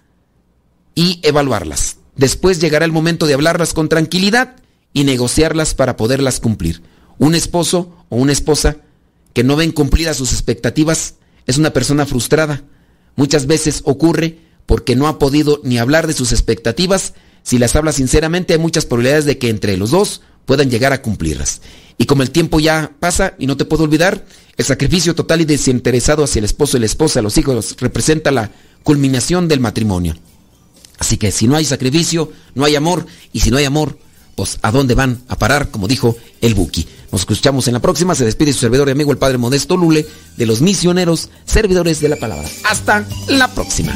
y 0.94 1.20
evaluarlas. 1.22 1.98
Después 2.16 2.60
llegará 2.60 2.84
el 2.84 2.92
momento 2.92 3.26
de 3.26 3.34
hablarlas 3.34 3.72
con 3.72 3.88
tranquilidad 3.88 4.56
y 4.92 5.04
negociarlas 5.04 5.74
para 5.74 5.96
poderlas 5.96 6.40
cumplir. 6.40 6.82
Un 7.18 7.34
esposo 7.34 7.94
o 8.08 8.16
una 8.16 8.32
esposa 8.32 8.78
que 9.32 9.44
no 9.44 9.56
ven 9.56 9.72
cumplidas 9.72 10.16
sus 10.16 10.32
expectativas 10.32 11.14
es 11.46 11.58
una 11.58 11.72
persona 11.72 12.06
frustrada. 12.06 12.62
Muchas 13.16 13.46
veces 13.46 13.82
ocurre 13.84 14.38
porque 14.66 14.96
no 14.96 15.08
ha 15.08 15.18
podido 15.18 15.60
ni 15.64 15.78
hablar 15.78 16.06
de 16.06 16.12
sus 16.12 16.32
expectativas. 16.32 17.14
Si 17.42 17.58
las 17.58 17.74
habla 17.76 17.92
sinceramente 17.92 18.54
hay 18.54 18.58
muchas 18.58 18.86
probabilidades 18.86 19.24
de 19.24 19.38
que 19.38 19.48
entre 19.48 19.76
los 19.76 19.90
dos 19.90 20.22
puedan 20.44 20.70
llegar 20.70 20.92
a 20.92 21.02
cumplirlas. 21.02 21.62
Y 21.98 22.06
como 22.06 22.22
el 22.22 22.30
tiempo 22.30 22.60
ya 22.60 22.92
pasa 23.00 23.34
y 23.38 23.46
no 23.46 23.56
te 23.56 23.64
puedo 23.64 23.84
olvidar, 23.84 24.24
el 24.56 24.64
sacrificio 24.64 25.14
total 25.14 25.40
y 25.40 25.44
desinteresado 25.44 26.24
hacia 26.24 26.40
el 26.40 26.44
esposo 26.44 26.76
y 26.76 26.80
la 26.80 26.86
esposa, 26.86 27.22
los 27.22 27.38
hijos, 27.38 27.76
representa 27.80 28.30
la 28.30 28.50
culminación 28.82 29.48
del 29.48 29.60
matrimonio. 29.60 30.16
Así 30.98 31.16
que 31.16 31.32
si 31.32 31.46
no 31.48 31.56
hay 31.56 31.64
sacrificio, 31.64 32.32
no 32.54 32.64
hay 32.64 32.76
amor, 32.76 33.06
y 33.32 33.40
si 33.40 33.50
no 33.50 33.56
hay 33.56 33.64
amor, 33.64 33.98
pues 34.34 34.58
a 34.62 34.70
dónde 34.70 34.94
van 34.94 35.22
a 35.28 35.36
parar, 35.36 35.70
como 35.70 35.88
dijo 35.88 36.16
el 36.40 36.54
Buki. 36.54 36.86
Nos 37.10 37.22
escuchamos 37.22 37.68
en 37.68 37.74
la 37.74 37.80
próxima. 37.80 38.14
Se 38.14 38.24
despide 38.24 38.52
su 38.52 38.60
servidor 38.60 38.88
y 38.88 38.92
amigo 38.92 39.12
el 39.12 39.18
Padre 39.18 39.38
Modesto 39.38 39.76
Lule 39.76 40.06
de 40.36 40.46
los 40.46 40.60
misioneros 40.60 41.28
servidores 41.44 42.00
de 42.00 42.08
la 42.08 42.16
palabra. 42.16 42.48
Hasta 42.64 43.04
la 43.28 43.48
próxima. 43.48 43.94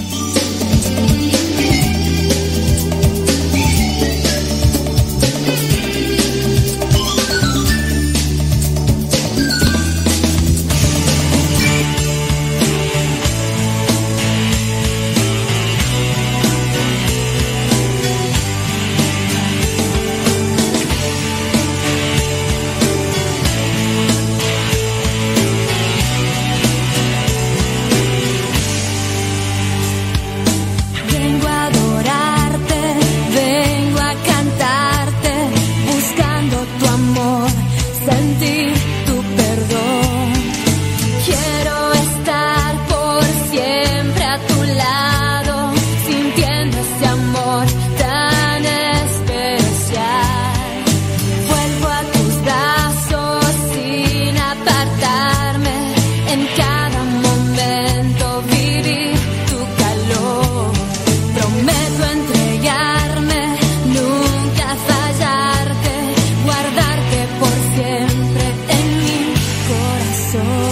Corazón. 70.36 70.65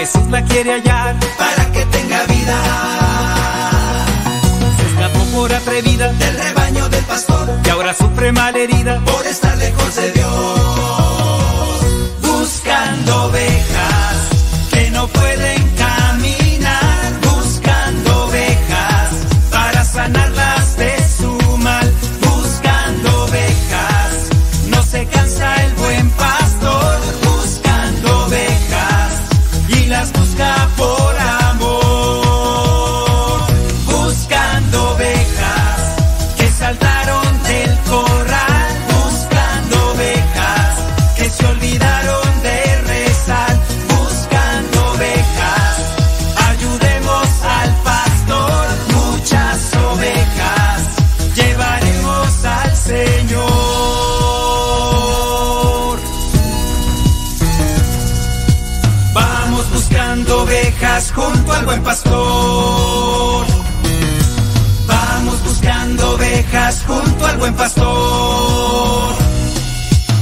Jesús 0.00 0.26
la 0.30 0.42
quiere 0.42 0.72
hallar 0.72 1.14
para 1.36 1.72
que 1.72 1.84
tenga 1.84 2.24
vida. 2.24 2.56
Se 4.78 4.86
escapó 4.86 5.24
por 5.36 5.52
atrevida 5.52 6.10
del 6.14 6.38
rebaño 6.38 6.88
del 6.88 7.04
pastor 7.04 7.50
y 7.62 7.68
ahora 7.68 7.92
sufre 7.92 8.32
mal 8.32 8.56
herida 8.56 8.98
por 9.04 9.26
estar 9.26 9.54
lejos 9.58 9.96
de 9.96 10.12
Dios. 10.12 10.30
Buscando 12.22 13.24
ovejas 13.24 13.79
pastor. 67.60 69.14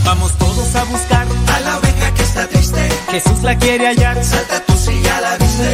Vamos 0.05 0.33
todos 0.39 0.75
a 0.75 0.85
buscar 0.85 1.27
a 1.55 1.61
la 1.61 1.79
oveja 1.79 2.15
que 2.15 2.23
está 2.23 2.49
triste. 2.49 2.89
Jesús 3.13 3.43
la 3.43 3.57
quiere 3.57 3.87
hallar. 3.87 4.25
Salta 4.25 4.61
tú 4.67 4.75
si 4.77 5.01
ya 5.03 5.21
la 5.21 5.37
viste. 5.39 5.71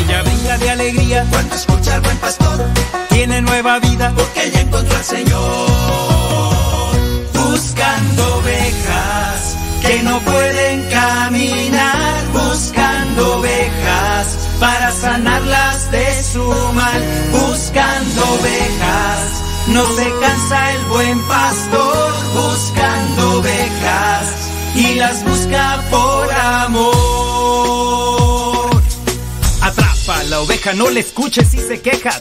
Ella 0.00 0.22
brinda 0.22 0.58
de 0.58 0.70
alegría 0.70 1.26
cuando 1.30 1.54
escucha 1.54 1.94
al 1.94 2.00
buen 2.00 2.16
pastor. 2.18 2.58
Tiene 3.10 3.40
nueva 3.42 3.78
vida 3.78 4.12
porque 4.16 4.46
ella 4.46 4.60
encontró 4.60 4.96
al 4.96 5.04
Señor. 5.04 5.68
Buscando 7.34 8.36
ovejas 8.38 9.56
que 9.82 10.02
no 10.02 10.18
pueden 10.20 10.76
caminar. 10.90 12.24
Buscando 12.32 13.38
ovejas 13.38 14.37
para 14.58 14.90
sanarlas 14.92 15.90
de 15.90 16.22
su 16.22 16.44
mal. 16.72 17.02
Buscando 17.32 18.22
ovejas. 18.40 19.42
No 19.68 19.84
se 19.96 20.10
cansa 20.20 20.72
el 20.72 20.84
buen 20.86 21.22
pastor 21.28 22.14
buscando 22.32 23.38
ovejas 23.40 24.50
y 24.74 24.94
las 24.94 25.22
busca 25.24 25.84
por 25.90 26.32
amor. 26.32 26.88
Atrapa 29.60 30.22
la 30.24 30.40
oveja, 30.40 30.72
no 30.72 30.88
le 30.88 31.00
escuches 31.00 31.48
si 31.48 31.58
se 31.58 31.82
queja. 31.82 32.10